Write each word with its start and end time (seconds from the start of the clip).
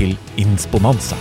til 0.00 0.16
Insponanza. 0.40 1.18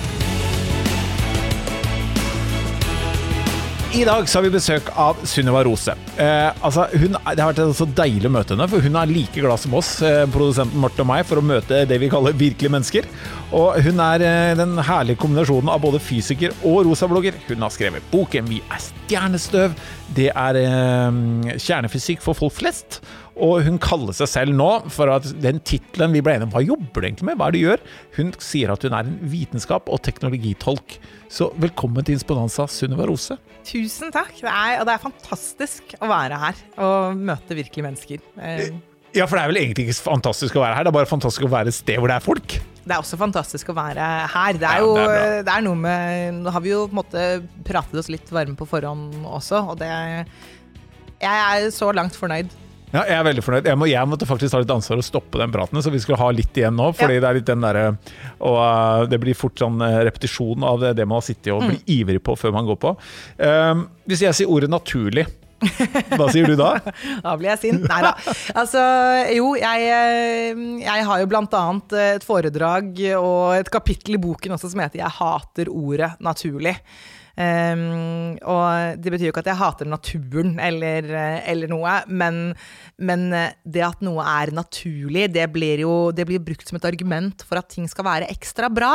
I 3.90 4.04
dag 4.06 4.28
så 4.30 4.38
har 4.38 4.46
vi 4.46 4.52
besøk 4.54 4.92
av 5.02 5.18
Sunniva 5.28 5.64
Rose. 5.66 5.96
Eh, 6.22 6.62
altså, 6.62 6.86
hun, 6.94 7.16
det 7.18 7.42
har 7.42 7.50
vært 7.50 7.74
så 7.74 7.88
deilig 7.98 8.30
å 8.30 8.32
møte 8.32 8.54
henne, 8.54 8.68
for 8.70 8.86
hun 8.86 9.00
er 9.02 9.10
like 9.10 9.42
glad 9.42 9.60
som 9.60 9.74
oss, 9.76 9.96
eh, 10.06 10.28
produsenten 10.30 10.78
Marte 10.80 11.02
og 11.02 11.10
meg, 11.10 11.24
for 11.26 11.42
å 11.42 11.44
møte 11.44 11.82
det 11.90 11.98
vi 12.00 12.12
kaller 12.12 12.38
virkelige 12.38 12.72
mennesker. 12.76 13.10
Og 13.58 13.80
hun 13.82 14.00
er 14.06 14.24
eh, 14.24 14.54
den 14.60 14.78
herlige 14.86 15.20
kombinasjonen 15.24 15.74
av 15.74 15.82
både 15.82 16.04
fysiker 16.06 16.54
og 16.62 16.84
rosablogger. 16.86 17.42
Hun 17.50 17.66
har 17.66 17.74
skrevet 17.74 18.06
boken 18.14 18.46
'Vi 18.46 18.62
er 18.70 18.86
stjernestøv'. 18.86 19.74
Det 20.16 20.30
er 20.36 20.62
eh, 20.62 21.58
kjernefysikk 21.58 22.22
for 22.22 22.38
folk 22.38 22.54
flest. 22.62 23.02
Og 23.40 23.62
hun 23.64 23.78
kaller 23.80 24.16
seg 24.18 24.28
selv 24.28 24.56
nå 24.58 24.68
for 24.92 25.12
at 25.14 25.28
den 25.40 25.62
tittelen 25.64 26.12
vi 26.16 26.22
ble 26.26 26.34
enige 26.36 26.50
om, 26.50 26.52
hva 26.56 26.64
jobber 26.66 27.00
du 27.00 27.08
egentlig 27.08 27.28
med? 27.30 27.38
Hva 27.40 27.48
er 27.48 27.56
det 27.56 27.62
du 27.62 27.68
gjør? 27.70 27.84
Hun 28.18 28.34
sier 28.44 28.74
at 28.74 28.84
hun 28.84 28.96
er 28.98 29.08
en 29.08 29.16
vitenskap- 29.32 29.88
og 29.92 30.02
teknologitolk. 30.04 30.98
Så 31.32 31.48
velkommen 31.62 32.04
til 32.04 32.18
Insponanza, 32.18 32.68
Sunniva 32.68 33.08
Rose. 33.08 33.38
Tusen 33.70 34.12
takk. 34.12 34.34
Det 34.42 34.50
er, 34.52 34.76
og 34.82 34.88
det 34.90 34.96
er 34.98 35.04
fantastisk 35.04 35.96
å 36.02 36.10
være 36.12 36.40
her 36.42 36.60
og 36.84 37.20
møte 37.32 37.58
virkelige 37.60 37.88
mennesker. 37.88 38.24
Eh, 38.44 38.70
Ja, 39.10 39.26
for 39.26 39.40
det 39.40 39.42
er 39.42 39.50
vel 39.50 39.58
egentlig 39.64 39.88
ikke 39.88 40.04
fantastisk 40.06 40.54
å 40.54 40.62
være 40.62 40.76
her, 40.78 40.86
det 40.86 40.92
er 40.92 40.98
bare 41.00 41.10
fantastisk 41.10 41.48
å 41.48 41.50
være 41.50 41.72
et 41.72 41.74
sted 41.80 41.98
hvor 41.98 42.12
det 42.12 42.18
er 42.20 42.22
folk. 42.22 42.54
Det 42.84 42.94
er 42.94 43.00
også 43.02 43.18
fantastisk 43.18 43.72
å 43.72 43.74
være 43.74 44.06
her. 44.36 44.60
Det 44.62 44.68
er 44.70 44.84
jo 44.84 44.92
det 45.00 45.06
er 45.16 45.42
det 45.48 45.54
er 45.56 45.64
noe 45.66 45.80
med 45.82 46.38
Nå 46.44 46.54
har 46.54 46.62
vi 46.62 46.70
jo 46.76 46.84
på 46.86 46.94
en 46.94 47.00
måte 47.00 47.24
pratet 47.66 47.98
oss 48.04 48.10
litt 48.14 48.30
varme 48.30 48.54
på 48.60 48.68
forhånd 48.70 49.18
også, 49.26 49.64
og 49.72 49.80
det 49.82 49.90
Jeg 49.90 51.26
er 51.26 51.66
så 51.74 51.90
langt 51.94 52.14
fornøyd. 52.18 52.54
Ja, 52.90 53.04
jeg 53.06 53.18
er 53.20 53.26
veldig 53.28 53.44
fornøyd. 53.46 53.68
Jeg, 53.70 53.78
må, 53.78 53.86
jeg 53.86 54.10
måtte 54.10 54.26
faktisk 54.26 54.54
ta 54.56 54.60
litt 54.64 54.72
ansvar 54.74 54.98
og 54.98 55.06
stoppe 55.06 55.38
den 55.42 55.52
praten, 55.54 55.78
så 55.86 55.92
vi 55.94 56.00
skulle 56.02 56.18
ha 56.18 56.30
litt 56.34 56.56
igjen 56.58 56.74
nå. 56.80 56.88
Fordi 56.98 57.20
Ja. 57.20 57.22
det 57.22 57.28
er 57.30 57.38
litt 57.38 57.46
den 57.50 57.62
derre 57.62 57.84
Og 58.42 58.56
uh, 58.58 59.04
det 59.10 59.20
blir 59.22 59.38
fort 59.38 59.60
sånn 59.62 59.78
uh, 59.82 60.00
repetisjon 60.08 60.64
av 60.66 60.80
det, 60.82 60.96
det 60.98 61.06
man 61.06 61.20
har 61.20 61.28
sittet 61.28 61.52
og 61.54 61.68
blir 61.68 61.84
ivrig 61.86 62.24
på 62.26 62.34
før 62.40 62.56
man 62.56 62.66
går 62.66 62.80
på. 62.82 62.96
Um, 63.38 63.86
hvis 64.10 64.24
jeg 64.26 64.34
sier 64.40 64.50
ordet 64.50 64.72
'naturlig', 64.74 65.28
hva 66.16 66.30
sier 66.32 66.48
du 66.48 66.56
da? 66.56 66.70
Da 67.26 67.36
blir 67.36 67.50
jeg 67.52 67.60
sint. 67.66 67.86
Nei 67.86 68.00
da. 68.06 68.14
Altså, 68.56 68.80
jo, 69.36 69.52
jeg, 69.60 69.90
eh, 69.92 70.62
jeg 70.86 71.06
har 71.10 71.20
jo 71.20 71.28
blant 71.28 71.54
annet 71.54 71.96
et 72.00 72.24
foredrag 72.24 72.96
og 73.20 73.58
et 73.60 73.70
kapittel 73.70 74.16
i 74.16 74.22
boken 74.24 74.56
også 74.56 74.72
som 74.72 74.80
heter 74.80 75.04
'Jeg 75.04 75.18
hater 75.20 75.68
ordet 75.70 76.14
naturlig'. 76.24 76.80
Um, 77.40 78.36
og 78.52 79.00
det 79.00 79.14
betyr 79.14 79.30
jo 79.30 79.32
ikke 79.32 79.46
at 79.46 79.48
jeg 79.54 79.60
hater 79.62 79.88
naturen 79.88 80.58
eller, 80.60 81.06
eh, 81.08 81.38
eller 81.48 81.72
noe, 81.72 81.94
men, 82.12 82.50
men 83.00 83.22
eh, 83.32 83.54
det 83.64 83.86
at 83.88 84.04
noe 84.04 84.26
er 84.28 84.52
naturlig, 84.58 85.30
det 85.32 85.46
blir 85.54 85.86
jo 85.86 85.94
det 86.12 86.26
blir 86.28 86.44
brukt 86.44 86.68
som 86.68 86.76
et 86.76 86.90
argument 86.90 87.46
for 87.48 87.62
at 87.62 87.72
ting 87.72 87.88
skal 87.88 88.10
være 88.10 88.28
ekstra 88.34 88.68
bra. 88.68 88.92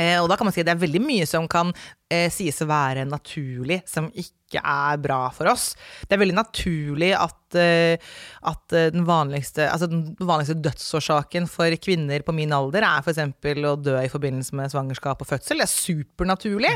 Eh, 0.00 0.16
og 0.22 0.30
da 0.30 0.38
kan 0.38 0.48
man 0.48 0.54
si 0.54 0.62
at 0.62 0.68
det 0.70 0.72
er 0.72 0.80
veldig 0.86 1.02
mye 1.04 1.26
som 1.28 1.44
kan 1.50 1.68
eh, 2.08 2.30
sies 2.32 2.62
å 2.64 2.68
være 2.68 3.04
naturlig, 3.04 3.82
som 3.88 4.08
ikke 4.08 4.62
er 4.64 5.00
bra 5.04 5.26
for 5.34 5.50
oss. 5.52 5.72
Det 6.08 6.16
er 6.16 6.22
veldig 6.22 6.36
naturlig 6.38 7.10
at, 7.16 7.58
eh, 7.60 8.00
at 8.48 8.76
eh, 8.76 8.88
den, 8.94 9.04
vanligste, 9.08 9.66
altså 9.68 9.90
den 9.92 10.14
vanligste 10.16 10.56
dødsårsaken 10.64 11.48
for 11.50 11.76
kvinner 11.84 12.24
på 12.24 12.34
min 12.36 12.54
alder 12.56 12.86
er 12.88 13.04
f.eks. 13.04 13.20
å 13.20 13.76
dø 13.84 13.98
i 14.00 14.10
forbindelse 14.12 14.56
med 14.56 14.72
svangerskap 14.72 15.20
og 15.20 15.28
fødsel. 15.28 15.60
Det 15.60 15.68
er 15.68 15.74
supernaturlig. 15.74 16.74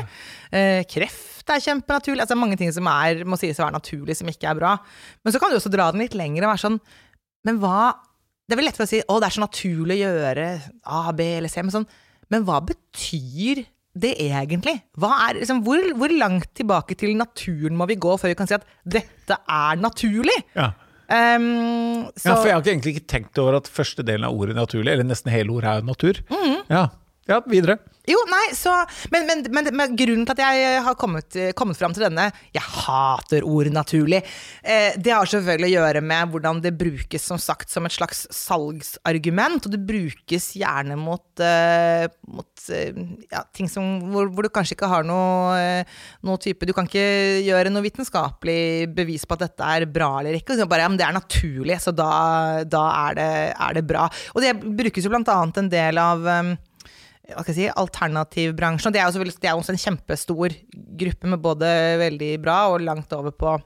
Eh, 0.53 0.85
kreft 0.89 1.49
er 1.49 1.63
kjempenaturlig. 1.63 2.21
Altså, 2.21 2.35
det 2.35 2.39
er 2.39 2.45
mange 2.45 2.61
ting 2.61 2.73
som 2.75 2.89
er, 2.93 3.25
må 3.25 3.41
sies 3.41 3.57
å 3.57 3.65
være 3.65 3.79
naturlig, 3.79 4.21
som 4.21 4.29
ikke 4.29 4.53
er 4.53 4.61
bra. 4.61 4.77
Men 5.25 5.33
så 5.33 5.41
kan 5.41 5.49
du 5.49 5.57
også 5.57 5.73
dra 5.73 5.89
den 5.89 6.05
litt 6.05 6.17
lenger 6.17 6.45
og 6.45 6.53
være 6.53 6.67
sånn 6.67 6.81
Men 7.47 7.57
hva 7.61 7.95
Det 8.47 8.55
er 8.55 8.59
vel 8.59 8.65
lett 8.69 8.77
for 8.77 8.85
å 8.85 8.89
si 8.89 8.99
å, 9.01 9.15
det 9.19 9.27
er 9.27 9.35
så 9.35 9.41
naturlig 9.43 9.97
å 9.97 10.03
gjøre 10.05 10.51
A, 10.85 11.07
B 11.17 11.33
eller 11.39 11.51
C. 11.51 11.59
Men 11.65 11.81
sånn 11.81 11.89
men 12.33 12.45
hva 12.47 12.61
betyr 12.65 13.63
det 13.97 14.13
egentlig? 14.21 14.75
Hva 14.99 15.11
er, 15.27 15.39
liksom, 15.41 15.63
hvor, 15.65 15.81
hvor 15.97 16.13
langt 16.13 16.51
tilbake 16.57 16.97
til 16.99 17.15
naturen 17.17 17.77
må 17.77 17.87
vi 17.89 17.97
gå 17.99 18.17
før 18.19 18.33
vi 18.33 18.37
kan 18.37 18.49
si 18.49 18.57
at 18.57 18.67
dette 18.85 19.39
er 19.41 19.79
naturlig? 19.81 20.37
Ja. 20.57 20.71
Um, 21.07 22.03
så, 22.19 22.33
ja, 22.33 22.35
for 22.35 22.49
jeg 22.49 22.57
har 22.57 22.65
egentlig 22.67 22.97
ikke 22.97 23.09
tenkt 23.13 23.39
over 23.39 23.61
at 23.61 23.69
første 23.71 24.03
delen 24.03 24.27
av 24.27 24.35
ordet 24.35 24.57
'naturlig', 24.57 24.91
eller 24.91 25.07
nesten 25.07 25.31
hele 25.31 25.55
ordet, 25.55 25.77
er 25.77 25.87
natur. 25.87 26.19
Mm. 26.27 26.57
Ja. 26.67 26.83
ja, 27.31 27.39
videre. 27.47 27.77
Jo, 28.07 28.19
nei, 28.31 28.45
så 28.55 28.73
Men, 29.11 29.27
men, 29.27 29.43
men, 29.51 29.69
men 29.75 29.95
grunnen 29.99 30.27
til 30.27 30.37
at 30.37 30.41
jeg 30.41 30.81
har 30.85 30.95
kommet, 30.99 31.35
kommet 31.57 31.79
fram 31.79 31.95
til 31.95 32.05
denne 32.07 32.29
Jeg 32.55 32.63
hater 32.63 33.43
ordet 33.47 33.73
'naturlig'. 33.73 34.23
Eh, 34.63 34.95
det 34.95 35.11
har 35.11 35.27
selvfølgelig 35.27 35.67
å 35.67 35.75
gjøre 35.75 36.01
med 36.01 36.31
hvordan 36.31 36.61
det 36.63 36.73
brukes 36.77 37.23
som 37.27 37.39
sagt 37.41 37.71
som 37.71 37.85
et 37.85 37.95
slags 37.95 38.25
salgsargument. 38.33 39.67
Og 39.67 39.73
det 39.73 39.81
brukes 39.87 40.53
gjerne 40.55 40.95
mot, 40.99 41.25
eh, 41.43 42.07
mot 42.31 42.69
eh, 42.71 42.95
ja, 43.31 43.43
ting 43.53 43.69
som, 43.71 43.83
hvor, 44.13 44.31
hvor 44.31 44.47
du 44.47 44.51
kanskje 44.53 44.77
ikke 44.77 44.91
har 44.91 45.07
noe, 45.07 45.57
eh, 45.59 45.99
noe 46.23 46.39
type 46.41 46.67
Du 46.67 46.73
kan 46.75 46.87
ikke 46.87 47.43
gjøre 47.43 47.71
noe 47.71 47.85
vitenskapelig 47.85 48.87
bevis 48.95 49.27
på 49.27 49.35
at 49.35 49.45
dette 49.47 49.73
er 49.75 49.85
bra 49.85 50.19
eller 50.21 50.39
ikke. 50.39 50.57
Bare, 50.67 50.85
ja, 50.85 50.91
men 50.91 50.99
det 50.99 51.07
er 51.07 51.17
naturlig, 51.17 51.79
så 51.83 51.91
da, 51.95 52.63
da 52.63 52.85
er, 53.07 53.19
det, 53.19 53.29
er 53.67 53.77
det 53.77 53.85
bra. 53.87 54.07
Og 54.35 54.43
det 54.43 54.55
brukes 54.63 55.03
jo 55.03 55.11
blant 55.11 55.29
annet 55.31 55.61
en 55.63 55.71
del 55.71 56.01
av 56.01 56.27
eh, 56.27 56.55
hva 57.27 57.43
skal 57.43 57.53
jeg 57.53 57.59
si, 57.59 57.79
alternativbransjen. 57.81 58.89
Og 58.89 58.95
det 58.95 59.01
er 59.03 59.11
jo 59.11 59.25
det 59.27 59.49
er 59.49 59.57
også 59.57 59.73
en 59.75 59.81
kjempestor 59.81 60.55
gruppe 61.01 61.31
med 61.33 61.43
både 61.43 61.71
veldig 61.99 62.31
bra 62.43 62.59
og 62.71 62.85
langt 62.85 63.13
over 63.17 63.35
på 63.35 63.57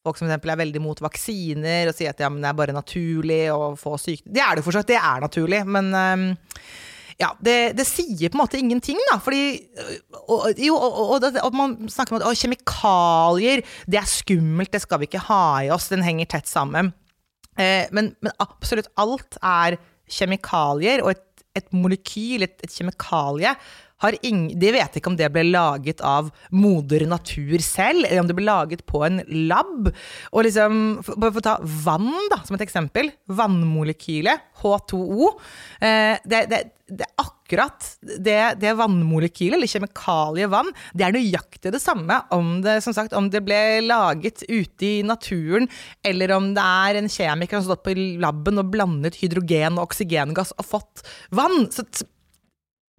folk 0.00 0.16
som 0.16 0.30
f.eks. 0.30 0.46
er 0.48 0.60
veldig 0.62 0.80
mot 0.82 1.02
vaksiner 1.02 1.90
og 1.90 1.96
sier 1.96 2.14
at 2.14 2.22
ja, 2.22 2.30
men 2.32 2.40
det 2.40 2.48
er 2.50 2.60
bare 2.60 2.76
naturlig 2.76 3.42
å 3.52 3.74
få 3.78 3.96
sykdom. 4.00 4.32
Det 4.36 4.44
er 4.44 4.56
det 4.56 4.64
fortsatt, 4.64 4.88
det 4.88 5.00
er 5.00 5.26
naturlig, 5.26 5.60
men 5.68 5.90
um, 5.92 6.24
ja, 7.20 7.34
det, 7.44 7.56
det, 7.76 7.84
sier 7.84 8.30
på 8.30 8.38
en 8.38 8.42
måte 8.44 8.60
ingenting, 8.60 9.00
da. 9.10 9.18
Fordi 9.20 9.42
og, 10.22 10.46
Jo, 10.56 10.78
og, 10.78 11.18
og, 11.18 11.26
og, 11.42 11.56
man 11.56 11.76
snakker 11.92 12.16
om 12.16 12.22
at 12.22 12.40
kjemikalier, 12.40 13.64
det 13.90 14.00
er 14.00 14.08
skummelt, 14.08 14.72
det 14.72 14.80
skal 14.86 15.02
vi 15.02 15.10
ikke 15.10 15.26
ha 15.28 15.44
i 15.66 15.70
oss. 15.74 15.90
Den 15.92 16.06
henger 16.06 16.30
tett 16.32 16.48
sammen. 16.48 16.94
Eh, 17.60 17.90
men, 17.92 18.14
men 18.24 18.32
absolutt 18.40 18.88
alt 19.00 19.36
er 19.42 19.76
kjemikalier, 20.10 21.04
og 21.04 21.12
et 21.12 21.26
et 21.56 21.72
molekyl, 21.74 22.44
et, 22.46 22.58
et 22.62 22.74
kjemikalie, 22.74 23.54
det 24.00 24.72
vet 24.72 24.96
ikke 24.96 25.10
om 25.10 25.16
det 25.18 25.28
ble 25.32 25.42
laget 25.50 26.00
av 26.00 26.30
moder 26.50 27.04
natur 27.06 27.60
selv, 27.60 28.06
eller 28.06 28.22
om 28.22 28.28
det 28.30 28.36
ble 28.38 28.46
laget 28.46 28.86
på 28.88 29.02
en 29.04 29.20
lab. 29.50 29.90
Og 30.32 30.44
liksom, 30.46 31.00
Bare 31.16 31.32
for 31.34 31.42
å 31.42 31.44
ta 31.44 31.58
vann 31.60 32.14
da, 32.32 32.40
som 32.46 32.56
et 32.56 32.64
eksempel. 32.64 33.10
Vannmolekylet, 33.28 34.40
H2O. 34.62 35.34
Eh, 35.80 36.16
det, 36.24 36.46
det, 36.48 36.62
det, 36.88 37.04
er 37.04 37.12
akkurat 37.18 37.39
det, 38.00 38.38
det 38.62 38.76
vannmolekylet, 38.78 39.56
eller 39.58 39.70
kjemikaliet 39.70 40.52
vann, 40.52 40.70
det 40.94 41.06
er 41.06 41.16
nøyaktig 41.16 41.72
det 41.74 41.82
samme 41.82 42.20
om 42.34 42.60
det, 42.64 42.78
sagt, 42.86 43.16
om 43.16 43.30
det 43.32 43.42
ble 43.46 43.80
laget 43.84 44.44
ute 44.46 44.86
i 44.86 44.94
naturen, 45.06 45.68
eller 46.06 46.36
om 46.36 46.52
det 46.56 46.68
er 46.86 47.00
en 47.00 47.10
kjemiker 47.10 47.58
som 47.58 47.72
har 47.72 47.76
stått 47.76 47.88
på 47.88 47.96
laben 48.22 48.62
og 48.62 48.70
blandet 48.72 49.18
hydrogen 49.20 49.78
og 49.78 49.90
oksygengass 49.90 50.54
og 50.58 50.68
fått 50.76 51.04
vann. 51.34 51.66
Så 51.74 51.86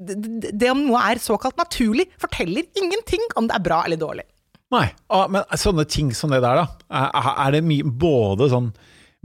det, 0.02 0.18
det, 0.52 0.70
om 0.72 0.86
noe 0.88 1.02
er 1.12 1.22
såkalt 1.22 1.60
naturlig, 1.62 2.08
forteller 2.22 2.66
ingenting 2.80 3.24
om 3.38 3.48
det 3.50 3.58
er 3.58 3.66
bra 3.66 3.84
eller 3.86 4.02
dårlig. 4.02 4.26
Nei, 4.72 4.88
men 5.30 5.44
sånne 5.60 5.84
ting 5.92 6.14
som 6.16 6.32
det 6.32 6.40
der, 6.44 6.64
da. 6.64 7.02
Er 7.44 7.58
det 7.58 7.66
mye 7.68 7.84
både 7.84 8.48
sånn 8.54 8.72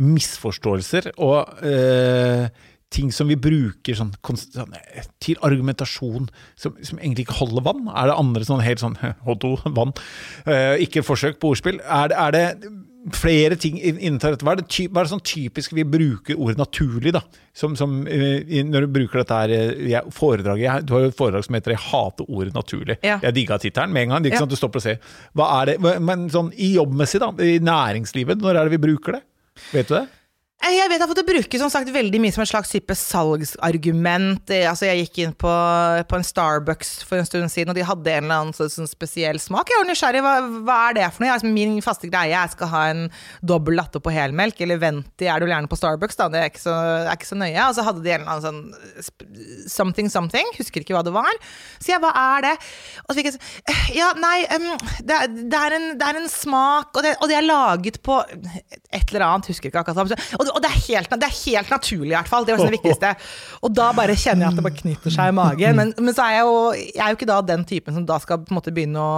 misforståelser 0.03 1.13
og 1.25 1.63
eh, 1.65 2.49
ting 2.97 3.13
som 3.15 3.29
vi 3.31 3.37
bruker 3.39 3.99
sånn, 3.99 4.15
sånn, 4.25 4.75
til 5.23 5.39
argumentasjon 5.47 6.31
som, 6.57 6.75
som, 6.81 6.99
egentlig 6.99 7.27
ikke 7.27 7.41
holder 7.43 7.67
vann? 7.69 7.87
Er 7.93 8.11
det 8.11 8.19
andre 8.19 8.49
sånn 8.49 8.65
helt 8.65 8.83
sånn 8.83 8.99
H2, 9.29 9.55
vann, 9.77 9.95
eh, 10.49 10.75
ikke 10.87 11.05
forsøk 11.07 11.41
på 11.43 11.55
ordspill? 11.55 11.81
Er 11.85 12.13
det, 12.13 12.21
er 12.27 12.37
det 12.37 12.75
flere 13.15 13.55
ting 13.61 13.77
innenfor 13.79 14.35
dette. 14.35 14.47
Hva 14.47 14.57
er, 14.57 14.63
det, 14.63 14.69
ty 14.73 14.87
hva 14.89 15.03
er 15.03 15.07
det 15.07 15.13
sånn 15.13 15.23
typisk 15.27 15.75
vi 15.77 15.85
bruker 15.87 16.39
ordet 16.43 16.59
naturlig, 16.59 17.13
da? 17.15 17.23
Som, 17.57 17.77
som 17.79 18.01
uh, 18.03 18.57
når 18.67 18.87
du 18.87 18.95
bruker 18.99 19.23
dette 19.23 19.39
her 19.39 19.55
jeg, 19.55 20.03
foredraget 20.15 20.65
jeg, 20.65 20.87
Du 20.87 20.95
har 20.97 21.05
jo 21.05 21.13
et 21.13 21.19
foredrag 21.19 21.47
som 21.47 21.57
heter 21.57 21.73
'Jeg 21.73 21.85
hater 21.87 22.27
ordet 22.29 22.55
naturlig'. 22.55 22.99
Ja. 23.07 23.21
Jeg 23.23 23.35
digga 23.39 23.59
tittelen 23.63 23.95
med 23.95 24.03
en 24.03 24.09
gang. 24.09 24.23
Det 24.23 24.31
er 24.31 24.35
ikke 24.35 24.43
Ja. 24.43 24.47
sånn 24.47 24.51
at 24.51 24.57
du 24.57 24.61
stopper 24.61 24.83
og 24.83 24.83
ser. 24.83 24.99
Hva 25.35 25.47
er 25.63 25.65
det, 25.67 26.01
Men 26.01 26.29
sånn 26.31 26.53
i 26.53 26.75
jobbmessig, 26.75 27.21
da? 27.21 27.31
I 27.39 27.59
næringslivet, 27.59 28.43
når 28.43 28.57
er 28.57 28.69
det 28.69 28.75
vi 28.81 28.87
bruker 28.89 29.13
det? 29.13 29.23
Vet 29.73 29.89
du 29.89 29.95
det? 29.95 30.09
Eh, 30.65 30.73
Jeg 30.73 30.89
vet 30.89 31.03
at 31.05 31.11
det 31.19 31.25
brukes 31.29 31.61
som 31.61 31.69
sagt 31.71 31.91
veldig 31.93 32.19
mye 32.23 32.33
som 32.33 32.41
et 32.43 32.49
slags 32.49 32.71
type 32.73 32.95
salgsargument. 32.97 34.49
Eh, 34.51 34.65
Altså 34.71 34.87
Jeg 34.89 35.03
gikk 35.05 35.19
inn 35.27 35.35
på, 35.37 35.51
på 36.09 36.17
en 36.17 36.25
Starbucks 36.25 37.03
for 37.07 37.21
en 37.21 37.27
stund 37.29 37.51
siden, 37.53 37.71
og 37.71 37.77
de 37.77 37.85
hadde 37.85 38.09
en 38.15 38.25
eller 38.25 38.41
annen 38.41 38.57
sånn, 38.57 38.71
sånn 38.73 38.89
spesiell 38.89 39.37
smak. 39.43 39.69
Jeg 39.69 39.83
var 39.83 39.89
nysgjerrig, 39.91 40.23
hva, 40.25 40.33
hva 40.67 40.79
er 40.89 40.97
det 40.97 41.11
for 41.13 41.25
noe? 41.27 41.35
Altså, 41.35 41.51
min 41.53 41.77
faste 41.85 42.09
greie 42.09 42.33
er 42.33 42.47
jeg 42.47 42.55
skal 42.57 42.71
ha 42.73 42.83
en 42.95 43.05
dobbel 43.47 43.77
latte 43.77 44.01
på 44.03 44.15
helmelk, 44.15 44.59
eller 44.65 44.81
Venti 44.81 45.29
er 45.29 45.45
du 45.45 45.47
gjerne 45.51 45.69
på 45.71 45.79
Starbucks, 45.79 46.17
da. 46.23 46.31
Det 46.33 46.41
er 46.41 46.49
ikke 46.51 46.65
så, 46.65 46.75
er 47.05 47.13
ikke 47.13 47.31
så 47.31 47.39
nøye. 47.43 47.69
Og 47.69 47.77
så 47.77 47.85
hadde 47.91 48.03
de 48.07 48.15
en 48.17 48.25
eller 48.25 48.49
annen 48.49 48.73
sånn 49.05 49.69
something 49.77 50.09
something, 50.11 50.51
husker 50.57 50.81
ikke 50.87 50.97
hva 50.97 51.05
det 51.07 51.13
var. 51.15 51.37
Så 51.79 51.93
jeg, 51.93 52.01
hva 52.03 52.15
er 52.33 52.49
det? 52.49 52.55
Og 53.05 53.13
så 53.13 53.19
fikk 53.21 53.31
jeg 53.31 53.37
sånn 53.37 53.47
«Eh, 53.77 53.85
Ja, 54.01 54.09
nei, 54.19 54.41
um, 54.57 54.67
det, 55.05 55.21
det, 55.53 55.61
er 55.61 55.77
en, 55.79 55.87
det 56.01 56.09
er 56.11 56.19
en 56.25 56.29
smak, 56.33 56.91
og 56.97 57.05
det, 57.05 57.15
og 57.21 57.29
det 57.31 57.39
er 57.43 57.47
laget 57.47 58.01
på 58.05 58.19
et 58.25 59.13
eller 59.13 59.29
annet, 59.29 59.53
husker 59.53 59.69
ikke 59.71 59.85
akkurat. 59.85 60.17
hva, 60.37 60.46
Og, 60.47 60.57
og 60.57 60.63
det, 60.65 60.71
er 60.71 60.83
helt, 60.87 61.13
det 61.13 61.29
er 61.29 61.37
helt 61.37 61.73
naturlig, 61.75 62.11
i 62.13 62.17
hvert 62.17 62.31
fall. 62.31 62.47
Det 62.47 62.55
var 62.55 62.63
sånn 62.63 62.73
det 62.73 62.79
viktigste. 62.79 63.13
Og 63.67 63.75
da 63.77 63.89
bare 63.97 64.17
kjenner 64.19 64.47
jeg 64.47 64.55
at 64.55 64.61
det 64.61 64.67
bare 64.67 64.81
knytter 64.81 65.17
seg 65.17 65.33
i 65.33 65.37
magen. 65.37 65.81
Men, 65.81 65.95
men 65.99 66.17
så 66.17 66.27
er 66.27 66.39
jeg 66.39 66.47
jo 66.47 66.59
Jeg 66.77 67.03
er 67.03 67.13
jo 67.13 67.19
ikke 67.19 67.31
da 67.31 67.39
den 67.51 67.65
typen 67.69 67.97
som 67.97 68.07
da 68.09 68.19
skal 68.23 68.43
på 68.43 68.53
en 68.53 68.59
måte 68.59 68.75
begynne 68.75 69.03
å 69.03 69.15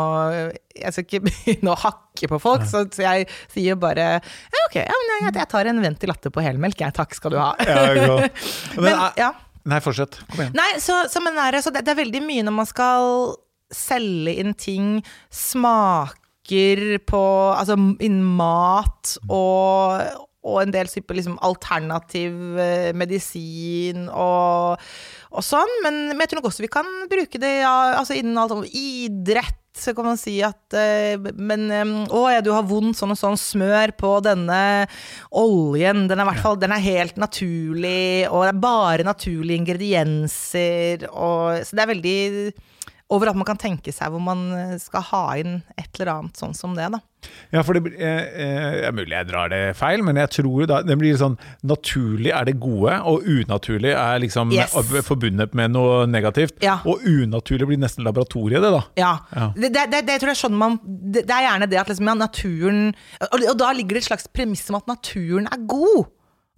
Jeg 0.77 0.95
skal 0.95 1.07
ikke 1.07 1.23
begynne 1.29 1.75
å 1.75 1.81
hakke 1.83 2.31
på 2.33 2.41
folk, 2.43 2.65
så, 2.69 2.85
så 2.95 3.05
jeg 3.05 3.29
sier 3.53 3.79
bare 3.79 4.07
ja, 4.19 4.63
ok, 4.67 4.81
ja, 4.81 4.95
men 4.95 5.13
jeg, 5.13 5.35
jeg 5.39 5.51
tar 5.53 5.69
en 5.71 5.83
ventilatte 5.83 6.33
på 6.35 6.43
helmelk, 6.43 6.81
jeg. 6.83 6.95
Takk 6.97 7.15
skal 7.17 7.35
du 7.35 7.39
ha. 7.41 7.53
Ja. 7.63 8.17
Men, 8.85 9.05
ja. 9.19 9.33
Nei, 9.69 9.81
fortsett. 9.85 10.19
Kom 10.31 10.43
igjen. 10.43 10.55
Nei, 10.57 10.71
så, 10.83 11.03
så, 11.11 11.23
er, 11.29 11.61
så 11.63 11.73
det, 11.75 11.85
det 11.87 11.93
er 11.93 12.01
veldig 12.01 12.23
mye 12.25 12.47
når 12.47 12.57
man 12.61 12.69
skal 12.69 13.37
selge 13.75 14.35
inn 14.41 14.55
ting, 14.59 14.99
smaker 15.35 16.97
på 17.05 17.23
Altså 17.53 17.77
innen 17.77 18.25
mat 18.39 19.19
og, 19.29 20.25
og 20.46 20.61
en 20.62 20.75
del 20.75 20.90
typer 20.90 21.19
liksom 21.19 21.38
alternativ 21.44 22.58
eh, 22.62 22.90
medisin 22.96 24.06
og, 24.06 24.79
og 25.32 25.44
sånn. 25.44 25.73
Men, 25.85 26.05
men 26.12 26.23
jeg 26.23 26.32
tror 26.32 26.40
nok 26.40 26.50
også 26.52 26.64
vi 26.64 26.70
kan 26.73 26.93
bruke 27.11 27.40
det 27.43 27.56
ja, 27.64 27.75
altså 27.99 28.19
innen 28.19 28.38
alt 28.38 28.55
om 28.55 28.67
idrett. 28.67 29.56
Så 29.79 29.93
kan 29.94 30.08
man 30.08 30.17
si 30.19 30.40
at 30.43 30.75
eh, 30.75 31.20
Men 31.38 31.69
å 32.11 32.25
ja, 32.32 32.40
du 32.43 32.49
har 32.50 32.64
vondt 32.67 32.99
sånn 32.99 33.14
og 33.14 33.19
sånn, 33.20 33.38
smør 33.38 33.93
på 33.99 34.17
denne 34.26 34.88
oljen. 35.31 36.06
Den 36.11 36.19
er, 36.19 36.26
hvert 36.31 36.43
fall, 36.43 36.58
den 36.58 36.75
er 36.75 36.82
helt 36.82 37.20
naturlig, 37.20 38.26
og 38.31 38.43
det 38.46 38.55
er 38.55 38.64
bare 38.64 39.06
naturlige 39.06 39.62
ingredienser. 39.62 41.06
Og, 41.12 41.62
så 41.67 41.79
det 41.79 41.85
er 41.85 41.93
veldig 41.94 42.19
overalt 43.09 43.39
man 43.41 43.47
kan 43.49 43.57
tenke 43.61 43.93
seg 43.95 44.13
hvor 44.13 44.21
man 44.21 44.43
skal 44.83 45.05
ha 45.11 45.23
inn 45.41 45.61
et 45.81 45.89
eller 45.97 46.11
annet 46.13 46.37
sånn 46.37 46.53
som 46.57 46.75
det. 46.77 46.91
da. 46.93 46.99
Ja, 47.51 47.63
for 47.65 47.75
det 47.75 47.95
eh, 47.97 48.27
eh, 48.45 48.75
er 48.89 48.93
mulig 48.95 49.15
jeg 49.17 49.27
drar 49.31 49.49
det 49.51 49.61
feil, 49.79 50.03
men 50.07 50.21
jeg 50.21 50.31
tror 50.37 50.69
da 50.69 50.81
det 50.87 50.97
blir 51.01 51.17
sånn 51.19 51.39
Naturlig 51.67 52.31
er 52.37 52.47
det 52.47 52.59
gode, 52.61 52.95
og 53.09 53.25
unaturlig 53.27 53.95
er 53.97 54.21
liksom 54.23 54.53
Yes. 54.55 54.77
forbundet 55.07 55.57
med 55.59 55.73
noe 55.75 56.05
negativt. 56.07 56.61
Ja. 56.65 56.79
Og 56.89 57.03
unaturlig 57.09 57.71
blir 57.73 57.81
nesten 57.81 58.07
laboratoriet, 58.07 58.63
det, 58.63 58.71
da. 58.77 58.85
Ja. 59.01 59.15
Ja. 59.35 59.49
Det, 59.57 59.73
det, 59.75 59.87
det, 59.95 60.05
det 60.11 60.21
tror 60.21 60.35
jeg 60.35 60.43
skjønner 60.43 60.63
man 60.63 60.79
Det, 60.85 61.25
det 61.25 61.35
er 61.35 61.47
gjerne 61.49 61.71
det 61.73 61.81
at 61.81 61.91
liksom, 61.93 62.13
ja, 62.13 62.17
naturen 62.23 62.87
og, 63.25 63.37
og 63.41 63.59
da 63.65 63.73
ligger 63.77 63.97
det 63.99 64.05
et 64.05 64.11
slags 64.13 64.29
premiss 64.31 64.69
om 64.71 64.79
at 64.79 64.89
naturen 64.91 65.49
er 65.51 65.67
god. 65.69 66.11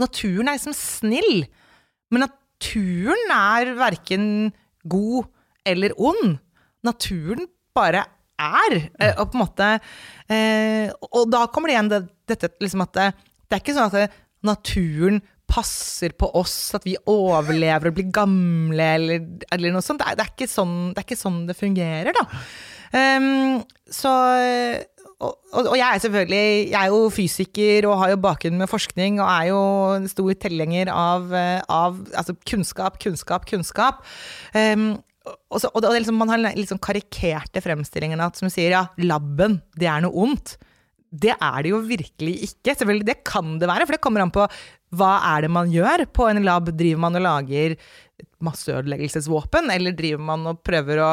Naturen 0.02 0.49
er 0.50 0.58
liksom 0.58 0.75
snill. 0.76 1.44
Men 2.11 2.26
naturen 2.26 3.31
er 3.38 3.76
verken 3.79 4.25
god 4.91 5.29
eller 5.72 5.96
ond. 5.96 6.38
Naturen 6.87 7.49
bare 7.76 8.05
er. 8.40 8.76
eh, 9.00 9.12
Og 9.20 9.31
på 9.31 9.37
en 9.37 9.43
måte 9.43 9.67
eh, 10.32 10.88
Og 11.12 11.26
da 11.28 11.43
kommer 11.52 11.69
det 11.69 11.75
igjen 11.76 11.90
det, 11.93 12.00
dette 12.31 12.49
liksom 12.62 12.87
at 12.87 12.94
det, 12.96 13.11
det 13.44 13.56
er 13.58 13.62
ikke 13.62 13.76
sånn 13.76 13.93
at 13.93 14.17
naturen 14.46 15.20
passer 15.50 16.14
på 16.17 16.28
oss, 16.38 16.70
at 16.78 16.84
vi 16.87 16.94
overlever 17.11 17.90
og 17.90 17.96
blir 17.96 18.12
gamle, 18.14 18.87
eller, 18.94 19.25
eller 19.50 19.75
noe 19.75 19.82
sånt. 19.82 19.99
Det 19.99 20.12
er, 20.12 20.20
det, 20.20 20.46
er 20.46 20.52
sånn, 20.52 20.76
det 20.94 21.02
er 21.02 21.08
ikke 21.08 21.19
sånn 21.19 21.40
det 21.49 21.56
fungerer, 21.58 22.14
da. 22.14 22.23
Um, 22.94 23.58
så 23.90 24.12
og, 25.20 25.34
og, 25.52 25.75
jeg 25.76 25.84
er 25.84 26.00
selvfølgelig 26.02 26.70
Jeg 26.73 26.78
er 26.81 26.88
jo 26.90 27.11
fysiker 27.12 27.87
og 27.87 27.99
har 28.00 28.12
jo 28.14 28.20
bakgrunn 28.25 28.56
med 28.58 28.70
forskning 28.70 29.20
og 29.20 29.28
er 29.28 29.44
jo 29.50 29.61
en 29.99 30.08
stor 30.08 30.31
tilhenger 30.46 30.90
av, 30.94 31.28
eh, 31.37 31.61
av 31.69 31.99
altså 32.16 32.34
kunnskap, 32.49 32.96
kunnskap, 33.02 33.44
kunnskap. 33.50 34.00
Ehm, 34.56 34.94
og, 35.30 35.60
så, 35.62 35.70
og 35.72 35.84
det, 35.84 35.92
liksom, 35.98 36.18
man 36.20 36.32
har 36.32 36.42
liksom 36.56 36.80
karikerte 36.82 37.62
fremstillingene 37.64 38.26
at 38.26 38.38
som 38.40 38.50
sier, 38.52 38.74
ja, 38.74 38.82
labben, 39.04 39.58
det 39.78 39.88
er 39.90 40.04
noe 40.04 40.26
ondt. 40.26 40.56
Det 41.10 41.32
er 41.34 41.64
det 41.64 41.72
jo 41.72 41.80
virkelig 41.82 42.36
ikke. 42.46 42.74
Selvfølgelig, 42.76 43.08
det 43.08 43.18
kan 43.26 43.56
det 43.58 43.70
være, 43.70 43.86
for 43.88 43.96
det 43.96 44.04
kommer 44.04 44.22
an 44.22 44.34
på 44.34 44.46
hva 44.98 45.10
er 45.32 45.46
det 45.46 45.50
man 45.54 45.70
gjør 45.70 46.04
på 46.14 46.28
en 46.30 46.42
lab. 46.46 46.70
Driver 46.74 47.02
man 47.02 47.18
og 47.18 47.24
lager 47.26 47.74
masseødeleggelsesvåpen, 48.44 49.70
eller 49.74 49.96
driver 49.96 50.22
man 50.30 50.46
og 50.52 50.62
prøver 50.66 51.02
å 51.02 51.10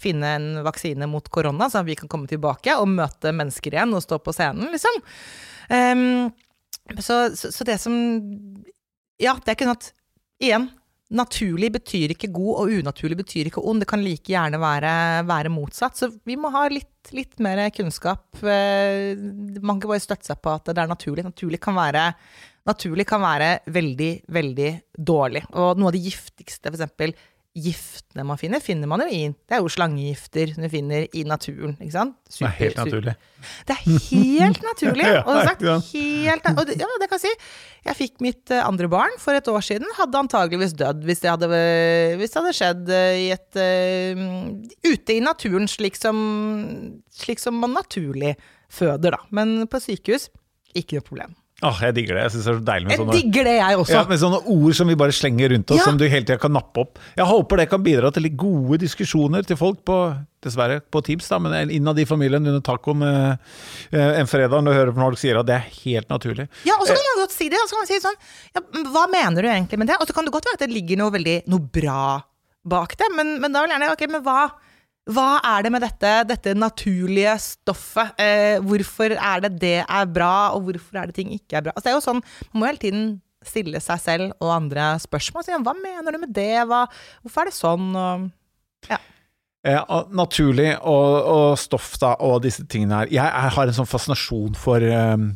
finne 0.00 0.34
en 0.38 0.48
vaksine 0.64 1.06
mot 1.10 1.26
korona, 1.32 1.68
så 1.70 1.82
vi 1.84 1.96
kan 1.98 2.08
komme 2.10 2.30
tilbake 2.30 2.74
og 2.80 2.88
møte 2.88 3.34
mennesker 3.36 3.76
igjen 3.76 3.92
og 3.96 4.04
stå 4.04 4.16
på 4.24 4.32
scenen, 4.32 4.70
liksom. 4.72 4.96
Um, 5.70 6.30
så, 6.98 7.28
så, 7.36 7.52
så 7.54 7.64
det 7.68 7.76
som 7.78 7.94
Ja, 9.20 9.36
det 9.36 9.52
er 9.52 9.54
ikke 9.54 9.68
sånn 9.68 9.76
at 9.76 9.92
Igjen, 10.40 10.64
naturlig 11.10 11.72
betyr 11.74 12.14
ikke 12.14 12.30
god, 12.32 12.52
og 12.62 12.74
unaturlig 12.80 13.18
betyr 13.20 13.50
ikke 13.50 13.62
ond. 13.66 13.82
Det 13.82 13.88
kan 13.90 14.02
like 14.04 14.30
gjerne 14.30 14.60
være, 14.62 14.92
være 15.28 15.52
motsatt. 15.52 15.98
Så 15.98 16.10
vi 16.26 16.36
må 16.40 16.52
ha 16.54 16.66
litt, 16.70 17.10
litt 17.16 17.40
mer 17.42 17.62
kunnskap. 17.74 18.28
Eh, 18.42 19.16
Man 19.60 19.80
kan 19.80 19.90
bare 19.90 20.02
støtte 20.02 20.30
seg 20.30 20.40
på 20.42 20.54
at 20.54 20.70
det 20.70 20.78
er 20.78 20.90
naturlig. 20.90 21.26
Naturlig 21.26 21.60
kan 21.62 21.78
være, 21.78 22.06
naturlig 22.70 23.08
kan 23.10 23.24
være 23.24 23.50
veldig, 23.74 24.12
veldig 24.30 24.70
dårlig. 24.98 25.44
Og 25.54 25.80
noe 25.80 25.90
av 25.90 25.98
det 25.98 26.04
giftigste, 26.06 26.70
for 26.70 26.78
eksempel 26.78 27.14
giftene 27.50 28.22
man 28.26 28.38
finner, 28.38 28.62
finner 28.62 28.86
man 28.86 29.02
jo 29.02 29.08
i 29.10 29.22
Det 29.34 29.56
er 29.56 29.62
jo 29.64 29.70
slangegifter 29.72 30.52
som 30.54 30.62
du 30.62 30.68
finner 30.70 31.06
i 31.16 31.24
naturen. 31.26 31.74
ikke 31.80 31.94
sant? 31.96 32.14
Det 32.30 32.46
er 32.46 32.54
helt 32.60 32.78
naturlig. 32.78 33.14
Det 33.66 33.74
er 33.74 33.82
helt 34.04 34.62
naturlig. 34.62 35.08
Og 35.26 35.40
sagt, 35.48 35.64
helt, 35.90 36.46
og 36.52 36.62
det, 36.68 36.76
ja, 36.78 36.88
det 37.02 37.08
kan 37.10 37.18
jeg 37.18 37.24
si. 37.26 37.50
Jeg 37.88 37.98
fikk 37.98 38.22
mitt 38.22 38.52
eh, 38.54 38.62
andre 38.62 38.86
barn 38.92 39.18
for 39.18 39.34
et 39.34 39.50
år 39.50 39.64
siden. 39.66 39.90
Hadde 39.98 40.20
antageligvis 40.20 40.76
dødd 40.78 41.02
hvis 41.08 41.24
det 41.24 41.32
hadde, 41.32 41.50
hvis 42.20 42.34
det 42.34 42.40
hadde 42.40 42.56
skjedd 42.60 42.94
eh, 42.94 43.18
i 43.24 43.28
et 43.34 43.60
eh, 43.60 44.24
Ute 44.86 45.16
i 45.16 45.20
naturen, 45.24 45.66
slik 45.70 45.98
som, 45.98 46.20
slik 47.14 47.42
som 47.42 47.58
man 47.58 47.74
naturlig 47.74 48.36
føder, 48.70 49.16
da. 49.16 49.24
Men 49.34 49.64
på 49.70 49.80
sykehus, 49.82 50.28
ikke 50.76 51.00
noe 51.00 51.06
problem. 51.06 51.34
Åh, 51.60 51.80
jeg 51.84 51.94
digger 51.98 52.16
det. 52.16 52.22
Jeg 52.24 52.32
synes 52.32 52.46
det 52.46 52.50
er 52.52 52.58
så 52.58 52.64
deilig 52.64 52.86
med 52.86 52.92
Jeg 52.94 53.00
sånne 53.02 53.16
digger 53.18 53.44
det, 53.44 53.54
jeg 53.58 53.78
også. 53.82 53.92
Ja, 53.92 54.04
med 54.08 54.20
sånne 54.22 54.38
ord 54.54 54.76
som 54.78 54.88
vi 54.88 54.94
bare 54.96 55.12
slenger 55.12 55.52
rundt 55.52 55.70
oss, 55.74 55.80
Ja. 55.82 55.84
som 55.90 55.98
du 56.00 56.04
hele 56.08 56.24
tida 56.24 56.38
kan 56.40 56.54
nappe 56.56 56.80
opp. 56.80 56.98
Jeg 57.18 57.26
håper 57.28 57.60
det 57.60 57.66
kan 57.68 57.82
bidra 57.84 58.10
til 58.16 58.24
litt 58.24 58.36
gode 58.40 58.78
diskusjoner 58.80 59.44
til 59.44 59.58
folk 59.60 59.82
på 59.84 59.98
Dessverre 60.40 60.78
på 60.80 61.02
Teams, 61.04 61.28
da, 61.28 61.36
men 61.38 61.68
innad 61.68 61.98
i 62.00 62.06
familien 62.08 62.46
under 62.48 62.62
tacoen 62.64 63.02
eh, 63.04 63.36
eh, 63.92 64.20
en 64.22 64.30
fredag 64.30 64.64
når 64.64 64.72
du 64.72 64.78
hører 64.78 64.94
på 64.96 65.04
folk 65.04 65.20
sier 65.20 65.36
at 65.36 65.46
det 65.50 65.58
er 65.58 65.66
helt 65.82 66.08
naturlig. 66.08 66.48
Ja, 66.64 66.78
og 66.80 66.86
så 66.88 66.96
kan 66.96 67.04
man 67.10 67.20
godt 67.26 67.36
si 67.36 67.50
det. 67.52 67.60
Og 67.60 67.68
så 67.68 67.76
kan 67.76 67.84
man 67.84 67.90
si 67.92 68.00
sånn 68.00 68.18
ja, 68.56 68.64
Hva 68.94 69.04
mener 69.12 69.42
du 69.44 69.48
egentlig 69.52 69.78
med 69.82 69.92
det? 69.92 70.00
Og 70.00 70.08
så 70.08 70.16
kan 70.16 70.24
det 70.24 70.32
godt 70.32 70.48
være 70.48 70.56
at 70.56 70.64
det 70.64 70.72
ligger 70.72 70.96
noe 71.02 71.12
veldig 71.12 71.36
noe 71.52 71.60
bra 71.60 72.22
bak 72.64 72.96
det, 72.96 73.08
men, 73.16 73.36
men 73.40 73.52
da 73.52 73.62
vil 73.64 73.72
jeg 73.72 73.80
gjerne 73.80 73.92
Ok, 73.96 74.02
men 74.16 74.24
hva, 74.24 74.48
hva 75.08 75.40
er 75.46 75.64
det 75.64 75.72
med 75.72 75.82
dette, 75.82 76.10
dette 76.28 76.52
naturlige 76.58 77.32
stoffet? 77.42 78.12
Eh, 78.20 78.60
hvorfor 78.62 79.14
er 79.16 79.46
det 79.46 79.54
det 79.62 79.78
er 79.82 80.10
bra, 80.12 80.52
og 80.54 80.68
hvorfor 80.68 81.00
er 81.00 81.08
det 81.08 81.16
ting 81.16 81.32
ikke 81.34 81.58
er 81.58 81.66
bra? 81.66 81.74
Altså, 81.74 81.86
det 81.88 81.92
er 81.92 81.96
jo 81.96 82.04
sånn, 82.04 82.24
Man 82.52 82.60
må 82.60 82.68
hele 82.68 82.82
tiden 82.82 83.06
stille 83.40 83.80
seg 83.80 84.02
selv 84.02 84.34
og 84.44 84.52
andre 84.52 84.92
spørsmål. 85.00 85.46
Så, 85.46 85.54
ja, 85.54 85.62
hva 85.64 85.74
mener 85.78 86.12
du 86.12 86.20
med 86.20 86.34
det? 86.36 86.52
Hva, 86.68 86.84
hvorfor 87.24 87.42
er 87.42 87.50
det 87.50 87.56
sånn? 87.56 87.88
Og, 87.96 88.28
ja. 88.90 89.00
Eh, 89.66 89.96
naturlig 90.16 90.74
og, 90.88 91.16
og 91.34 91.58
stoff 91.60 91.94
da, 92.00 92.14
og 92.24 92.42
disse 92.44 92.64
tingene 92.68 93.02
her. 93.02 93.12
Jeg, 93.12 93.24
jeg 93.24 93.54
har 93.56 93.70
en 93.70 93.78
sånn 93.80 93.88
fascinasjon 93.88 94.56
for 94.60 94.84
um, 94.84 95.32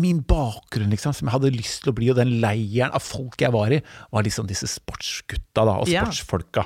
min 0.00 0.22
bakgrunn, 0.26 0.90
liksom, 0.90 1.14
som 1.14 1.28
jeg 1.28 1.34
hadde 1.36 1.52
lyst 1.54 1.84
til 1.84 1.92
å 1.92 1.94
bli, 1.94 2.08
og 2.10 2.16
den 2.18 2.32
leiren 2.42 2.90
av 2.96 3.02
folk 3.04 3.38
jeg 3.38 3.52
var 3.54 3.70
i, 3.76 3.78
var 4.10 4.24
liksom 4.26 4.48
disse 4.50 4.66
sportsgutta 4.66 5.62
da, 5.68 5.76
og 5.84 5.88
Ja. 5.88 6.02
sportsfolka. 6.02 6.64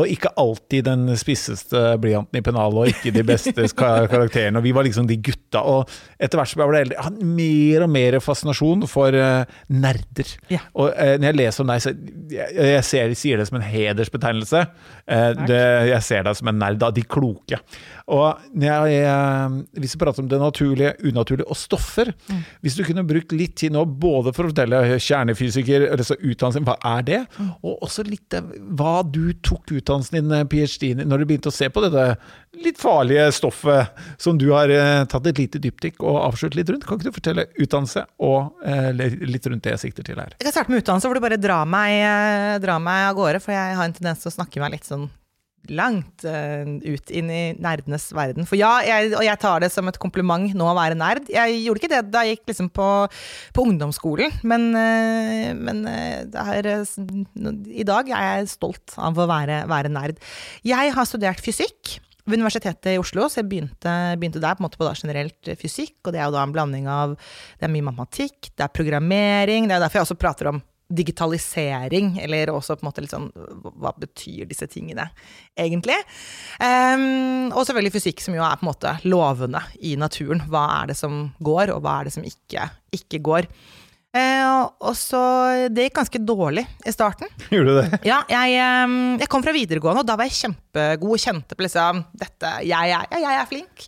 Og 0.00 0.08
ikke 0.08 0.30
alltid 0.40 0.86
den 0.88 1.10
spisseste 1.20 1.82
blyanten 2.00 2.40
i 2.40 2.42
pennalet, 2.46 2.78
og 2.80 2.88
ikke 2.88 3.12
de 3.12 3.24
beste 3.28 3.66
karakterene. 3.76 4.56
Og 4.56 4.64
vi 4.64 4.72
var 4.72 4.88
liksom 4.88 5.06
de 5.10 5.18
gutta. 5.20 5.60
Og 5.60 5.90
etter 6.18 6.40
hvert 6.40 6.52
som 6.54 6.62
jeg 6.62 6.72
ble 6.72 6.80
eldre, 6.86 6.96
jeg 6.96 7.08
hadde 7.10 7.28
mer 7.36 7.84
og 7.84 7.92
mer 7.92 8.18
fascinasjon 8.24 8.86
for 8.88 9.12
uh, 9.12 9.44
nerder. 9.68 10.32
Ja. 10.48 10.62
Og 10.74 10.88
uh, 10.94 11.14
når 11.20 11.30
jeg 11.30 11.38
leser 11.42 11.66
om 11.66 11.72
deg, 11.74 11.84
så 11.84 11.92
jeg, 12.32 12.56
jeg 12.56 12.84
ser, 12.88 13.14
sier 13.20 13.42
det 13.42 13.48
som 13.50 13.60
en 13.60 13.66
hedersbetegnelse. 13.68 14.64
Uh, 15.04 15.30
det, 15.44 15.60
jeg 15.92 16.02
ser 16.08 16.24
deg 16.24 16.40
som 16.40 16.48
en 16.48 16.60
nerd 16.64 16.82
av 16.88 16.96
de 16.96 17.04
kloke. 17.04 17.60
Og 18.10 18.40
når 18.56 18.88
jeg, 18.88 19.60
hvis 19.84 19.94
vi 19.94 20.00
prater 20.00 20.24
om 20.24 20.32
det 20.32 20.40
naturlige, 20.40 20.96
unaturlige 21.06 21.46
og 21.46 21.56
stoffer 21.58 22.10
Hvis 22.64 22.69
Hvis 22.70 22.78
du 22.78 22.84
kunne 22.86 23.02
brukt 23.02 23.32
litt 23.34 23.56
tid 23.58 23.74
nå 23.74 23.80
både 23.98 24.30
for 24.30 24.46
å 24.46 24.50
fortelle 24.52 24.98
kjernefysiker, 25.02 25.88
altså 25.90 26.14
utdannelsen, 26.14 26.66
hva 26.68 26.76
er 26.92 27.06
det? 27.08 27.18
Og 27.66 27.82
også 27.82 28.04
litt 28.06 28.36
hva 28.78 29.00
du 29.02 29.32
tok 29.42 29.72
utdannelsen 29.74 30.20
din, 30.20 30.30
eh, 30.36 30.46
ph.d. 30.46 31.02
når 31.02 31.18
du 31.18 31.26
begynte 31.26 31.50
å 31.50 31.56
se 31.56 31.66
på 31.66 31.82
dette 31.82 32.06
litt 32.62 32.78
farlige 32.78 33.26
stoffet 33.34 33.98
som 34.22 34.38
du 34.38 34.52
har 34.52 34.70
eh, 34.70 35.02
tatt 35.10 35.26
et 35.26 35.42
lite 35.42 35.58
dypdykk 35.62 35.98
og 36.06 36.20
avslørt 36.28 36.54
litt 36.58 36.70
rundt. 36.70 36.86
Kan 36.86 37.00
ikke 37.00 37.10
du 37.10 37.18
fortelle 37.18 37.48
utdannelse 37.58 38.06
og 38.22 38.62
eh, 38.62 38.90
litt 38.94 39.50
rundt 39.50 39.66
det 39.66 39.74
jeg 39.74 39.88
sikter 39.88 40.06
til 40.06 40.22
her? 40.22 40.36
Jeg 40.38 40.46
kan 40.46 40.54
starte 40.60 40.70
med 40.70 40.84
utdannelse, 40.84 41.10
hvor 41.10 41.18
du 41.18 41.26
bare 41.26 41.42
drar 41.42 41.66
meg, 41.66 41.98
drar 42.62 42.78
meg 42.86 43.08
av 43.10 43.18
gårde, 43.18 43.42
for 43.42 43.56
jeg 43.56 43.80
har 43.80 43.90
en 43.90 43.98
tendens 43.98 44.22
til 44.22 44.30
å 44.30 44.38
snakke 44.38 44.62
meg 44.62 44.78
litt 44.78 44.86
sånn 44.86 45.10
langt 45.70 46.24
uh, 46.26 46.66
ut 46.66 47.12
inn 47.14 47.30
i 47.32 47.42
nerdenes 47.60 48.08
verden. 48.16 48.46
For 48.48 48.58
ja, 48.58 48.72
jeg, 48.86 49.12
og 49.14 49.24
jeg 49.24 49.40
tar 49.42 49.62
det 49.62 49.70
som 49.72 49.88
et 49.90 50.00
kompliment 50.02 50.52
nå 50.56 50.66
å 50.66 50.76
være 50.76 50.98
nerd. 50.98 51.30
Jeg 51.32 51.62
gjorde 51.64 51.82
ikke 51.82 51.92
det 51.94 52.02
da 52.10 52.24
jeg 52.26 52.38
gikk 52.38 52.52
liksom 52.52 52.70
på, 52.74 52.90
på 53.56 53.66
ungdomsskolen, 53.68 54.40
men, 54.50 54.70
uh, 54.74 55.50
men 55.56 55.82
uh, 55.86 56.44
er, 56.50 56.70
i 57.70 57.86
dag 57.86 58.10
er 58.10 58.28
jeg 58.40 58.54
stolt 58.56 58.96
av 58.98 59.18
å 59.18 59.28
være, 59.30 59.64
være, 59.70 59.92
nerd. 59.92 60.22
Jeg 60.66 60.94
har 60.94 61.08
studert 61.08 61.42
fysikk 61.42 61.98
ved 62.26 62.38
Universitetet 62.38 62.92
i 62.92 62.98
Oslo, 63.00 63.26
så 63.30 63.40
jeg 63.40 63.48
begynte, 63.50 63.92
begynte 64.20 64.42
der 64.42 64.58
på, 64.58 64.68
på 64.76 64.90
generelt 64.92 65.54
fysikk. 65.58 65.96
Og 66.04 66.14
det 66.14 66.20
er 66.20 66.28
jo 66.28 66.36
da 66.36 66.44
en 66.44 66.54
blanding 66.54 66.86
av 66.90 67.16
Det 67.58 67.66
er 67.66 67.72
mye 67.72 67.88
matematikk, 67.88 68.52
det 68.54 68.66
er 68.66 68.74
programmering. 68.74 69.66
Det 69.66 69.76
er 69.76 69.82
derfor 69.82 70.00
jeg 70.00 70.08
også 70.08 70.20
prater 70.20 70.52
om 70.52 70.60
digitalisering, 70.90 72.16
eller 72.24 72.50
også 72.52 72.76
på 72.76 72.84
en 72.84 72.88
måte 72.90 73.04
litt 73.04 73.12
sånn 73.14 73.28
Hva 73.78 73.92
betyr 74.00 74.48
disse 74.50 74.66
tingene 74.70 75.06
egentlig? 75.58 75.96
Um, 76.58 77.50
og 77.54 77.62
selvfølgelig 77.66 77.94
fysikk, 77.94 78.24
som 78.24 78.36
jo 78.36 78.44
er 78.44 78.58
på 78.58 78.66
en 78.66 78.70
måte 78.72 78.94
lovene 79.06 79.62
i 79.86 79.96
naturen. 80.00 80.42
Hva 80.50 80.66
er 80.80 80.90
det 80.90 80.98
som 80.98 81.28
går, 81.38 81.74
og 81.74 81.84
hva 81.84 82.00
er 82.00 82.08
det 82.08 82.14
som 82.16 82.26
ikke, 82.26 82.66
ikke 82.96 83.22
går? 83.30 83.48
Uh, 84.10 84.66
og 84.82 84.96
så 84.98 85.20
Det 85.70 85.84
gikk 85.86 86.00
ganske 86.00 86.20
dårlig 86.26 86.64
i 86.82 86.94
starten. 86.94 87.30
Gjorde 87.54 87.76
du 87.76 87.78
det? 87.78 88.00
Ja, 88.08 88.24
jeg, 88.30 88.56
um, 88.88 89.20
jeg, 89.20 89.30
kom 89.30 89.44
fra 89.46 89.54
videregående, 89.54 90.02
og 90.02 90.08
da 90.08 90.18
var 90.18 90.26
jeg 90.26 90.40
kjempegod 90.40 91.14
og 91.14 91.22
kjente 91.22 91.54
på 91.54 91.66
liksom 91.66 92.02
dette, 92.18 92.56
jeg, 92.66 92.90
jeg, 92.90 93.22
jeg 93.22 93.38
er 93.38 93.48
flink. 93.52 93.86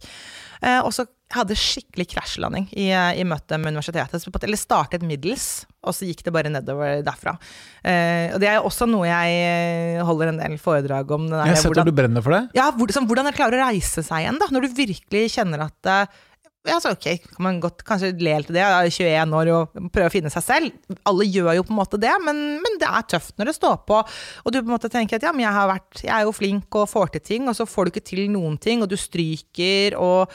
Uh, 0.63 0.79
og 0.85 0.93
så 0.95 1.09
hadde 1.33 1.57
skikkelig 1.59 2.07
krasjlanding 2.13 2.69
i, 2.77 2.91
i 2.93 3.27
møtet 3.27 3.59
med 3.59 3.75
universitetet. 3.75 4.29
Eller 4.45 4.61
startet 4.61 5.03
middels, 5.07 5.65
og 5.83 5.97
så 5.97 6.07
gikk 6.07 6.23
det 6.27 6.35
bare 6.35 6.51
nedover 6.53 7.01
derfra. 7.07 7.35
Uh, 7.83 8.35
og 8.35 8.43
det 8.43 8.51
er 8.51 8.63
også 8.63 8.87
noe 8.91 9.09
jeg 9.09 9.39
eh, 9.43 10.03
holder 10.07 10.33
en 10.33 10.43
del 10.43 10.59
foredrag 10.63 11.11
om. 11.15 11.27
Der, 11.31 11.43
jeg 11.49 11.57
har 11.57 11.63
sett 11.65 11.73
hvordan, 11.73 11.91
du 11.91 11.97
brenner 11.97 12.25
for 12.25 12.37
det. 12.37 12.43
Ja, 12.59 12.69
hvor, 12.77 12.93
sånn, 12.95 13.09
hvordan 13.11 13.31
jeg 13.31 13.39
klarer 13.39 13.59
å 13.59 13.71
reise 13.71 14.05
seg 14.07 14.23
igjen, 14.23 14.39
da. 14.39 14.51
Når 14.55 14.69
du 14.69 14.77
virkelig 14.79 15.25
kjenner 15.35 15.67
at 15.67 15.91
uh, 15.91 16.21
ja, 16.69 16.77
så 16.79 16.93
ok, 16.95 17.07
kan 17.27 17.43
man 17.43 17.59
godt 17.63 17.83
kanskje 17.87 18.13
le 18.23 18.35
til 18.47 18.55
det, 18.55 18.63
jeg 18.63 18.71
er 18.71 19.25
21 19.27 19.33
år 19.35 19.49
og 19.51 19.79
prøve 19.91 20.07
å 20.07 20.13
finne 20.15 20.31
seg 20.31 20.45
selv. 20.47 20.99
Alle 21.11 21.27
gjør 21.27 21.57
jo 21.59 21.65
på 21.67 21.75
en 21.75 21.81
måte 21.81 21.99
det, 21.99 22.13
men, 22.23 22.39
men, 22.63 22.77
det 22.79 22.87
er 22.87 23.09
tøft 23.11 23.35
når 23.41 23.51
det 23.51 23.57
står 23.57 23.81
på. 23.89 23.99
Og 23.99 24.55
du 24.55 24.61
på 24.61 24.69
en 24.69 24.75
måte 24.77 24.91
tenker 24.93 25.19
at 25.19 25.27
ja, 25.27 25.33
men 25.35 25.43
jeg, 25.43 25.71
vært, 25.73 26.05
jeg 26.05 26.15
er 26.15 26.29
jo 26.29 26.37
flink 26.37 26.79
og 26.79 26.91
får 26.93 27.17
til 27.17 27.25
ting, 27.33 27.51
og 27.51 27.59
så 27.59 27.67
får 27.67 27.89
du 27.89 27.95
ikke 27.97 28.11
til 28.13 28.29
noen 28.31 28.61
ting, 28.63 28.85
og 28.85 28.93
du 28.93 28.95
stryker 29.01 29.99
og 29.99 30.31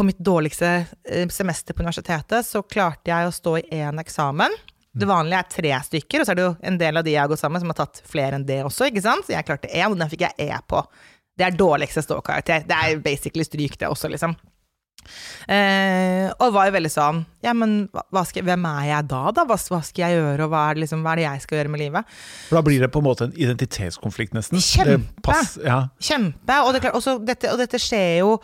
på 0.00 0.04
mitt 0.08 0.18
dårligste 0.18 0.86
eh, 1.04 1.28
semester 1.28 1.74
på 1.74 1.82
universitetet 1.82 2.46
så 2.46 2.62
klarte 2.64 3.10
jeg 3.10 3.26
å 3.28 3.32
stå 3.34 3.58
i 3.58 3.82
én 3.82 4.00
eksamen. 4.00 4.54
Det 4.96 5.04
vanlige 5.04 5.42
er 5.42 5.50
tre 5.52 5.72
stykker, 5.84 6.22
og 6.22 6.26
så 6.26 6.32
er 6.32 6.38
det 6.38 6.46
jo 6.46 6.54
en 6.70 6.78
del 6.80 6.96
av 6.96 7.04
de 7.04 7.12
jeg 7.12 7.20
har 7.20 7.28
gått 7.28 7.42
sammen 7.42 7.60
som 7.60 7.68
har 7.68 7.76
tatt 7.82 8.00
flere 8.08 8.38
enn 8.38 8.46
det 8.48 8.62
også. 8.64 8.88
ikke 8.88 9.02
sant? 9.04 9.26
Så 9.26 9.34
jeg 9.34 9.44
klarte 9.44 9.68
én, 9.68 9.92
og 9.92 9.98
den 10.00 10.08
fikk 10.08 10.24
jeg 10.24 10.46
E 10.46 10.56
på. 10.72 10.80
Det 11.36 11.44
er 11.44 11.58
dårligste 11.58 12.00
ståkarakter. 12.06 12.64
Det 12.70 12.78
er 12.78 13.02
basically 13.04 13.44
stryk, 13.44 13.76
det 13.76 13.92
også, 13.92 14.08
liksom. 14.14 14.32
Eh, 15.52 16.32
og 16.32 16.52
var 16.52 16.68
jo 16.68 16.74
veldig 16.74 16.90
sånn 16.92 17.22
Ja, 17.42 17.54
men 17.56 17.86
skal, 18.28 18.44
hvem 18.44 18.66
er 18.68 18.82
jeg 18.84 19.06
da, 19.08 19.22
da? 19.34 19.46
Hva, 19.48 19.56
hva, 19.56 19.78
skal 19.82 20.04
jeg 20.04 20.18
gjøre, 20.18 20.44
og 20.44 20.52
hva 20.52 20.60
er, 20.68 20.76
det, 20.76 20.82
liksom, 20.84 21.00
hva 21.04 21.14
er, 21.14 21.22
det 21.22 21.24
jeg 21.24 21.44
skal 21.44 21.60
gjøre 21.60 21.72
med 21.72 21.84
livet? 21.84 22.18
For 22.48 22.60
da 22.60 22.64
blir 22.64 22.84
det 22.84 22.92
på 22.92 23.04
en 23.04 23.08
måte 23.08 23.28
en 23.28 23.36
identitetskonflikt, 23.36 24.32
nesten? 24.36 24.64
Kjempe! 24.64 25.20
Pass, 25.28 25.58
ja. 25.60 25.82
Kjempe. 26.00 26.60
Og, 26.64 26.72
det, 26.76 26.84
og, 26.96 27.24
dette, 27.28 27.52
og 27.52 27.60
dette 27.60 27.84
skjer 27.84 28.20
jo 28.24 28.36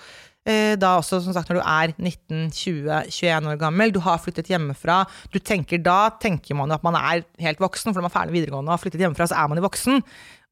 da 0.46 0.92
også, 1.00 1.18
som 1.24 1.34
sagt, 1.34 1.50
når 1.50 1.58
du 1.58 1.64
er 1.66 1.92
19-20-21 1.98 3.48
år 3.50 3.58
gammel, 3.58 3.90
du 3.90 3.98
har 4.04 4.20
flyttet 4.22 4.46
hjemmefra. 4.52 5.00
Du 5.34 5.40
tenker 5.42 5.80
Da 5.82 6.12
tenker 6.22 6.54
man 6.54 6.70
jo 6.70 6.78
at 6.78 6.86
man 6.86 6.98
er 7.00 7.24
helt 7.42 7.62
voksen, 7.62 7.90
for 7.90 7.98
når 7.98 8.06
man 8.06 8.12
er 8.12 8.18
ferdig 8.20 8.36
videregående 8.36 8.70
og 8.70 8.76
har 8.76 8.82
flyttet 8.84 9.02
hjemmefra, 9.02 9.26
så 9.26 9.40
er 9.40 9.50
man 9.50 9.58
jo 9.58 9.66
voksen. 9.66 10.02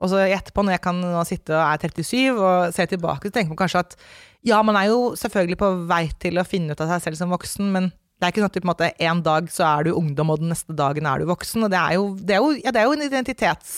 Og 0.02 0.10
så 0.10 0.24
etterpå, 0.26 0.64
når 0.66 0.76
jeg 0.76 0.84
kan 0.84 0.98
nå 1.00 1.24
sitte 1.28 1.54
og 1.54 1.62
er 1.62 1.84
37 1.86 2.32
og 2.34 2.74
se 2.74 2.86
tilbake, 2.90 3.30
så 3.30 3.36
tenker 3.36 3.54
man 3.54 3.60
kanskje 3.62 3.84
at 3.84 3.98
ja, 4.44 4.58
man 4.66 4.76
er 4.76 4.90
jo 4.90 5.12
selvfølgelig 5.16 5.60
på 5.60 5.70
vei 5.88 6.08
til 6.20 6.40
å 6.40 6.46
finne 6.48 6.74
ut 6.74 6.82
av 6.82 6.90
seg 6.90 7.06
selv 7.06 7.22
som 7.22 7.32
voksen, 7.32 7.70
men 7.72 7.92
det 8.20 8.26
er 8.26 8.32
ikke 8.32 8.42
sånn 8.44 8.50
at 8.50 8.56
du, 8.56 8.60
på 8.62 8.68
en 8.68 8.72
måte, 8.72 8.90
en 9.04 9.22
dag 9.26 9.48
så 9.52 9.64
er 9.68 9.86
du 9.86 9.96
ungdom, 9.98 10.30
og 10.32 10.42
den 10.42 10.52
neste 10.52 10.76
dagen 10.76 11.08
er 11.08 11.20
du 11.20 11.28
voksen. 11.28 11.66
Og 11.66 11.72
det 11.72 11.80
er 11.80 11.96
jo, 11.98 12.04
det 12.20 12.36
er 12.36 12.44
jo, 12.44 12.52
ja, 12.60 12.72
det 12.72 12.80
er 12.80 12.86
jo 12.86 12.94
en 12.94 13.06
identitets 13.08 13.72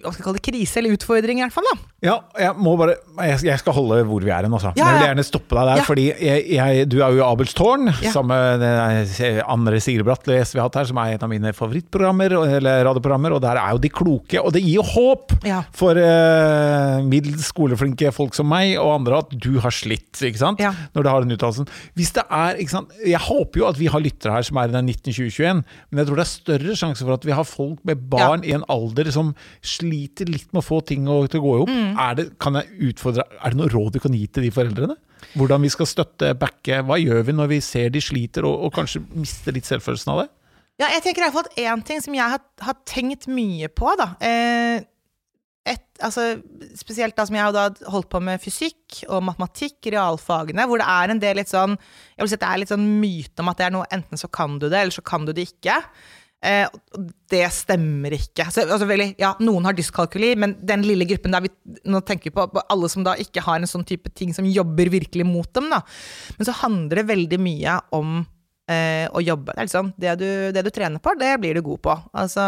hva 0.00 0.12
skal 0.12 0.20
jeg 0.20 0.26
kalle 0.26 0.40
det, 0.40 0.44
krise 0.46 0.80
eller 0.80 0.96
utfordring, 0.96 1.40
i 1.40 1.44
hvert 1.44 1.54
fall. 1.54 1.66
da. 1.70 1.90
Ja, 2.00 2.14
jeg 2.40 2.56
må 2.56 2.72
bare, 2.80 2.94
jeg 3.28 3.60
skal 3.60 3.74
holde 3.76 3.98
hvor 4.08 4.24
vi 4.24 4.30
er 4.32 4.46
hen, 4.46 4.54
altså. 4.56 4.70
Ja, 4.72 4.80
ja. 4.80 4.88
Jeg 4.88 4.96
vil 4.96 5.06
gjerne 5.10 5.24
stoppe 5.26 5.56
deg 5.58 5.68
der, 5.68 5.80
ja. 5.82 5.84
fordi 5.84 6.04
jeg, 6.08 6.44
jeg, 6.56 6.86
du 6.88 6.96
er 7.02 7.12
jo 7.12 7.20
i 7.20 7.24
Abels 7.26 7.52
tårn, 7.56 7.90
ja. 7.90 8.12
sammen 8.14 8.62
med 8.62 9.42
andre 9.44 9.80
Sigrid 9.84 10.06
Bratle 10.08 10.38
SV 10.40 10.62
har 10.62 10.70
hatt 10.70 10.78
her, 10.80 10.88
som 10.88 11.00
er 11.02 11.18
et 11.18 11.26
av 11.26 11.28
mine 11.28 11.52
favorittprogrammer, 11.56 12.36
eller 12.60 12.84
radioprogrammer, 12.88 13.36
og 13.36 13.42
der 13.44 13.60
er 13.60 13.74
jo 13.76 13.82
de 13.84 13.90
kloke. 13.92 14.40
Og 14.40 14.54
det 14.56 14.62
gir 14.64 14.78
jo 14.78 14.86
håp 14.86 15.36
for 15.76 16.00
uh, 16.00 17.04
middels 17.04 17.50
skoleflinke 17.50 18.14
folk 18.16 18.36
som 18.38 18.48
meg 18.48 18.78
og 18.80 18.94
andre 18.94 19.20
at 19.20 19.36
du 19.36 19.52
har 19.60 19.74
slitt, 19.74 20.14
ikke 20.16 20.40
sant, 20.40 20.64
når 20.96 21.04
du 21.04 21.12
har 21.12 21.26
den 21.26 21.36
uttalelsen. 21.36 21.68
Hvis 21.98 22.14
det 22.16 22.24
er, 22.26 22.56
ikke 22.62 22.76
sant, 22.78 22.96
Jeg 23.04 23.20
håper 23.26 23.60
jo 23.60 23.68
at 23.68 23.78
vi 23.80 23.90
har 23.92 24.00
lyttere 24.00 24.38
her 24.38 24.46
som 24.46 24.56
er 24.62 24.72
i 24.72 24.74
den 24.78 24.88
1920-21, 24.88 25.62
men 25.90 26.00
jeg 26.00 26.08
tror 26.08 26.20
det 26.20 26.24
er 26.24 26.32
større 26.32 26.80
sjanse 26.80 27.04
for 27.04 27.18
at 27.18 27.28
vi 27.28 27.36
har 27.36 27.48
folk 27.48 27.84
med 27.84 28.08
barn 28.10 28.44
i 28.46 28.54
en 28.56 28.64
alder 28.72 29.12
som 29.12 29.34
sliter 29.70 30.28
litt 30.30 30.50
med 30.50 30.62
å 30.62 30.66
få 30.66 30.80
ting 30.86 31.06
til 31.06 31.40
å 31.40 31.44
gå 31.44 31.54
i 31.54 31.62
hop. 31.62 31.70
Mm. 31.70 31.94
Er, 31.94 32.24
er 32.26 33.54
det 33.54 33.58
noe 33.58 33.70
råd 33.72 33.96
du 33.96 34.02
kan 34.02 34.16
gi 34.16 34.26
til 34.26 34.46
de 34.46 34.52
foreldrene? 34.54 34.98
Hvordan 35.38 35.62
vi 35.62 35.70
skal 35.72 35.88
støtte, 35.88 36.34
backe? 36.38 36.82
Hva 36.86 36.98
gjør 37.00 37.24
vi 37.28 37.36
når 37.36 37.50
vi 37.54 37.62
ser 37.64 37.90
de 37.94 38.02
sliter 38.02 38.46
og, 38.48 38.66
og 38.66 38.74
kanskje 38.76 39.04
mister 39.14 39.54
litt 39.54 39.68
selvfølelsen 39.68 40.14
av 40.14 40.24
det? 40.24 40.28
Ja, 40.80 40.88
jeg 40.94 41.04
tenker 41.04 41.22
i 41.22 41.26
hvert 41.26 41.36
fall 41.36 41.50
at 41.50 41.60
én 41.60 41.82
ting 41.84 42.00
som 42.00 42.14
jeg 42.16 42.32
har, 42.34 42.40
har, 42.64 42.78
tenkt 42.88 43.26
mye 43.28 43.68
på, 43.68 43.90
da 44.00 44.14
eh, 44.24 44.80
et, 45.68 45.82
altså, 46.00 46.38
Spesielt 46.78 47.16
da 47.18 47.26
som 47.28 47.36
jeg 47.36 47.44
har 47.44 47.82
holdt 47.92 48.08
på 48.12 48.20
med 48.24 48.40
fysikk 48.40 49.02
og 49.10 49.26
matematikk, 49.26 49.90
realfagene, 49.92 50.64
hvor 50.68 50.80
det 50.80 50.88
er 50.88 51.12
en 51.12 51.20
del 51.20 51.36
litt 51.36 51.52
sånn 51.52 51.76
Jeg 51.76 52.22
vil 52.22 52.32
si 52.32 52.38
at 52.38 52.44
det 52.46 52.48
er 52.48 52.62
litt 52.62 52.72
sånn 52.72 52.88
myte 53.02 53.44
om 53.44 53.52
at 53.52 53.60
det 53.60 53.68
er 53.68 53.76
noe 53.76 53.90
enten 53.92 54.20
så 54.20 54.30
kan 54.32 54.56
du 54.56 54.70
det, 54.70 54.78
eller 54.80 54.96
så 54.96 55.04
kan 55.04 55.28
du 55.28 55.34
det 55.36 55.50
ikke. 55.50 55.76
Eh, 56.40 56.66
det 57.30 57.44
stemmer 57.52 58.14
ikke. 58.16 58.46
Så, 58.48 58.64
altså, 58.64 58.88
veldig, 58.88 59.12
ja, 59.20 59.34
noen 59.44 59.68
har 59.68 59.76
dyskalkuli, 59.76 60.32
men 60.40 60.56
den 60.64 60.86
lille 60.88 61.04
gruppen 61.08 61.34
der 61.36 61.44
vi 61.44 61.52
nå 61.84 62.00
tenker 62.08 62.32
på, 62.32 62.46
på, 62.54 62.64
alle 62.72 62.88
som 62.92 63.04
da 63.04 63.16
ikke 63.20 63.44
har 63.44 63.60
en 63.60 63.68
sånn 63.70 63.84
type 63.88 64.12
ting 64.16 64.32
som 64.36 64.48
jobber 64.48 64.88
virkelig 64.92 65.26
mot 65.28 65.50
dem. 65.56 65.68
Da. 65.72 65.82
Men 66.38 66.48
så 66.48 66.56
handler 66.62 67.02
det 67.02 67.10
veldig 67.12 67.40
mye 67.44 67.76
om 67.96 68.22
eh, 68.70 69.04
å 69.12 69.22
jobbe. 69.24 69.52
Det, 69.52 69.66
liksom, 69.68 69.90
det, 70.00 70.14
du, 70.20 70.28
det, 70.54 70.64
du, 70.64 70.70
trener 70.74 71.02
på, 71.02 71.14
det 71.20 71.34
blir 71.42 71.58
du 71.58 71.64
god 71.66 71.82
på. 71.84 71.96
Altså, 72.22 72.46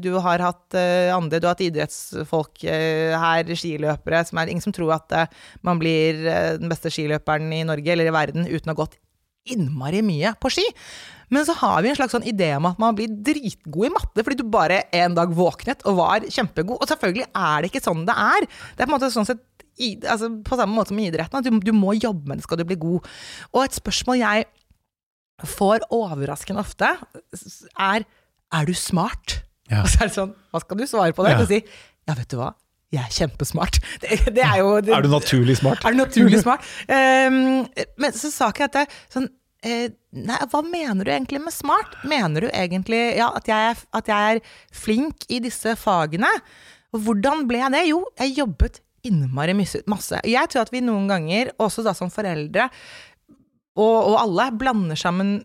du 0.00 0.10
har 0.24 0.44
hatt 0.46 0.78
eh, 0.78 1.12
andre, 1.14 1.40
du 1.40 1.48
har 1.48 1.56
hatt 1.56 1.66
idrettsfolk 1.66 2.64
eh, 2.64 3.12
her, 3.12 3.52
skiløpere, 3.52 4.24
som 4.28 4.40
er 4.40 4.52
ingen 4.52 4.64
som 4.64 4.74
tror 4.76 4.96
at 4.96 5.18
eh, 5.18 5.36
man 5.66 5.80
blir 5.82 6.24
eh, 6.24 6.54
den 6.60 6.72
beste 6.72 6.92
skiløperen 6.94 7.52
i 7.60 7.64
Norge 7.68 7.92
eller 7.94 8.08
i 8.08 8.16
verden 8.16 8.48
uten 8.48 8.72
å 8.72 8.76
ha 8.76 8.82
gått 8.84 8.98
innmari 9.48 10.02
mye 10.04 10.34
på 10.40 10.52
ski. 10.52 10.66
Men 11.34 11.46
så 11.48 11.56
har 11.60 11.82
vi 11.84 11.90
en 11.92 11.98
slags 11.98 12.14
sånn 12.16 12.26
idé 12.28 12.50
om 12.56 12.68
at 12.70 12.80
man 12.80 12.96
blir 12.96 13.10
dritgod 13.10 13.88
i 13.88 13.92
matte 13.94 14.24
fordi 14.24 14.40
du 14.40 14.46
bare 14.48 14.84
en 14.96 15.16
dag 15.16 15.32
våknet 15.36 15.84
og 15.88 15.98
var 16.00 16.26
kjempegod. 16.26 16.80
Og 16.80 16.90
selvfølgelig 16.90 17.28
er 17.28 17.62
det 17.62 17.72
ikke 17.72 17.84
sånn 17.84 18.06
det 18.08 18.16
er. 18.16 18.48
Det 18.48 18.84
er 18.84 18.86
på 18.86 18.90
en 18.90 18.96
måte 18.96 19.12
sånn 19.14 19.28
sett 19.28 19.44
altså 19.78 20.30
på 20.42 20.56
samme 20.58 20.74
måte 20.74 20.90
som 20.90 20.98
i 20.98 21.06
idretten, 21.06 21.38
at 21.38 21.46
du, 21.46 21.58
du, 21.62 21.70
må 21.76 21.92
jobbe 21.94 22.26
med 22.26 22.40
det 22.40 22.46
skal 22.48 22.58
du 22.58 22.64
bli 22.66 22.78
god. 22.82 23.04
Og 23.52 23.60
et 23.62 23.76
spørsmål 23.78 24.18
jeg 24.18 24.48
får 25.46 25.84
overraskende 25.94 26.64
ofte, 26.64 26.96
er 27.78 28.08
er 28.48 28.64
du 28.64 28.72
smart? 28.74 29.42
Ja. 29.68 29.82
Og 29.84 29.90
så 29.92 30.00
er 30.02 30.08
det 30.08 30.14
sånn, 30.16 30.32
hva 30.52 30.62
skal 30.62 30.80
du 30.80 30.86
svare 30.88 31.14
på 31.14 31.26
det? 31.26 31.34
Ja. 31.36 31.44
Og 31.44 31.50
si 31.50 31.60
ja, 31.60 32.14
vet 32.16 32.30
du 32.32 32.38
hva, 32.40 32.54
jeg 32.94 33.02
er 33.04 33.12
kjempesmart. 33.12 33.80
Det, 34.02 34.16
det 34.32 34.44
er, 34.44 34.60
jo, 34.62 34.78
det, 34.80 34.94
er 34.96 35.04
du 35.04 35.10
naturlig 35.12 35.58
smart? 35.60 35.84
Er 35.84 35.92
du 35.92 36.00
naturlig 36.00 36.40
smart? 36.40 36.64
um, 36.88 37.66
men 38.00 38.16
så 38.16 38.32
sa 38.32 38.48
ikke 38.48 38.64
jeg 38.64 38.72
at 38.72 38.78
det, 38.78 39.00
sånn, 39.12 39.28
Eh, 39.66 39.90
nei, 40.14 40.38
hva 40.52 40.60
mener 40.62 41.06
du 41.06 41.10
egentlig 41.10 41.40
med 41.42 41.54
smart? 41.54 41.96
Mener 42.06 42.46
du 42.46 42.48
egentlig 42.52 43.00
ja, 43.18 43.32
at, 43.34 43.48
jeg 43.50 43.72
er, 43.72 43.80
at, 43.98 44.10
jeg 44.10 44.34
er, 44.36 44.58
flink 44.74 45.26
i 45.28 45.40
disse 45.42 45.74
fagene? 45.80 46.30
Hvordan 46.94 47.46
ble 47.48 47.64
jeg 47.64 47.74
det? 47.74 47.84
Jo, 47.90 48.02
jeg 48.20 48.36
jobbet 48.38 48.82
innmari 49.08 49.54
masse. 49.58 50.20
Jeg 50.26 50.50
tror 50.50 50.64
at 50.64 50.72
vi 50.74 50.82
noen 50.84 51.08
ganger, 51.10 51.52
også 51.62 51.84
da 51.86 51.94
som 51.96 52.10
foreldre, 52.12 52.68
og, 53.78 53.96
og 54.12 54.18
alle, 54.24 54.50
blander 54.58 54.98
sammen 54.98 55.38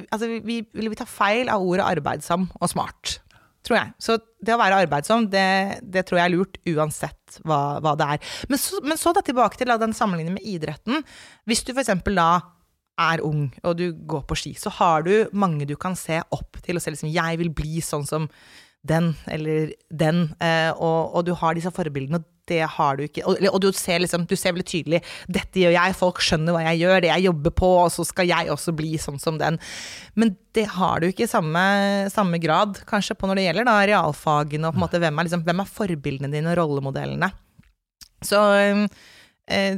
Altså, 0.00 0.28
vi, 0.30 0.38
vi, 0.46 0.86
vi 0.88 0.96
tar 0.96 1.08
feil 1.10 1.50
av 1.52 1.60
ordet 1.66 1.84
arbeidsom 1.84 2.46
og 2.56 2.68
smart. 2.70 3.18
Tror 3.66 3.76
jeg. 3.76 3.90
Så 4.00 4.14
det 4.40 4.54
å 4.54 4.60
være 4.60 4.78
arbeidsom, 4.86 5.26
det, 5.28 5.80
det 5.82 6.06
tror 6.08 6.20
jeg 6.20 6.30
er 6.30 6.32
lurt 6.32 6.56
uansett 6.70 7.40
hva, 7.44 7.58
hva 7.84 7.92
det 7.98 8.06
er. 8.14 8.30
Men 8.48 8.62
så, 8.62 8.80
men 8.86 8.96
så 8.96 9.12
da 9.12 9.20
tilbake 9.26 9.60
til 9.60 9.68
da, 9.68 9.76
den 9.82 9.92
sammenligningen 9.96 10.38
med 10.38 10.46
idretten. 10.48 11.02
Hvis 11.50 11.66
du 11.66 11.74
f.eks. 11.74 11.90
da 12.06 12.30
er 13.00 13.22
ung 13.26 13.46
og 13.64 13.76
du 13.78 13.86
går 13.92 14.24
på 14.28 14.38
ski, 14.38 14.54
så 14.58 14.72
har 14.80 15.06
du 15.06 15.14
mange 15.32 15.68
du 15.68 15.76
kan 15.80 15.96
se 15.98 16.20
opp 16.34 16.60
til 16.64 16.76
og 16.76 16.82
se 16.84 16.92
liksom 16.92 17.12
'jeg 17.12 17.38
vil 17.38 17.50
bli 17.50 17.80
sånn 17.80 18.06
som 18.06 18.28
den 18.86 19.14
eller 19.28 19.72
den', 19.92 20.34
eh, 20.40 20.72
og, 20.72 21.14
og, 21.14 21.24
du 21.26 21.34
har 21.34 21.54
disse 21.54 21.70
forbildene, 21.70 22.16
og 22.16 22.24
det 22.48 22.62
har 22.64 22.96
du 22.96 23.04
ikke. 23.04 23.24
Og, 23.28 23.36
og, 23.52 23.60
du 23.60 23.70
ser 23.76 24.00
liksom, 24.00 24.24
du 24.26 24.34
ser 24.36 24.54
veldig 24.54 24.66
tydelig 24.66 25.02
'dette 25.28 25.60
gjør 25.60 25.76
jeg', 25.76 25.98
folk 25.98 26.20
skjønner 26.24 26.56
hva 26.56 26.64
jeg 26.70 26.80
gjør, 26.80 27.00
det 27.00 27.12
jeg 27.12 27.26
jobber 27.28 27.50
på, 27.50 27.70
og 27.84 27.92
så 27.92 28.06
skal 28.08 28.30
jeg 28.30 28.50
også 28.50 28.74
bli 28.76 28.96
sånn 28.98 29.20
som 29.20 29.38
den. 29.38 29.60
Men 30.14 30.36
det 30.56 30.66
har 30.66 31.00
du 31.00 31.10
ikke 31.10 31.28
i 31.28 31.30
samme, 31.30 32.08
samme 32.10 32.40
grad, 32.40 32.80
kanskje, 32.88 33.14
på 33.14 33.28
når 33.28 33.36
det 33.36 33.46
gjelder 33.48 33.68
da 33.68 33.78
realfagene, 33.92 34.66
og 34.66 34.74
på 34.74 34.80
en 34.80 34.86
måte 34.86 35.02
hvem 35.02 35.18
er, 35.18 35.28
liksom, 35.28 35.44
hvem 35.46 35.60
er 35.60 35.72
forbildene 35.76 36.32
dine, 36.32 36.52
og 36.54 36.60
rollemodellene. 36.62 37.30
Så 38.24 38.40
eh, 39.50 39.76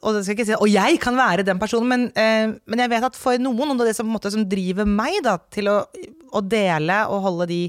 og, 0.00 0.20
si, 0.24 0.34
og 0.54 0.68
jeg 0.70 0.98
kan 1.02 1.18
være 1.18 1.44
den 1.46 1.60
personen, 1.60 1.90
men, 1.90 2.06
eh, 2.14 2.54
men 2.70 2.82
jeg 2.84 2.92
vet 2.92 3.06
at 3.10 3.18
for 3.18 3.40
noen, 3.42 3.74
og 3.74 3.84
det 3.84 3.96
som, 3.98 4.08
måte, 4.08 4.32
som 4.32 4.46
driver 4.48 4.88
meg 4.88 5.20
da, 5.26 5.36
til 5.52 5.70
å, 5.72 5.78
å, 6.30 6.42
dele 6.46 7.02
og 7.10 7.24
holde 7.26 7.48
de 7.50 7.60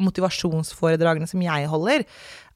motivasjonsforedragene 0.00 1.28
som 1.30 1.42
jeg 1.44 1.68
holder, 1.70 2.04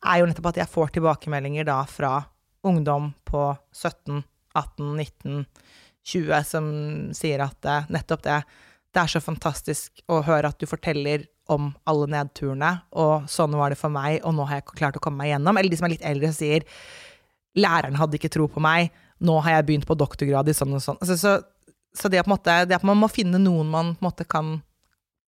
er 0.05 0.21
jo 0.21 0.29
nettopp 0.29 0.51
at 0.53 0.63
jeg 0.63 0.73
får 0.73 0.95
tilbakemeldinger 0.97 1.69
da 1.69 1.83
fra 1.89 2.17
ungdom 2.65 3.13
på 3.29 3.47
17, 3.77 4.25
18, 4.57 4.91
19, 4.97 5.45
20 6.05 6.49
som 6.49 6.67
sier 7.17 7.45
at 7.45 7.69
eh, 7.69 7.91
nettopp 7.93 8.25
det 8.27 8.43
Det 8.95 9.03
er 9.03 9.11
så 9.11 9.19
fantastisk 9.19 10.05
å 10.07 10.21
høre 10.23 10.53
at 10.53 10.61
du 10.61 10.69
forteller 10.71 11.25
om 11.51 11.73
alle 11.91 12.07
nedturene, 12.13 12.71
og 12.95 13.27
sånn 13.29 13.57
var 13.59 13.73
det 13.73 13.79
for 13.81 13.93
meg, 13.93 14.21
og 14.23 14.37
nå 14.37 14.47
har 14.49 14.61
jeg 14.61 14.77
klart 14.79 14.97
å 14.97 15.03
komme 15.03 15.25
meg 15.25 15.33
gjennom. 15.33 15.59
Eller 15.59 15.73
de 15.73 15.79
som 15.81 15.89
er 15.89 15.97
litt 15.97 16.07
eldre, 16.07 16.31
sier 16.33 16.63
læreren 17.59 17.99
hadde 17.99 18.19
ikke 18.19 18.33
tro 18.33 18.49
på 18.51 18.63
meg, 18.63 18.93
nå 19.25 19.39
har 19.45 19.59
jeg 19.59 19.67
begynt 19.69 19.89
på 19.89 19.97
doktorgrad 19.99 20.49
i 20.51 20.57
sånn 20.57 20.75
og 20.77 20.83
sånn. 20.83 21.01
Altså, 21.01 21.17
så, 21.19 21.75
så, 21.95 22.11
det, 22.13 22.25
måte, 22.31 22.57
det, 22.69 22.79
at 22.79 22.87
man 22.87 22.99
må 23.01 23.09
finne 23.13 23.41
noen 23.41 23.71
man 23.71 23.95
på 23.95 24.05
en 24.05 24.09
måte 24.09 24.27
kan, 24.29 24.57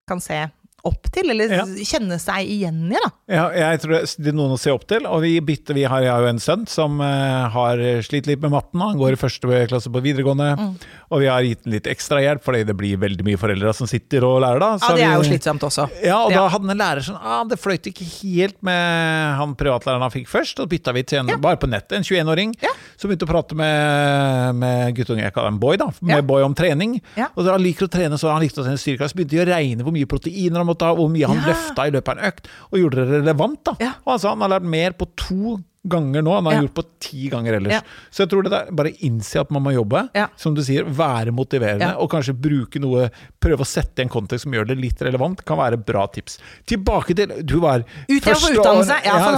kan 0.08 0.22
se 0.24 0.40
opp 0.88 1.08
til, 1.14 1.30
eller 1.32 1.52
ja. 1.60 1.64
kjenne 1.86 2.18
seg 2.22 2.50
igjen 2.50 2.82
i, 2.90 2.98
da. 2.98 3.10
Ja, 3.30 3.44
jeg 3.56 3.80
tror 3.82 3.94
det 4.04 4.32
er 4.32 4.36
noen 4.36 4.54
å 4.56 4.60
se 4.60 4.72
opp 4.74 4.84
til. 4.90 5.06
Og 5.08 5.22
vi, 5.24 5.32
bytter, 5.44 5.76
vi 5.76 5.86
har, 5.88 6.04
jeg 6.04 6.12
har 6.12 6.24
jo 6.24 6.32
en 6.34 6.42
sønn 6.42 6.66
som 6.70 7.00
uh, 7.00 7.46
har 7.54 7.80
slitt 8.04 8.28
litt 8.28 8.42
med 8.42 8.52
matten. 8.52 8.82
Han 8.82 9.00
går 9.00 9.16
i 9.16 9.20
første 9.20 9.62
klasse 9.70 9.92
på 9.92 10.02
videregående. 10.04 10.50
Mm. 10.60 10.74
Og 11.14 11.22
vi 11.22 11.30
har 11.30 11.46
gitt 11.46 11.64
ham 11.64 11.74
litt 11.76 11.88
ekstrahjelp, 11.90 12.44
fordi 12.44 12.64
det 12.68 12.76
blir 12.78 13.00
veldig 13.00 13.26
mye 13.26 13.40
foreldre 13.40 13.72
som 13.76 13.88
sitter 13.90 14.26
og 14.28 14.40
lærer, 14.44 14.60
da. 14.60 14.70
Så 14.82 14.92
ja, 14.92 14.98
det 14.98 15.06
er 15.08 15.16
jo 15.16 15.28
slitsomt 15.28 15.66
også. 15.68 15.88
Ja, 16.04 16.18
og 16.26 16.34
ja. 16.34 16.42
da 16.42 16.52
hadde 16.52 16.72
en 16.74 16.80
lærer 16.80 17.04
sånn 17.04 17.18
ah, 17.20 17.42
Det 17.48 17.58
fløyt 17.60 17.88
ikke 17.90 18.06
helt 18.18 18.58
med 18.66 19.38
han 19.38 19.54
privatlæreren 19.58 20.04
han 20.04 20.12
fikk 20.12 20.28
først, 20.30 20.60
og 20.62 20.70
bytta 20.72 20.94
vi 20.96 21.04
til 21.08 21.22
en 21.22 21.32
ja. 21.32 21.38
bare 21.40 21.60
på 21.60 21.70
nettet, 21.70 21.96
en 21.98 22.06
21-åring, 22.06 22.54
som 22.98 23.10
begynte 23.10 23.28
å 23.28 23.30
prate 23.30 23.58
med, 23.58 24.60
med 24.60 24.96
guttungen, 24.98 25.24
jeg 25.24 25.34
kaller 25.36 25.52
ham 25.52 25.60
Boy, 25.62 25.78
da, 25.80 25.88
med 26.04 26.26
Boy 26.28 26.44
om 26.44 26.56
trening. 26.56 26.98
Og 27.32 27.40
da 27.44 27.54
han 27.56 27.64
liker 27.64 27.88
å 27.88 27.92
trene, 27.92 28.18
så 28.20 28.32
han 28.34 28.42
likte 28.44 28.62
å 28.62 28.66
trene 28.66 28.80
styrkeklasse, 28.80 29.16
begynte 29.16 29.42
å 29.44 29.48
regne 29.48 29.86
hvor 29.86 29.94
mye 29.94 30.08
proteiner 30.10 30.60
han 30.60 30.68
måtte 30.68 30.73
ha, 30.82 30.94
hvor 30.96 31.12
mye 31.12 31.30
han 31.30 31.42
ja. 31.42 31.52
løfta 31.52 31.86
i 31.86 31.94
løpet 31.94 32.10
av 32.10 32.18
en 32.18 32.32
økt, 32.32 32.50
og 32.70 32.80
gjorde 32.80 33.04
det 33.04 33.20
relevant. 33.20 33.62
da. 33.64 33.76
Ja. 33.84 33.92
Og 34.04 34.16
altså, 34.16 34.34
han 34.34 34.42
har 34.42 34.56
lært 34.56 34.68
mer 34.74 34.98
på 34.98 35.08
to 35.20 35.60
ganger 35.84 36.24
nå 36.24 36.32
enn 36.32 36.38
han 36.40 36.48
har 36.48 36.54
ja. 36.56 36.64
gjort 36.64 36.76
på 36.78 36.84
ti 37.04 37.26
ganger 37.32 37.58
ellers. 37.58 37.76
Ja. 37.76 38.08
Så 38.08 38.24
jeg 38.24 38.32
tror 38.32 38.46
det 38.46 38.56
er 38.56 38.70
bare 38.76 38.92
innse 39.04 39.42
at 39.42 39.50
man 39.52 39.64
må 39.66 39.74
jobbe. 39.74 40.06
Ja. 40.16 40.26
Som 40.40 40.56
du 40.56 40.62
sier, 40.64 40.86
være 40.88 41.34
motiverende, 41.36 41.90
og 42.00 42.08
kanskje 42.12 42.36
bruke 42.36 42.82
noe 42.82 43.10
Prøve 43.44 43.60
å 43.60 43.68
sette 43.68 44.00
i 44.00 44.06
en 44.06 44.08
kontekst 44.08 44.46
som 44.46 44.54
gjør 44.56 44.70
det 44.70 44.78
litt 44.80 45.02
relevant, 45.04 45.42
kan 45.44 45.58
være 45.60 45.76
bra 45.84 46.06
tips. 46.08 46.38
Tilbake 46.70 47.12
til 47.18 47.34
Du 47.44 47.58
var 47.60 47.82
første, 48.24 48.54
år, 48.56 48.86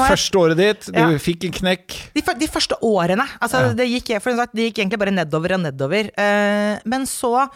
første, 0.07 0.39
året 0.39 0.61
ditt, 0.61 0.87
du 0.95 1.17
fikk 1.23 1.49
en 1.49 1.57
knekk. 1.57 1.97
De, 2.15 2.23
de 2.23 2.49
første 2.51 2.79
årene. 2.87 3.27
Altså, 3.43 3.65
det, 3.75 3.89
gikk, 3.91 4.13
det 4.15 4.69
gikk 4.69 4.79
egentlig 4.85 5.01
bare 5.03 5.17
nedover 5.17 5.57
og 5.57 5.65
nedover. 5.65 6.13
Uh, 6.15 6.79
men 6.87 7.09
så 7.11 7.49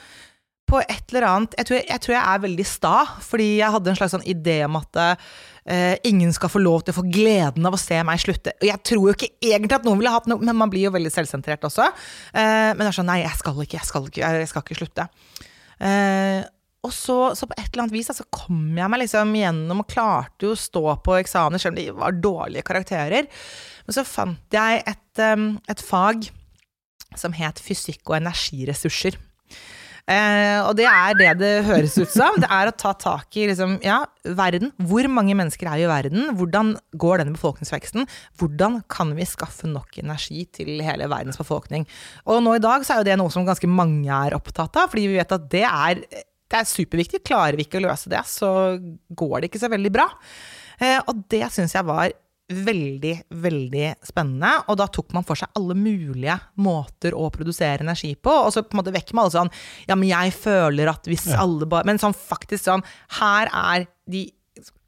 på 0.71 0.81
et 0.83 1.13
eller 1.13 1.27
annet 1.27 1.57
jeg 1.59 1.69
tror 1.69 1.79
jeg, 1.79 1.87
jeg 1.91 2.03
tror 2.05 2.15
jeg, 2.15 2.23
er 2.23 2.43
veldig 2.45 2.67
sta, 2.69 2.95
fordi 3.25 3.49
jeg 3.59 3.75
hadde 3.75 3.91
en 3.93 3.99
slags 3.99 4.15
sånn 4.15 4.29
idé 4.31 4.61
om 4.67 4.79
at 4.79 5.01
uh, 5.01 5.97
ingen 6.07 6.33
skal 6.37 6.53
få 6.53 6.63
lov 6.63 6.85
til 6.85 6.95
å 6.95 6.99
få 7.01 7.07
gleden 7.11 7.67
av 7.67 7.77
å 7.77 7.81
se 7.81 7.99
meg 8.07 8.23
slutte. 8.23 8.55
Og 8.61 8.69
jeg 8.69 8.83
tror 8.87 9.09
jo 9.09 9.17
ikke 9.17 9.33
egentlig 9.39 9.79
at 9.79 9.89
noen 9.89 10.01
ville 10.01 10.15
hatt 10.15 10.31
noe, 10.31 10.43
men 10.43 10.59
man 10.59 10.73
blir 10.73 10.89
jo 10.89 10.95
veldig 10.95 11.13
selvsentrert 11.15 11.67
også. 11.69 11.91
Uh, 12.35 12.71
men 12.73 12.85
det 12.85 12.89
er 12.91 12.99
sånn 13.01 13.11
nei, 13.11 13.21
jeg 13.25 13.37
skal 13.41 13.61
ikke, 13.65 13.79
jeg 13.81 13.91
skal 13.91 14.09
ikke, 14.11 14.33
jeg 14.41 14.51
skal 14.51 14.67
ikke 14.67 14.81
slutte. 14.81 15.07
Uh, 15.81 16.41
og 16.87 16.95
så, 16.97 17.17
så, 17.37 17.45
på 17.45 17.57
et 17.59 17.67
eller 17.67 17.85
annet 17.85 17.97
vis 17.99 18.09
så 18.17 18.25
kom 18.33 18.79
jeg 18.79 18.89
meg 18.89 19.03
liksom 19.03 19.35
gjennom 19.37 19.83
og 19.83 19.89
klarte 19.91 20.47
jo 20.47 20.55
å 20.55 20.61
stå 20.61 20.85
på 21.05 21.19
eksamen, 21.19 21.61
selv 21.61 21.75
om 21.75 21.81
det 21.81 21.91
var 21.99 22.17
dårlige 22.17 22.65
karakterer. 22.65 23.29
Men 23.85 23.97
så 23.97 24.05
fant 24.09 24.57
jeg 24.57 24.81
et, 24.89 25.21
et 25.21 25.83
fag 25.85 26.31
som 27.19 27.35
het 27.37 27.61
fysikk 27.61 28.01
og 28.07 28.21
energiressurser. 28.21 29.19
Eh, 30.11 30.59
og 30.67 30.73
det 30.79 30.87
er 30.91 31.15
det 31.19 31.31
det 31.39 31.51
høres 31.69 31.95
ut 32.01 32.11
som. 32.11 32.39
Det 32.43 32.49
er 32.51 32.71
å 32.71 32.75
ta 32.75 32.93
tak 32.99 33.37
i 33.39 33.47
liksom, 33.51 33.77
ja, 33.85 34.01
verden. 34.39 34.73
Hvor 34.91 35.07
mange 35.13 35.37
mennesker 35.39 35.71
er 35.71 35.85
i 35.85 35.91
verden? 35.91 36.33
Hvordan 36.39 36.73
går 36.99 37.23
denne 37.23 37.37
befolkningsveksten? 37.37 38.09
Hvordan 38.41 38.81
kan 38.91 39.15
vi 39.19 39.29
skaffe 39.29 39.71
nok 39.71 40.01
energi 40.03 40.47
til 40.57 40.83
hele 40.85 41.07
verdens 41.11 41.39
befolkning? 41.39 41.87
Og 42.27 42.43
nå 42.43 42.57
i 42.59 42.65
dag 42.65 42.87
så 42.87 42.97
er 42.97 43.05
jo 43.05 43.11
det 43.13 43.21
noe 43.21 43.35
som 43.35 43.47
ganske 43.47 43.71
mange 43.71 44.11
er 44.11 44.35
opptatt 44.35 44.81
av, 44.81 44.91
fordi 44.91 45.07
vi 45.13 45.21
vet 45.21 45.37
at 45.37 45.47
det 45.53 45.67
er, 45.69 46.03
det 46.11 46.59
er 46.59 46.73
superviktig. 46.73 47.23
Klarer 47.31 47.61
vi 47.61 47.69
ikke 47.69 47.79
å 47.79 47.87
løse 47.87 48.11
det, 48.11 48.25
så 48.27 48.51
går 49.15 49.37
det 49.39 49.53
ikke 49.53 49.63
så 49.63 49.71
veldig 49.71 49.95
bra. 49.95 50.09
Eh, 50.81 50.99
og 51.07 51.23
det 51.31 51.45
syns 51.55 51.77
jeg 51.77 51.87
var 51.87 52.11
veldig, 52.51 53.15
veldig 53.43 53.87
spennende. 54.07 54.53
Og 54.71 54.79
da 54.81 54.89
tok 54.91 55.15
man 55.17 55.27
for 55.27 55.39
seg 55.39 55.53
alle 55.59 55.77
mulige 55.79 56.37
måter 56.63 57.15
å 57.17 57.29
produsere 57.35 57.85
energi 57.85 58.13
på. 58.19 58.33
Og 58.47 58.53
så 58.55 58.65
på 58.65 58.75
en 58.75 58.83
måte 58.83 58.95
vekk 58.95 59.15
med 59.15 59.25
alle 59.25 59.37
sånn 59.37 59.55
Ja, 59.89 59.97
men 59.97 60.11
jeg 60.11 60.35
føler 60.37 60.91
at 60.93 61.09
hvis 61.09 61.29
ja. 61.31 61.41
alle 61.45 61.69
bare 61.71 61.89
Men 61.89 62.01
sånn 62.03 62.17
faktisk 62.17 62.67
sånn 62.67 62.85
Her 63.21 63.51
er 63.53 63.89
de 64.11 64.27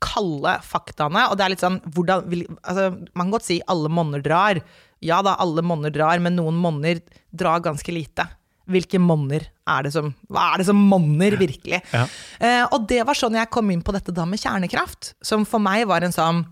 kalde 0.02 0.56
faktaene, 0.66 1.28
og 1.30 1.38
det 1.38 1.44
er 1.44 1.52
litt 1.52 1.62
sånn 1.62 1.78
hvordan 1.94 2.24
vil, 2.28 2.42
altså, 2.60 2.90
Man 3.14 3.26
kan 3.28 3.34
godt 3.36 3.46
si 3.46 3.60
alle 3.70 3.90
monner 3.92 4.22
drar. 4.24 4.60
Ja 5.02 5.22
da, 5.24 5.36
alle 5.42 5.64
monner 5.66 5.94
drar, 5.94 6.20
men 6.22 6.36
noen 6.38 6.58
monner 6.58 7.00
drar 7.30 7.62
ganske 7.64 7.94
lite. 7.94 8.26
Hvilke 8.70 9.00
monner 9.02 9.48
er 9.66 9.86
det 9.86 9.92
som 9.94 10.12
Hva 10.30 10.52
er 10.52 10.62
det 10.62 10.68
som 10.68 10.78
monner, 10.78 11.36
virkelig? 11.40 11.80
Ja. 11.94 12.04
Eh, 12.38 12.64
og 12.68 12.86
det 12.90 13.02
var 13.06 13.18
sånn 13.18 13.38
jeg 13.38 13.50
kom 13.54 13.70
inn 13.74 13.82
på 13.84 13.94
dette 13.94 14.14
da 14.14 14.26
med 14.28 14.42
kjernekraft, 14.42 15.14
som 15.24 15.46
for 15.48 15.62
meg 15.62 15.86
var 15.90 16.06
en 16.06 16.14
sånn 16.14 16.44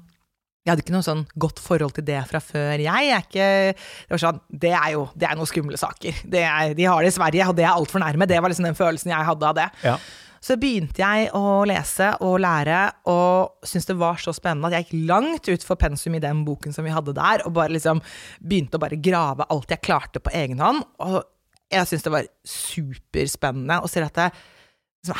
jeg 0.70 0.76
hadde 0.76 0.84
ikke 0.86 0.94
noe 0.94 1.06
sånn 1.06 1.26
godt 1.42 1.60
forhold 1.62 1.96
til 1.96 2.06
det 2.06 2.20
fra 2.30 2.38
før. 2.38 2.78
Jeg 2.78 3.10
er 3.10 3.24
ikke 3.24 3.50
Det 3.74 4.14
var 4.14 4.22
sånn, 4.22 4.40
det 4.62 4.70
er 4.70 4.92
jo 4.94 5.04
det 5.18 5.26
er 5.26 5.38
noen 5.38 5.50
skumle 5.50 5.80
saker. 5.80 6.24
Er, 6.30 6.74
de 6.78 6.86
har 6.86 7.02
det 7.02 7.10
i 7.10 7.16
Sverige, 7.16 7.48
og 7.50 7.56
det 7.58 7.66
er 7.66 7.74
altfor 7.74 8.02
nærme. 8.02 8.28
Det 8.30 8.38
var 8.38 8.52
liksom 8.52 8.68
den 8.68 8.78
følelsen 8.78 9.10
jeg 9.10 9.28
hadde 9.30 9.48
av 9.48 9.56
det. 9.58 9.66
Ja. 9.82 9.96
Så 10.40 10.56
begynte 10.56 11.02
jeg 11.02 11.26
å 11.36 11.60
lese 11.68 12.14
og 12.24 12.38
lære, 12.40 12.78
og 13.12 13.66
syntes 13.66 13.90
det 13.90 13.98
var 14.00 14.22
så 14.22 14.32
spennende 14.32 14.70
at 14.70 14.78
jeg 14.78 14.86
gikk 14.86 15.10
langt 15.10 15.50
utfor 15.52 15.76
pensum 15.80 16.16
i 16.16 16.22
den 16.22 16.46
boken 16.46 16.72
som 16.72 16.86
vi 16.86 16.94
hadde 16.94 17.12
der, 17.18 17.44
og 17.44 17.52
bare 17.58 17.74
liksom 17.74 18.00
begynte 18.40 18.78
å 18.78 18.84
bare 18.86 19.00
grave 19.02 19.44
alt 19.52 19.74
jeg 19.74 19.84
klarte 19.84 20.22
på 20.22 20.32
egen 20.38 20.62
hånd. 20.64 20.86
Og 21.04 21.18
jeg 21.70 21.90
syntes 21.90 22.06
det 22.06 22.14
var 22.14 22.30
superspennende 22.46 23.82
å 23.82 23.90
se 23.90 24.06
at 24.06 24.16
det, 24.16 24.30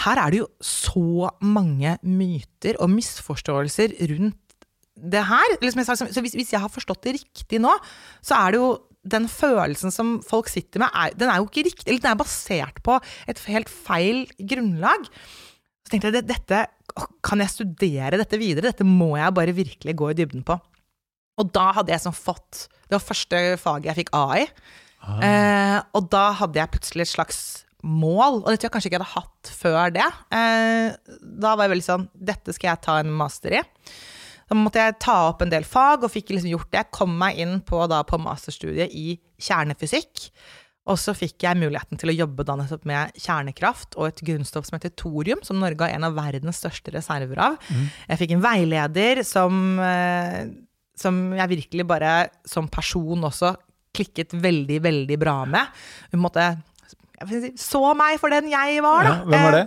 her 0.07 0.21
er 0.21 0.33
det 0.33 0.41
jo 0.43 0.49
så 0.65 1.31
mange 1.45 1.97
myter 2.05 2.81
og 2.81 2.93
misforståelser 2.93 3.97
rundt 4.13 4.50
det 5.01 5.25
her. 5.29 5.57
Liksom 5.63 5.85
sa, 5.87 5.97
så 5.99 6.23
hvis, 6.25 6.37
hvis, 6.39 6.55
jeg 6.55 6.63
har 6.63 6.73
forstått 6.73 7.03
det 7.07 7.19
riktig 7.21 7.61
nå, 7.63 7.73
så 8.25 8.39
er 8.39 8.55
det 8.55 8.63
jo 8.63 8.71
den 9.11 9.29
følelsen 9.33 9.95
som 9.95 10.19
folk 10.27 10.51
sitter 10.53 10.83
med, 10.83 10.93
er, 10.93 11.15
den 11.17 11.31
er 11.33 11.41
jo 11.41 11.49
ikke 11.49 11.65
riktig. 11.71 11.87
Eller 11.89 12.03
den 12.05 12.13
er 12.13 12.21
basert 12.21 12.83
på 12.85 12.99
et 13.31 13.41
helt 13.49 13.71
feil 13.73 14.27
grunnlag. 14.39 15.09
Så 15.87 15.95
tenkte 15.95 16.13
jeg 16.13 16.29
dette 16.29 16.67
kan 17.25 17.41
jeg 17.41 17.53
studere 17.53 18.19
dette 18.19 18.39
videre? 18.41 18.73
Dette 18.73 18.87
må 18.87 19.15
jeg 19.17 19.37
bare 19.37 19.57
virkelig 19.57 19.97
gå 19.97 20.11
i 20.11 20.19
dybden 20.19 20.45
på. 20.47 20.59
Og 21.41 21.51
da 21.55 21.71
hadde 21.79 21.95
jeg 21.95 22.03
sånn 22.03 22.17
fått 22.17 22.67
Det 22.69 22.97
var 22.99 23.05
første 23.07 23.39
faget 23.63 23.93
jeg 23.93 23.99
fikk 24.03 24.15
A 24.19 24.25
i. 24.43 24.47
Ah. 25.01 25.21
Eh, 25.25 25.77
og 25.97 26.09
da 26.13 26.27
hadde 26.37 26.61
jeg 26.61 26.73
plutselig 26.75 27.07
et 27.07 27.13
slags 27.15 27.41
mål, 27.81 28.43
og 28.43 28.51
det 28.51 28.59
tror 28.59 28.69
jeg 28.69 28.75
kanskje 28.75 28.91
ikke 28.91 28.99
jeg 28.99 29.07
hadde 29.07 29.21
hatt 29.23 29.53
før 29.57 29.93
det. 29.95 30.09
Eh, 30.37 31.15
da 31.41 31.55
var 31.55 31.65
jeg 31.65 31.73
veldig 31.73 31.87
sånn 31.87 32.09
Dette 32.13 32.53
skal 32.53 32.75
jeg 32.75 32.83
ta 32.85 32.99
en 33.01 33.15
master 33.23 33.57
i. 33.57 33.63
Da 34.51 34.57
måtte 34.59 34.83
jeg 34.83 34.99
ta 34.99 35.17
opp 35.29 35.45
en 35.45 35.53
del 35.53 35.67
fag, 35.67 36.03
og 36.03 36.11
fikk 36.11 36.33
liksom 36.35 36.51
gjort 36.51 36.73
det. 36.73 36.81
Jeg 36.83 36.95
kom 36.97 37.13
meg 37.21 37.39
inn 37.39 37.61
på, 37.63 37.85
da, 37.91 38.03
på 38.07 38.19
masterstudiet 38.19 38.91
i 38.99 39.15
kjernefysikk. 39.39 40.27
Og 40.91 40.99
så 40.99 41.15
fikk 41.15 41.45
jeg 41.45 41.59
muligheten 41.61 42.01
til 42.01 42.11
å 42.11 42.17
jobbe 42.17 42.43
da 42.49 42.57
med 42.89 43.15
kjernekraft 43.21 43.95
og 43.95 44.09
et 44.09 44.23
grunnstoff 44.27 44.67
som 44.67 44.79
heter 44.79 44.91
thorium, 44.99 45.43
som 45.47 45.61
Norge 45.63 45.87
har 45.87 45.95
en 45.95 46.09
av 46.09 46.17
verdens 46.17 46.59
største 46.65 46.91
reserver 46.97 47.39
av. 47.45 47.61
Mm. 47.69 47.85
Jeg 48.09 48.21
fikk 48.25 48.35
en 48.35 48.43
veileder 48.43 49.23
som, 49.29 49.79
eh, 49.79 50.49
som 50.99 51.21
jeg 51.37 51.53
virkelig 51.55 51.87
bare 51.87 52.15
som 52.49 52.67
person 52.73 53.29
også 53.29 53.55
klikket 53.95 54.35
veldig, 54.35 54.81
veldig 54.83 55.19
bra 55.21 55.45
med. 55.45 55.79
Hun 56.11 56.25
måtte 56.27 56.49
så 57.61 57.83
meg 57.95 58.19
for 58.19 58.33
den 58.33 58.49
jeg 58.51 58.83
var, 58.83 59.05
da. 59.05 59.13
Ja, 59.13 59.29
hvem 59.29 59.47
var 59.47 59.57
det? 59.59 59.67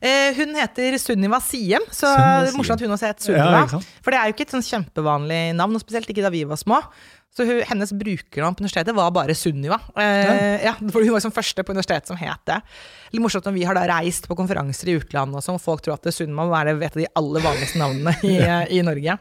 Eh, 0.00 0.34
hun 0.38 0.56
heter 0.58 0.98
Sunniva 1.00 1.40
Siem, 1.44 1.86
så 1.94 2.10
det 2.16 2.50
er 2.50 2.58
morsomt 2.58 2.80
at 2.80 2.86
hun 2.86 2.96
også 2.96 3.12
het 3.12 3.24
Sunniva. 3.24 3.64
Ja, 3.66 3.80
for 4.00 4.14
det 4.14 4.20
er 4.20 4.28
jo 4.28 4.36
ikke 4.36 4.46
et 4.48 4.54
sånn 4.56 4.66
kjempevanlig 4.66 5.40
navn, 5.58 5.78
og 5.78 5.84
spesielt 5.84 6.10
ikke 6.10 6.24
da 6.24 6.32
vi 6.34 6.44
var 6.48 6.60
små. 6.60 6.82
Så 7.36 7.44
hun, 7.46 7.60
hennes 7.62 7.92
brukernavn 7.94 8.56
på 8.58 8.64
universitetet 8.64 8.96
var 8.96 9.12
bare 9.14 9.36
Sunniva. 9.38 9.78
Eh, 9.94 10.64
ja. 10.66 10.74
for 10.90 11.04
Hun 11.04 11.14
var 11.14 11.22
som 11.22 11.34
første 11.34 11.62
på 11.62 11.76
universitetet 11.76 12.10
som 12.10 12.18
het 12.18 12.42
det. 12.50 12.58
Litt 13.14 13.22
morsomt 13.22 13.46
når 13.46 13.54
vi 13.54 13.66
har 13.68 13.78
da 13.78 13.86
reist 13.92 14.26
på 14.26 14.36
konferanser 14.38 14.90
i 14.90 14.96
utlandet, 14.98 15.38
og 15.38 15.46
sånn, 15.46 15.60
folk 15.62 15.84
tror 15.86 15.98
at 15.98 16.10
Sunniva 16.10 16.42
må 16.42 16.50
være 16.50 16.74
et 16.80 16.90
av 16.90 17.02
de 17.04 17.10
aller 17.22 17.46
vanligste 17.46 17.78
navnene 17.78 18.16
i, 18.26 18.36
i 18.80 18.82
Norge. 18.86 19.20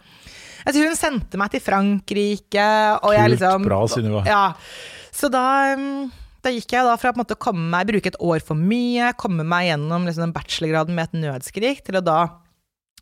Altså, 0.65 0.81
hun 0.81 0.97
sendte 0.97 1.39
meg 1.39 1.53
til 1.53 1.63
Frankrike, 1.63 2.65
og 2.97 3.13
jeg 3.15 3.27
Kult, 3.27 3.35
liksom 3.35 3.69
bra, 3.69 3.83
Sunniva. 3.93 4.23
Ja. 4.27 4.43
Så 5.15 5.29
da, 5.31 5.45
mm, 5.77 6.09
da 6.45 6.51
gikk 6.53 6.75
jeg 6.75 6.87
da 6.87 6.95
fra 6.99 7.11
å 7.11 7.39
komme 7.41 7.65
meg, 7.71 7.89
bruke 7.89 8.11
et 8.11 8.19
år 8.23 8.43
for 8.45 8.59
mye, 8.59 9.11
komme 9.19 9.45
meg 9.47 9.69
gjennom 9.69 10.07
liksom 10.07 10.27
den 10.27 10.35
bachelorgraden 10.35 10.95
med 10.95 11.09
et 11.09 11.19
nødskrik, 11.25 11.83
til 11.85 11.99
å 11.99 12.05
da 12.05 12.19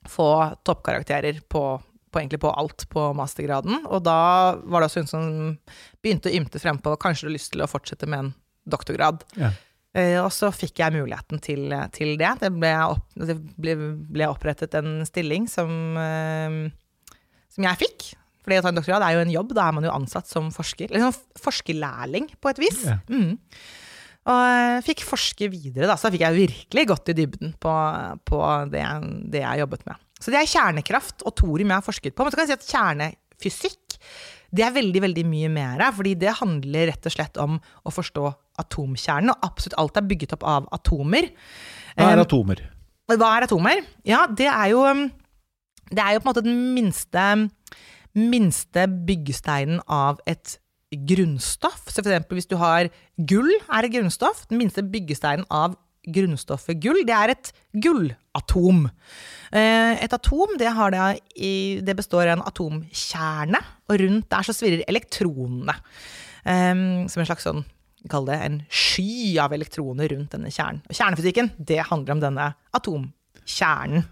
få 0.07 0.29
toppkarakterer 0.67 1.41
på, 1.51 1.63
på 2.11 2.21
egentlig 2.21 2.41
på 2.43 2.53
alt 2.53 2.87
på 2.91 3.11
mastergraden. 3.17 3.85
Og 3.91 4.03
da 4.07 4.19
var 4.63 4.81
det 4.81 4.89
også 4.89 5.03
hun 5.03 5.11
som 5.11 5.29
begynte 6.01 6.31
å 6.31 6.37
ymte 6.37 6.61
frempå 6.63 6.95
kanskje 7.01 7.27
du 7.27 7.31
har 7.31 7.37
lyst 7.37 7.53
til 7.53 7.65
å 7.65 7.69
fortsette 7.69 8.09
med 8.09 8.25
en 8.25 8.35
doktorgrad. 8.67 9.23
Ja. 9.39 9.53
Eh, 9.97 10.17
og 10.21 10.29
så 10.35 10.51
fikk 10.53 10.81
jeg 10.81 10.95
muligheten 10.97 11.41
til, 11.43 11.71
til 11.95 12.15
det. 12.19 12.33
Det 12.43 12.51
ble, 12.53 12.73
opp, 12.85 13.05
det 13.17 13.37
ble, 13.57 13.77
ble 14.13 14.29
opprettet 14.29 14.75
en 14.77 15.01
stilling 15.07 15.47
som, 15.51 15.71
eh, 16.01 16.57
som 17.53 17.69
jeg 17.69 17.81
fikk. 17.85 18.09
Fordi 18.47 18.61
å 18.61 18.63
ta 18.63 18.71
en 18.71 18.79
doktorgrad 18.79 19.03
er 19.03 19.17
jo 19.17 19.25
en 19.25 19.33
jobb, 19.33 19.49
da 19.57 19.65
er 19.67 19.75
man 19.75 19.83
jo 19.83 19.91
ansatt 19.91 20.29
som 20.31 20.47
forsker. 20.55 20.87
Eller 20.87 21.09
sånn 21.09 21.41
forskerlærling, 21.43 22.29
på 22.39 22.53
et 22.53 22.61
vis. 22.63 22.79
Ja. 22.87 22.95
Mm. 23.11 23.35
Og 24.27 24.39
jeg 24.47 24.85
fikk 24.87 25.03
forske 25.07 25.49
videre, 25.51 25.87
da, 25.87 25.97
så 25.99 26.07
da 26.07 26.13
fikk 26.15 26.23
jeg 26.23 26.37
virkelig 26.37 26.85
gått 26.89 27.11
i 27.11 27.15
dybden 27.15 27.53
på, 27.63 27.73
på 28.27 28.39
det, 28.71 28.83
det 29.35 29.43
jeg 29.43 29.61
jobbet 29.65 29.83
med. 29.87 29.99
Så 30.23 30.31
det 30.33 30.39
er 30.39 30.49
kjernekraft 30.49 31.27
og 31.27 31.35
thorium 31.37 31.75
jeg 31.75 31.79
har 31.81 31.85
forsket 31.85 32.15
på. 32.15 32.23
Men 32.23 32.33
så 32.33 32.39
kan 32.39 32.47
jeg 32.47 32.55
si 32.55 32.57
at 32.57 32.71
kjernefysikk 32.71 33.99
det 34.55 34.63
er 34.63 34.71
veldig 34.75 35.01
veldig 35.03 35.25
mye 35.27 35.49
mer. 35.51 35.83
fordi 35.91 36.15
det 36.15 36.37
handler 36.39 36.87
rett 36.91 37.05
og 37.05 37.13
slett 37.13 37.37
om 37.43 37.59
å 37.59 37.91
forstå 37.91 38.25
atomkjernen. 38.63 39.33
Og 39.33 39.43
absolutt 39.43 39.77
alt 39.77 39.99
er 39.99 40.07
bygget 40.07 40.35
opp 40.37 40.43
av 40.47 40.67
atomer. 40.71 41.31
Hva 41.97 42.11
er 42.11 42.17
Um, 42.17 42.23
atomer? 42.23 42.61
hva 43.07 43.29
er 43.37 43.43
atomer? 43.47 43.83
Ja, 44.05 44.27
det 44.27 44.47
er 44.47 44.69
jo 44.71 44.83
Det 45.89 46.03
er 46.03 46.13
jo 46.13 46.19
på 46.19 46.27
en 46.27 46.33
måte 46.33 46.43
den 46.43 46.73
minste, 46.75 47.49
minste 48.17 48.87
byggesteinen 49.07 49.81
av 49.87 50.21
et 50.27 50.57
grunnstoff. 50.91 51.87
Så 51.91 52.01
for 52.01 52.09
eksempel 52.09 52.39
hvis 52.39 52.49
du 52.49 52.57
har 52.59 52.89
gull, 53.29 53.51
er 53.67 53.85
et 53.85 53.93
grunnstoff. 53.93 54.45
Den 54.51 54.61
minste 54.61 54.83
byggesteinen 54.83 55.45
av 55.53 55.75
grunnstoffet 56.07 56.79
gull, 56.79 57.01
det 57.07 57.15
er 57.15 57.33
et 57.33 57.51
gullatom. 57.83 58.85
Eh, 59.51 60.03
Et 60.03 60.13
atom 60.13 60.55
det, 60.57 60.69
det, 60.93 61.81
det 61.83 61.95
består 61.95 62.27
av 62.27 62.37
en 62.37 62.45
atomkjerne, 62.47 63.59
og 63.89 63.99
rundt 63.99 64.29
der 64.31 64.47
så 64.47 64.55
svirrer 64.55 64.85
elektronene. 64.87 65.75
Um, 66.47 67.09
som 67.11 67.19
en 67.19 67.27
slags 67.27 67.43
sånn 67.43 67.65
Kall 68.07 68.27
det 68.29 68.37
en 68.39 68.61
sky 68.71 69.35
av 69.41 69.51
elektroner 69.51 70.07
rundt 70.13 70.31
denne 70.31 70.47
kjernen. 70.53 70.79
Og 70.87 70.95
kjernefysikken 70.95 71.49
det 71.57 71.81
handler 71.89 72.13
om 72.13 72.21
denne 72.21 72.45
atomkjernen. 72.77 74.05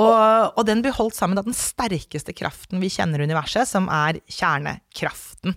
Og, 0.00 0.56
og 0.56 0.62
den 0.64 0.80
blir 0.84 0.94
holdt 0.96 1.16
sammen 1.18 1.36
av 1.40 1.48
den 1.48 1.56
sterkeste 1.56 2.32
kraften 2.36 2.80
vi 2.80 2.90
kjenner 2.92 3.20
i 3.20 3.26
universet, 3.28 3.68
som 3.68 3.90
er 3.92 4.22
kjernekraften. 4.30 5.56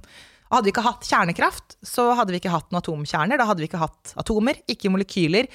Hadde 0.51 0.67
vi 0.67 0.73
ikke 0.73 0.85
hatt 0.85 1.07
kjernekraft, 1.07 1.77
så 1.85 2.09
hadde 2.19 2.35
vi 2.35 2.41
ikke 2.41 2.53
hatt 2.53 2.67
noen 2.69 2.81
atomkjerner. 2.83 3.39
Da 3.39 3.47
hadde 3.49 3.63
vi 3.63 3.69
ikke 3.69 3.81
hatt 3.81 4.13
atomer, 4.19 4.59
ikke 4.71 4.91
molekyler, 4.93 5.47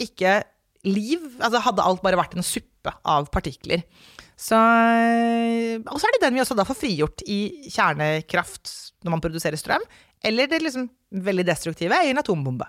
ikke 0.00 0.38
liv. 0.86 1.24
Altså 1.40 1.64
hadde 1.64 1.86
alt 1.86 2.04
bare 2.04 2.20
vært 2.20 2.36
en 2.36 2.46
suppe 2.46 2.92
av 3.08 3.30
partikler. 3.34 3.82
Så, 4.36 4.56
og 4.56 5.96
så 5.96 6.08
er 6.08 6.16
det 6.16 6.22
den 6.26 6.36
vi 6.36 6.42
også 6.44 6.56
da 6.58 6.66
får 6.68 6.76
frigjort 6.76 7.24
i 7.24 7.40
kjernekraft 7.72 8.72
når 9.04 9.16
man 9.16 9.24
produserer 9.24 9.58
strøm. 9.60 9.84
Eller 10.24 10.48
det 10.50 10.60
liksom 10.62 10.90
veldig 11.24 11.46
destruktive 11.48 11.98
i 12.04 12.12
en 12.12 12.20
atombombe. 12.20 12.68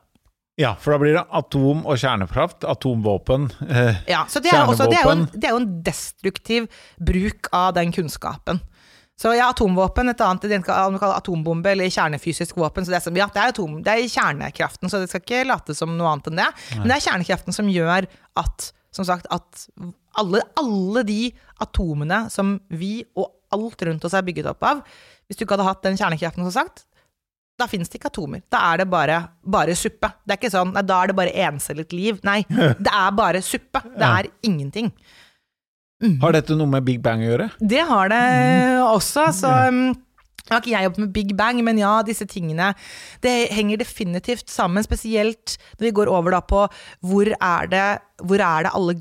Ja, 0.58 0.72
for 0.82 0.96
da 0.96 0.98
blir 1.04 1.14
det 1.14 1.22
atom 1.38 1.84
og 1.86 2.00
kjernekraft, 2.02 2.64
atomvåpen. 2.66 3.44
Eh, 3.70 4.00
Ja, 4.10 4.24
så 4.30 4.42
det 4.42 4.50
er, 4.50 4.64
jo 4.66 4.72
også, 4.74 4.88
det, 4.90 4.98
er 4.98 5.04
jo 5.06 5.12
en, 5.14 5.26
det 5.36 5.46
er 5.46 5.54
jo 5.54 5.60
en 5.62 5.84
destruktiv 5.86 6.66
bruk 6.98 7.50
av 7.54 7.76
den 7.78 7.92
kunnskapen. 7.94 8.64
Så 9.18 9.32
ja, 9.38 9.48
atomvåpen, 9.50 10.10
et 10.12 10.20
annet 10.22 10.44
det 10.50 10.60
kan 10.66 10.92
man 10.94 11.00
kaller 11.02 11.18
atombombe 11.22 11.72
eller 11.72 11.90
kjernefysisk 11.94 12.58
våpen. 12.58 12.86
Så 12.86 12.94
det 12.94 12.98
er, 13.00 13.06
som- 13.06 13.16
ja, 13.18 13.26
det 13.34 13.42
er, 13.44 13.54
atom, 13.54 13.78
det 13.86 13.94
er 13.94 14.10
kjernekraften, 14.14 14.90
så 14.90 15.00
det 15.02 15.10
skal 15.10 15.22
ikke 15.26 15.46
late 15.50 15.74
som 15.78 15.94
noe 15.98 16.10
annet 16.16 16.28
enn 16.34 16.42
det. 16.42 16.50
Men 16.80 16.88
det 16.90 16.98
er 17.00 17.06
kjernekraften 17.12 17.54
som 17.54 17.70
gjør 17.74 18.06
at, 18.38 18.72
som 18.94 19.06
sagt, 19.06 19.26
at 19.34 19.66
alle, 20.18 20.42
alle 20.58 21.04
de 21.06 21.32
atomene 21.62 22.24
som 22.34 22.60
vi 22.70 23.04
og 23.18 23.30
alt 23.54 23.82
rundt 23.88 24.06
oss 24.06 24.14
er 24.18 24.26
bygget 24.26 24.50
opp 24.50 24.64
av, 24.70 24.82
hvis 25.28 25.38
du 25.38 25.46
ikke 25.46 25.54
hadde 25.58 25.70
hatt 25.70 25.86
den 25.86 25.98
kjernekraften, 25.98 26.46
som 26.50 26.54
sagt, 26.66 26.86
da 27.58 27.68
finnes 27.70 27.90
det 27.90 28.00
ikke 28.00 28.12
atomer. 28.12 28.44
Da 28.54 28.62
er 28.72 28.84
det 28.84 28.90
bare, 28.92 29.22
bare 29.42 29.76
suppe. 29.78 30.12
Det 30.24 30.36
er 30.36 30.40
ikke 30.42 30.54
sånn, 30.54 30.74
nei, 30.76 30.84
Da 30.86 31.02
er 31.02 31.12
det 31.12 31.18
bare 31.18 31.36
encellet 31.48 31.96
liv. 31.96 32.20
Nei, 32.28 32.42
det 32.86 32.92
er 32.94 33.16
bare 33.18 33.42
suppe. 33.46 33.82
Det 33.98 34.10
er 34.10 34.30
ingenting. 34.46 34.92
har 36.22 36.36
dette 36.38 36.58
noe 36.58 36.70
med 36.70 36.86
Big 36.86 37.02
Bang 37.02 37.24
å 37.26 37.32
gjøre? 37.32 37.50
Det 37.58 37.82
har 37.90 38.14
det 38.14 38.22
også. 38.86 39.32
Så 39.34 39.54
nå 40.48 40.56
har 40.56 40.62
ikke 40.64 40.76
jeg 40.76 40.88
jobbet 40.88 41.04
med 41.04 41.12
Big 41.16 41.34
Bang, 41.40 41.60
men 41.66 41.82
ja, 41.82 41.98
disse 42.08 42.28
tingene 42.30 42.70
Det 43.24 43.50
henger 43.52 43.82
definitivt 43.82 44.48
sammen. 44.54 44.86
Spesielt 44.86 45.58
når 45.80 45.90
vi 45.90 45.96
går 45.98 46.14
over 46.14 46.38
da 46.38 46.44
på 46.46 46.64
hvor 47.04 47.34
er 47.34 47.74
det, 47.74 47.88
hvor 48.24 48.40
er 48.44 48.68
det 48.68 48.76
alle 48.78 49.00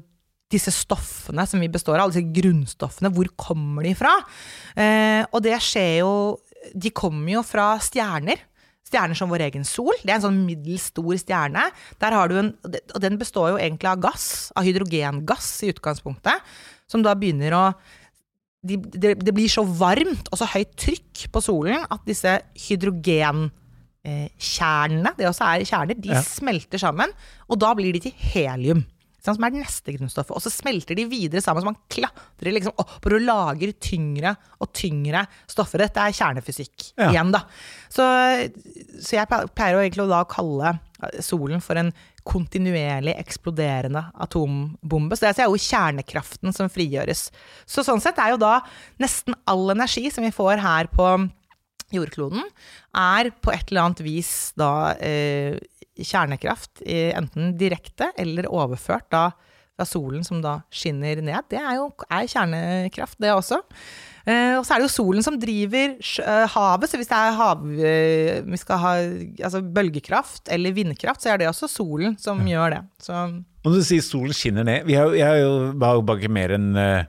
disse 0.53 0.71
stoffene 0.71 1.43
som 1.51 1.59
vi 1.63 1.69
består 1.71 1.99
av, 1.99 2.07
alle 2.07 2.15
disse 2.15 2.35
grunnstoffene, 2.35 3.11
hvor 3.15 3.29
kommer 3.39 3.87
de 3.87 3.95
fra? 3.99 4.13
Eh, 4.79 5.23
og 5.35 5.43
det 5.43 5.57
skjer 5.63 6.05
jo 6.05 6.13
De 6.75 6.91
kommer 6.91 7.33
jo 7.37 7.43
fra 7.47 7.75
stjerner. 7.83 8.39
Stjerner 8.87 9.19
som 9.19 9.31
vår 9.33 9.43
egen 9.49 9.65
sol. 9.67 9.95
Det 10.03 10.13
er 10.13 10.19
en 10.21 10.27
sånn 10.29 10.45
middels 10.47 10.85
stor 10.93 11.17
stjerne. 11.19 11.65
Der 12.03 12.15
har 12.15 12.31
du 12.31 12.37
en, 12.39 12.53
og 12.95 13.01
den 13.03 13.19
består 13.19 13.51
jo 13.55 13.59
egentlig 13.59 13.91
av 13.91 14.03
gass, 14.05 14.27
av 14.55 14.67
hydrogengass 14.67 15.49
i 15.67 15.73
utgangspunktet, 15.75 16.39
som 16.87 17.03
da 17.03 17.17
begynner 17.19 17.57
å 17.59 17.65
de, 18.67 18.77
det, 18.83 19.13
det 19.23 19.31
blir 19.35 19.47
så 19.51 19.63
varmt 19.63 20.27
og 20.33 20.39
så 20.41 20.47
høyt 20.51 20.73
trykk 20.81 21.27
på 21.31 21.43
solen 21.45 21.85
at 21.87 22.03
disse 22.09 22.33
hydrogenkjernene, 22.67 25.13
det 25.19 25.29
også 25.29 25.45
er 25.47 25.63
kjerner, 25.69 25.95
de 26.03 26.09
Ja. 26.11 26.23
smelter 26.23 26.79
sammen, 26.83 27.11
og 27.49 27.59
da 27.63 27.71
blir 27.79 27.93
de 27.95 28.01
til 28.09 28.15
helium. 28.33 28.83
Som 29.35 29.45
er 29.45 29.51
det 29.51 29.63
neste 29.65 29.95
grunnstoffet. 29.97 30.37
Og 30.37 30.43
så 30.45 30.53
smelter 30.55 30.95
de 30.95 31.05
videre 31.11 31.43
sammen, 31.43 31.63
så 31.65 31.71
man 31.73 31.79
klatrer 31.91 32.53
liksom 32.55 32.77
oppover 32.79 33.17
og 33.19 33.25
lager 33.27 33.73
tyngre 33.83 34.37
og 34.63 34.71
tyngre 34.77 35.25
stoffer. 35.51 35.83
Dette 35.83 35.99
er 36.05 36.15
kjernefysikk 36.15 36.93
Ja. 36.99 37.11
igjen, 37.11 37.33
da. 37.35 37.43
Så, 37.91 38.05
så 39.03 39.17
jeg 39.19 39.27
pleier 39.57 39.75
jo 39.75 39.83
egentlig 39.83 40.07
å 40.07 40.23
kalle 40.31 40.77
solen 41.21 41.61
for 41.61 41.77
en 41.77 41.91
kontinuerlig 42.27 43.15
eksploderende 43.21 44.07
atombombe. 44.25 45.15
Så 45.17 45.29
det 45.29 45.43
er 45.45 45.51
jo 45.51 45.61
kjernekraften 45.61 46.55
som 46.57 46.71
frigjøres. 46.73 47.29
Så 47.69 47.85
sånn 47.87 48.01
sett 48.03 48.19
er 48.19 48.33
jo 48.35 48.41
da 48.41 48.61
nesten 49.03 49.37
all 49.47 49.71
energi 49.75 50.09
som 50.11 50.25
vi 50.27 50.33
får 50.35 50.63
her 50.65 50.89
på 50.93 51.11
jordkloden, 51.95 52.43
er 52.99 53.29
på 53.45 53.53
et 53.55 53.69
eller 53.71 53.85
annet 53.85 54.01
vis 54.03 54.31
da 54.59 54.95
eh, 54.99 55.55
kjernekraft, 55.99 56.83
enten 56.87 57.55
direkte 57.59 58.11
eller 58.19 58.49
overført 58.53 59.09
da 59.13 59.31
fra 59.77 59.85
solen 59.85 60.23
som 60.25 60.39
da 60.41 60.59
skinner 60.73 61.19
ned. 61.21 61.45
Det 61.53 61.59
er 61.61 61.75
jo 61.77 61.91
er 62.09 62.29
kjernekraft, 62.33 63.19
det 63.21 63.33
også. 63.35 63.59
Eh, 64.27 64.55
og 64.59 64.65
så 64.65 64.73
er 64.75 64.81
det 64.81 64.87
jo 64.89 64.95
solen 64.95 65.23
som 65.23 65.37
driver 65.39 65.93
eh, 66.01 66.47
havet, 66.55 66.89
så 66.91 66.97
hvis 66.99 67.11
det 67.11 67.19
er 67.19 67.37
hav, 67.37 67.67
eh, 67.77 68.39
vi 68.49 68.57
skal 68.59 68.81
ha 68.83 68.95
altså 69.45 69.61
bølgekraft 69.63 70.49
eller 70.51 70.73
vindkraft, 70.75 71.21
så 71.23 71.35
er 71.35 71.43
det 71.43 71.51
også 71.51 71.69
solen 71.71 72.17
som 72.19 72.41
gjør 72.49 72.73
det. 72.79 72.81
Så 73.05 73.13
Og 73.21 73.69
når 73.69 73.77
du 73.83 73.85
sier 73.87 74.03
solen 74.07 74.33
skinner 74.37 74.65
ned 74.65 74.87
Vi 74.89 74.95
har, 74.97 75.13
jo- 75.13 75.73
bare, 75.77 76.03
bare 76.03 76.19
ikke 76.25 76.33
mer 76.33 76.57
enn 76.57 76.73
eh, 76.81 77.05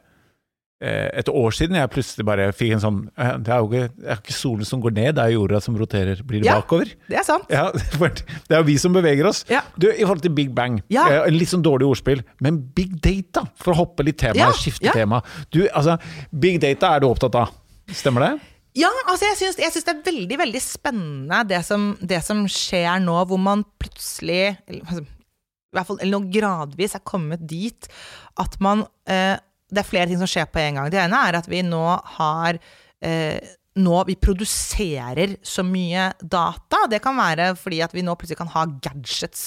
et 0.85 1.29
år 1.31 1.55
siden 1.57 1.75
jeg 1.79 1.89
plutselig 1.89 2.25
bare 2.27 2.51
fikk 2.53 2.75
en 2.75 2.81
sånn 2.83 2.97
eh, 3.17 3.31
Det 3.41 3.49
er 3.53 3.63
jo 3.63 3.69
ikke, 3.71 3.87
det 3.97 4.09
er 4.13 4.19
ikke 4.21 4.35
solen 4.35 4.67
som 4.69 4.81
går 4.83 4.93
ned, 4.93 5.15
det 5.17 5.23
er 5.23 5.31
jorda 5.33 5.61
som 5.63 5.77
roterer. 5.79 6.21
Blir 6.23 6.43
det 6.43 6.49
Ja. 6.51 6.59
bakover? 6.61 6.91
det 7.09 7.17
er 7.17 7.25
sant. 7.25 7.47
Ja, 7.49 7.71
det 7.73 8.53
er 8.53 8.59
jo 8.61 8.67
vi 8.67 8.77
som 8.77 8.93
beveger 8.93 9.25
oss. 9.29 9.43
Ja. 9.49 9.63
Du, 9.77 9.87
I 9.89 10.03
forhold 10.05 10.21
til 10.21 10.35
Big 10.37 10.53
Bang, 10.53 10.81
Ja. 10.93 11.07
eh, 11.25 11.31
litt 11.33 11.49
sånn 11.49 11.63
dårlig 11.65 11.87
ordspill, 11.89 12.21
men 12.41 12.59
big 12.77 12.99
data, 13.01 13.47
for 13.57 13.73
å 13.73 13.79
hoppe 13.81 14.05
litt 14.05 14.19
tema, 14.21 14.51
skifte 14.53 14.93
tema. 14.93 15.23
Du, 15.49 15.63
altså, 15.73 15.97
Big 16.31 16.59
data 16.61 16.93
er 16.95 17.01
du 17.01 17.07
opptatt 17.09 17.35
av, 17.35 17.49
stemmer 17.89 18.27
det? 18.27 18.31
Ja, 18.77 18.91
altså 19.09 19.25
jeg 19.31 19.37
syns, 19.39 19.57
jeg 19.57 19.73
syns 19.73 19.85
det 19.87 19.93
er 19.95 20.05
veldig 20.11 20.37
veldig 20.37 20.59
spennende 20.61 21.39
det 21.49 21.63
som, 21.65 21.95
det 22.05 22.19
som 22.23 22.43
skjer 22.45 22.99
nå, 23.01 23.15
hvor 23.25 23.39
man 23.41 23.63
plutselig 23.81 24.53
altså, 24.69 25.01
i 25.01 25.75
hvert 25.75 25.87
fall, 25.89 25.97
eller 26.03 26.19
nå 26.19 26.29
gradvis 26.31 26.93
er 26.95 27.01
kommet 27.03 27.41
dit 27.49 27.89
at 28.37 28.59
man 28.61 28.85
eh, 29.09 29.33
Det 29.67 29.83
er 29.83 29.87
flere 29.87 30.09
ting 30.09 30.19
som 30.21 30.29
skjer 30.29 30.47
på 30.51 30.61
en 30.63 30.79
gang. 30.79 30.91
Det 30.91 31.01
ene 31.03 31.23
er 31.27 31.39
at 31.41 31.47
vi 31.51 31.63
nå 31.65 31.85
har 32.17 32.59
eh, 33.03 33.55
nå 33.77 33.97
vi 34.07 34.15
produserer 34.19 35.35
så 35.45 35.63
mye 35.65 36.09
data. 36.21 36.83
Det 36.89 36.99
kan 37.03 37.17
være 37.17 37.51
fordi 37.59 37.81
at 37.85 37.93
vi 37.95 38.03
nå 38.05 38.15
plutselig 38.17 38.39
kan 38.39 38.51
ha 38.53 38.65
gadgets 38.83 39.43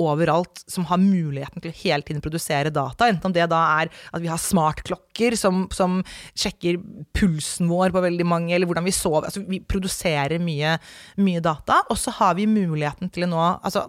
overalt 0.00 0.64
som 0.70 0.86
har 0.90 1.00
muligheten 1.02 1.62
til 1.62 1.72
å 1.72 1.78
hele 1.82 2.06
tiden 2.06 2.24
produsere 2.24 2.72
data. 2.74 3.08
Enten 3.10 3.30
om 3.30 3.36
det 3.36 3.48
da 3.52 3.62
er 3.82 3.92
at 3.92 4.24
vi 4.24 4.30
har 4.32 4.40
smartklokker 4.40 5.36
som, 5.38 5.66
som 5.74 6.00
sjekker 6.38 6.80
pulsen 7.16 7.70
vår 7.70 7.94
på 7.94 8.04
veldig 8.06 8.28
mange, 8.28 8.54
eller 8.56 8.68
hvordan 8.68 8.86
vi 8.86 8.96
sover. 8.96 9.28
Altså, 9.28 9.44
vi 9.48 9.60
produserer 9.60 10.40
mye, 10.42 10.76
mye 11.20 11.44
data. 11.44 11.82
Og 11.92 12.00
så 12.00 12.14
har 12.20 12.36
vi 12.40 12.48
muligheten 12.50 13.12
til 13.12 13.28
å 13.28 13.32
nå 13.34 13.42
altså, 13.46 13.88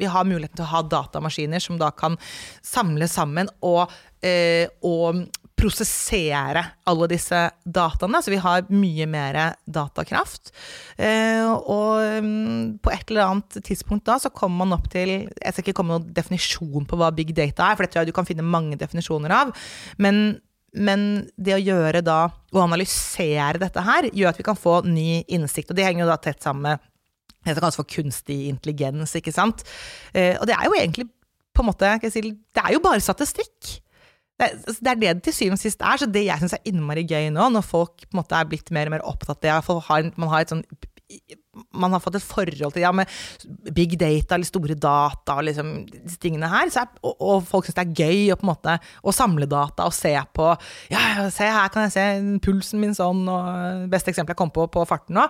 vi 0.00 0.08
har 0.08 0.24
muligheten 0.24 0.56
til 0.56 0.64
å 0.64 0.72
ha 0.72 0.80
datamaskiner 0.88 1.60
som 1.60 1.76
da 1.80 1.90
kan 1.92 2.16
samle 2.64 3.08
sammen 3.10 3.50
og, 3.60 3.92
eh, 4.24 4.66
og 4.86 5.24
prosessere 5.60 6.62
alle 6.88 7.08
disse 7.10 7.38
dataene. 7.64 8.20
Så 8.24 8.32
vi 8.32 8.40
har 8.40 8.68
mye 8.72 9.06
mer 9.10 9.38
datakraft. 9.68 10.52
Eh, 10.96 11.44
og 11.44 12.22
mm, 12.24 12.78
på 12.84 12.92
et 12.94 13.10
eller 13.12 13.26
annet 13.26 13.60
tidspunkt 13.66 14.06
da 14.08 14.18
så 14.22 14.32
kommer 14.32 14.64
man 14.64 14.78
opp 14.78 14.88
til 14.92 15.12
Jeg 15.28 15.52
skal 15.52 15.64
ikke 15.64 15.76
komme 15.80 15.98
noen 15.98 16.12
definisjon 16.16 16.86
på 16.88 17.00
hva 17.00 17.10
big 17.14 17.34
data 17.36 17.68
er, 17.68 17.76
for 17.76 17.84
det 17.84 17.92
tror 17.92 18.04
jeg 18.04 18.12
du 18.12 18.16
kan 18.16 18.28
finne 18.28 18.46
mange 18.46 18.78
definisjoner 18.80 19.34
av. 19.36 19.52
Men, 20.00 20.40
men 20.76 21.08
det 21.36 21.58
å 21.58 21.62
gjøre 21.62 22.04
da, 22.06 22.22
å 22.30 22.64
analysere 22.64 23.60
dette 23.60 23.84
her, 23.84 24.10
gjør 24.12 24.32
at 24.32 24.40
vi 24.40 24.48
kan 24.48 24.58
få 24.58 24.80
ny 24.88 25.22
innsikt. 25.28 25.72
Og 25.72 25.78
det 25.78 25.88
henger 25.88 26.06
jo 26.06 26.12
da 26.12 26.20
tett 26.22 26.40
sammen 26.46 26.70
med 26.70 26.86
det 27.44 27.54
som 27.56 27.62
kalles 27.64 27.78
for 27.78 27.88
kunstig 27.88 28.42
intelligens, 28.50 29.14
ikke 29.16 29.32
sant. 29.32 29.64
Eh, 30.12 30.34
og 30.36 30.44
det 30.48 30.56
er 30.56 30.66
jo 30.68 30.76
egentlig 30.76 31.08
på 31.56 31.64
en 31.64 31.70
måte, 31.70 31.92
si, 32.12 32.22
det 32.30 32.62
er 32.62 32.74
jo 32.76 32.82
bare 32.84 33.00
statistikk. 33.02 33.80
Altså, 34.40 34.78
det, 34.80 34.90
er 34.90 35.00
det 35.00 35.10
det 35.10 35.24
til 35.28 35.36
syvende 35.36 35.58
og 35.58 35.64
sist 35.64 35.82
er. 35.84 36.00
Så 36.00 36.08
det 36.10 36.24
jeg 36.26 36.42
syns 36.42 36.56
er 36.56 36.70
innmari 36.70 37.04
gøy 37.08 37.28
nå, 37.34 37.50
når 37.52 37.66
folk 37.66 38.06
på 38.06 38.14
en 38.14 38.22
måte 38.22 38.38
er 38.38 38.48
blitt 38.48 38.72
mer 38.74 38.90
og 38.90 38.96
mer 38.96 39.04
opptatt 39.08 39.44
av 39.44 39.66
det, 39.66 40.14
man 40.16 40.32
har 40.32 40.46
et 40.46 40.54
sånn 40.54 40.64
man 41.74 41.90
har 41.90 42.02
fått 42.02 42.16
et 42.18 42.24
forhold 42.24 42.74
til 42.74 42.84
ja, 42.84 42.92
med 42.94 43.10
big 43.74 43.96
data 43.98 44.36
eller 44.36 44.46
store 44.46 44.76
data 44.78 45.34
og 45.38 45.46
liksom 45.48 45.72
disse 45.90 46.20
tingene 46.22 46.48
her. 46.50 46.70
Er, 46.70 46.92
og, 47.02 47.14
og, 47.18 47.42
folk 47.48 47.66
syns 47.66 47.78
det 47.78 47.84
er 47.86 48.04
gøy 48.04 48.30
å, 48.30 48.38
på 48.38 48.46
en 48.46 48.52
måte, 48.52 48.76
å 49.02 49.14
samle 49.14 49.48
data 49.50 49.88
og 49.88 49.96
se 49.96 50.14
på 50.36 50.48
Ja, 50.92 51.26
se 51.34 51.50
her 51.50 51.72
kan 51.74 51.88
jeg 51.88 51.96
se 51.96 52.06
pulsen 52.44 52.82
min 52.82 52.96
sånn, 52.96 53.24
og 53.30 53.90
beste 53.92 54.14
eksempel 54.14 54.36
jeg 54.36 54.40
kom 54.40 54.54
på 54.54 54.68
på 54.70 54.86
farten 54.88 55.18
nå. 55.18 55.26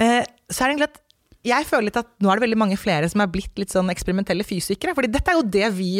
Eh, 0.00 0.22
så 0.48 0.64
er 0.64 0.72
det 0.72 0.72
egentlig 0.72 0.90
at 0.92 1.02
jeg 1.42 1.66
føler 1.66 1.88
litt 1.88 1.98
at 1.98 2.10
nå 2.22 2.30
er 2.30 2.38
det 2.38 2.46
veldig 2.46 2.60
mange 2.60 2.78
flere 2.78 3.08
som 3.10 3.22
er 3.22 3.30
blitt 3.30 3.58
litt 3.58 3.72
sånn 3.74 3.90
eksperimentelle 3.92 4.46
fysikere. 4.46 4.94
fordi 4.94 5.10
dette 5.10 5.32
er 5.32 5.40
jo 5.40 5.48
det 5.58 5.70
vi 5.74 5.92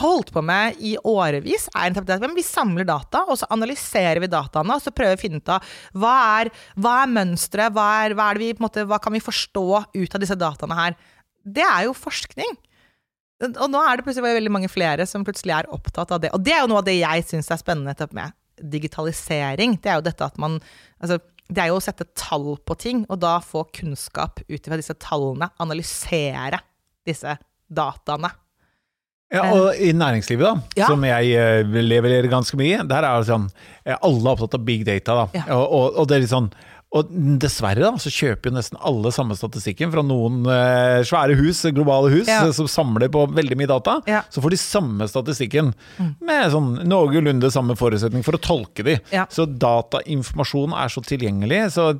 holdt 0.00 0.32
på 0.34 0.42
med 0.44 0.78
i 0.84 0.94
årevis, 1.06 1.68
er 1.76 1.96
at 1.98 2.24
vi 2.34 2.44
samler 2.46 2.86
data, 2.88 3.24
og 3.28 3.38
så 3.40 3.48
analyserer 3.54 4.20
vi 4.22 4.30
dataene, 4.30 4.76
og 4.76 4.84
så 4.84 4.92
prøver 4.94 5.16
vi 5.16 5.18
å 5.18 5.24
finne 5.24 5.42
ut 5.42 5.52
av 5.54 5.74
hva 5.98 6.14
er, 6.40 6.52
hva 6.78 6.94
er 7.02 7.12
mønsteret, 7.12 7.74
hva, 7.74 7.88
hva, 8.14 8.30
hva, 8.88 9.00
kan 9.02 9.14
vi 9.14 9.24
forstå 9.24 9.66
ut 9.94 10.16
av 10.16 10.24
disse 10.24 10.38
dataene 10.38 10.78
her. 10.78 10.98
Det 11.44 11.64
er 11.64 11.86
jo 11.88 11.96
forskning. 11.96 12.56
Og 13.48 13.68
nå 13.70 13.80
er 13.84 13.98
det 13.98 14.04
plutselig 14.06 14.34
veldig 14.34 14.52
mange 14.52 14.70
flere 14.70 15.06
som 15.06 15.24
plutselig 15.26 15.54
er 15.54 15.70
opptatt 15.74 16.10
av 16.14 16.22
det. 16.24 16.32
Og 16.34 16.42
det 16.42 16.56
er 16.56 16.64
jo 16.64 16.70
noe 16.72 16.82
av 16.82 16.88
det 16.88 16.98
jeg 16.98 17.26
syns 17.28 17.50
er 17.54 17.60
spennende 17.60 18.08
med 18.16 18.34
digitalisering. 18.58 19.76
Det 19.78 19.92
er 19.92 20.00
jo 20.00 20.08
dette 20.08 20.26
at 20.26 20.40
man 20.42 20.58
altså, 20.98 21.20
det 21.48 21.62
er 21.62 21.70
jo 21.70 21.78
å 21.78 21.84
sette 21.84 22.08
tall 22.18 22.56
på 22.66 22.76
ting, 22.80 23.04
og 23.08 23.20
da 23.22 23.38
få 23.44 23.62
kunnskap 23.72 24.42
ut 24.48 24.66
fra 24.66 24.76
disse 24.80 24.96
tallene. 25.00 25.48
Analysere 25.62 26.60
disse 27.08 27.38
dataene. 27.68 28.32
Ja, 29.28 29.42
og 29.52 29.76
i 29.76 29.90
næringslivet, 29.92 30.46
da, 30.46 30.80
ja. 30.80 30.86
som 30.88 31.02
jeg 31.04 31.34
uh, 31.36 31.74
leverer 31.84 32.30
ganske 32.32 32.56
mye, 32.56 32.80
der 32.88 33.04
er 33.04 33.20
det 33.20 33.28
sånn 33.28 33.44
eh, 33.84 33.92
Alle 33.92 34.22
er 34.22 34.30
opptatt 34.32 34.56
av 34.56 34.62
big 34.64 34.86
data, 34.88 35.18
da. 35.18 35.26
Ja. 35.36 35.42
Og, 35.58 35.66
og, 35.66 35.98
og, 36.00 36.08
det 36.08 36.16
er 36.16 36.22
litt 36.24 36.32
sånn 36.32 36.48
og 36.88 37.10
dessverre 37.40 37.82
da, 37.84 37.90
så 38.00 38.08
kjøper 38.08 38.48
jo 38.48 38.54
nesten 38.56 38.78
alle 38.88 39.10
samme 39.12 39.34
statistikken 39.36 39.90
fra 39.92 40.00
noen 40.06 40.40
eh, 40.48 41.02
svære 41.04 41.34
hus, 41.36 41.60
globale 41.76 42.08
hus, 42.14 42.30
ja. 42.30 42.46
som 42.56 42.68
samler 42.70 43.10
på 43.12 43.26
veldig 43.36 43.58
mye 43.60 43.68
data. 43.68 43.98
Ja. 44.08 44.22
Så 44.32 44.40
får 44.40 44.54
de 44.54 44.60
samme 44.62 45.08
statistikken 45.10 45.74
mm. 45.98 46.14
med 46.24 46.48
sånn 46.54 46.70
noenlunde 46.88 47.50
samme 47.52 47.76
forutsetning 47.76 48.24
for 48.24 48.38
å 48.38 48.40
tolke 48.40 48.86
de. 48.86 48.96
Ja. 49.12 49.26
Så 49.28 49.44
datainformasjon 49.44 50.72
er 50.80 50.94
så 50.94 51.02
tilgjengelig, 51.04 51.60
så, 51.76 51.90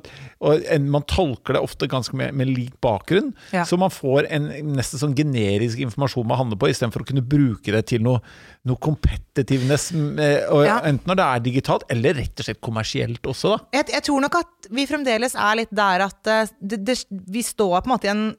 og 0.41 0.65
man 0.89 1.05
tolker 1.09 1.59
det 1.59 1.61
ofte 1.69 1.89
ganske 1.91 2.17
med, 2.17 2.33
med 2.41 2.49
lik 2.49 2.73
bakgrunn. 2.81 3.29
Så 3.69 3.77
man 3.77 3.93
får 3.93 4.25
en 4.33 4.49
nesten 4.73 5.03
sånn 5.03 5.13
generisk 5.17 5.85
informasjon 5.85 6.25
man 6.33 6.41
handler 6.41 6.57
på, 6.57 6.71
istedenfor 6.73 7.05
å 7.05 7.11
kunne 7.11 7.25
bruke 7.29 7.77
det 7.77 7.83
til 7.93 8.01
noe, 8.07 8.23
noe 8.65 8.81
competitiveness, 8.81 9.91
enten 9.93 11.05
når 11.05 11.21
det 11.21 11.29
er 11.29 11.45
digitalt 11.45 11.85
eller 11.93 12.17
rett 12.23 12.41
og 12.41 12.49
slett 12.49 12.63
kommersielt 12.65 13.29
også. 13.29 13.53
da. 13.53 13.79
Jeg, 13.79 13.91
jeg 13.99 14.07
tror 14.09 14.25
nok 14.25 14.41
at 14.41 14.69
vi 14.79 14.87
fremdeles 14.89 15.35
er 15.35 15.59
litt 15.61 15.73
der 15.75 16.05
at 16.07 16.31
eh, 16.31 16.53
det, 16.59 16.81
det, 16.87 16.97
vi 17.09 17.43
står 17.45 17.81
på 17.81 17.89
en 17.89 17.95
måte 17.97 18.09
i 18.09 18.13
en 18.15 18.29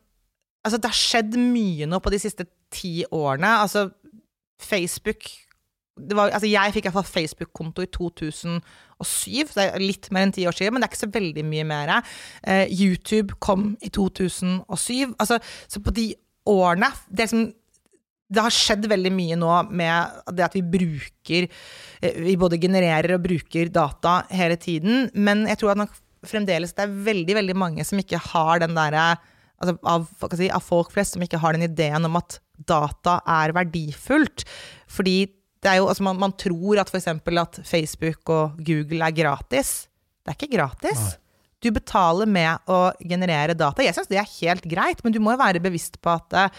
Altså, 0.60 0.76
det 0.76 0.90
har 0.90 0.96
skjedd 0.98 1.36
mye 1.40 1.86
nå 1.88 2.02
på 2.04 2.10
de 2.12 2.18
siste 2.20 2.44
ti 2.68 2.98
årene. 3.16 3.48
Altså, 3.62 3.86
Facebook 4.60 5.24
var, 6.08 6.30
altså 6.30 6.48
Jeg 6.48 6.74
fikk 6.74 6.88
iallfall 6.88 7.06
Facebook-konto 7.08 7.84
i 7.84 7.90
2007, 7.92 8.60
så 9.50 9.56
det 9.56 9.64
er 9.66 9.82
litt 9.82 10.08
mer 10.14 10.26
enn 10.26 10.34
ti 10.34 10.46
år 10.48 10.56
siden, 10.56 10.74
men 10.74 10.82
det 10.82 10.88
er 10.88 10.92
ikke 10.92 11.02
så 11.02 11.14
veldig 11.14 11.44
mye 11.48 11.66
mer. 11.68 11.94
Eh, 12.44 12.66
YouTube 12.72 13.36
kom 13.42 13.72
i 13.84 13.90
2007. 13.92 15.14
Altså, 15.18 15.40
så 15.68 15.82
på 15.84 15.94
de 15.96 16.10
årene 16.48 16.88
det, 17.08 17.28
som, 17.32 17.46
det 18.30 18.44
har 18.44 18.54
skjedd 18.54 18.88
veldig 18.90 19.12
mye 19.12 19.38
nå 19.40 19.56
med 19.70 20.22
det 20.36 20.46
at 20.46 20.56
vi 20.56 20.64
bruker 20.64 21.48
eh, 21.48 22.20
Vi 22.24 22.38
både 22.40 22.60
genererer 22.62 23.16
og 23.16 23.24
bruker 23.26 23.72
data 23.72 24.22
hele 24.32 24.56
tiden, 24.60 25.10
men 25.14 25.46
jeg 25.50 25.60
tror 25.60 25.74
at 25.74 26.00
fremdeles 26.26 26.74
det 26.76 26.84
er 26.84 26.96
veldig, 27.10 27.36
veldig 27.40 27.56
mange 27.58 27.84
som 27.86 28.00
ikke 28.00 28.20
har 28.30 28.62
den 28.62 28.76
derre 28.76 29.14
altså 29.60 29.76
av, 29.84 30.06
si, 30.36 30.48
av, 30.48 30.64
folk 30.64 30.92
flest 30.94 31.16
som 31.16 31.24
ikke 31.24 31.40
har 31.40 31.56
den 31.56 31.66
ideen 31.68 32.06
om 32.08 32.16
at 32.20 32.38
data 32.68 33.18
er 33.28 33.54
verdifullt. 33.56 34.44
Fordi 34.90 35.18
det 35.60 35.68
er 35.68 35.80
jo, 35.80 35.88
altså 35.92 36.04
man, 36.06 36.20
man 36.20 36.36
tror 36.40 36.80
at 36.80 36.92
f.eks. 36.92 37.08
at 37.12 37.60
Facebook 37.68 38.32
og 38.32 38.60
Google 38.64 39.04
er 39.04 39.16
gratis. 39.16 39.74
Det 40.24 40.32
er 40.32 40.38
ikke 40.38 40.54
gratis. 40.56 41.02
Nei. 41.02 41.16
Du 41.60 41.68
betaler 41.76 42.28
med 42.28 42.70
å 42.72 42.78
generere 43.04 43.52
data. 43.52 43.84
Jeg 43.84 43.92
syns 43.92 44.08
det 44.08 44.16
er 44.16 44.36
helt 44.38 44.64
greit, 44.64 45.02
men 45.04 45.12
du 45.12 45.20
må 45.20 45.34
jo 45.34 45.42
være 45.42 45.60
bevisst 45.60 45.98
på 46.00 46.14
at 46.16 46.32
sant? 46.32 46.54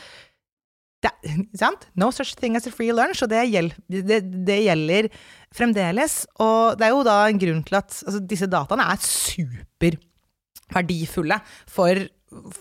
No 1.95 2.11
such 2.11 2.35
thing 2.35 2.55
as 2.55 2.67
a 2.67 2.71
free 2.71 2.91
lunch, 2.91 3.23
og 3.23 3.29
det, 3.31 3.51
gjeld, 3.51 3.73
det, 3.89 4.21
det, 4.47 4.63
gjelder 4.67 5.07
fremdeles. 5.55 6.27
Og 6.43 6.77
det 6.79 6.85
er 6.87 6.91
jo 6.95 7.03
da 7.07 7.15
en 7.27 7.41
grunn 7.41 7.63
til 7.67 7.75
at 7.79 7.89
altså, 8.05 8.19
disse 8.33 8.47
dataene 8.51 8.85
er 8.93 8.99
superverdifulle 9.07 11.37
for, 11.69 11.93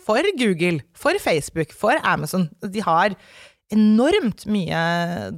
for 0.07 0.22
Google, 0.40 0.79
for 0.94 1.12
Facebook, 1.22 1.70
for 1.76 1.94
Amazon. 2.05 2.44
De 2.64 2.81
har 2.85 3.09
enormt 3.70 4.46
mye 4.50 4.81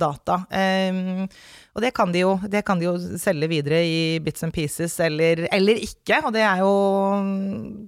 data. 0.01 0.35
Um, 0.49 1.29
og 1.73 1.81
det 1.81 1.95
kan, 1.97 2.11
jo, 2.13 2.35
det 2.53 2.61
kan, 2.69 2.77
de 2.77 2.85
jo, 2.85 2.93
selge 3.17 3.49
videre 3.49 3.79
i 3.89 4.01
bits 4.21 4.45
and 4.45 4.53
pieces, 4.53 4.93
eller, 5.01 5.47
eller, 5.57 5.79
ikke. 5.81 6.19
Og 6.21 6.35
det 6.35 6.43
er 6.45 6.61
jo 6.61 6.73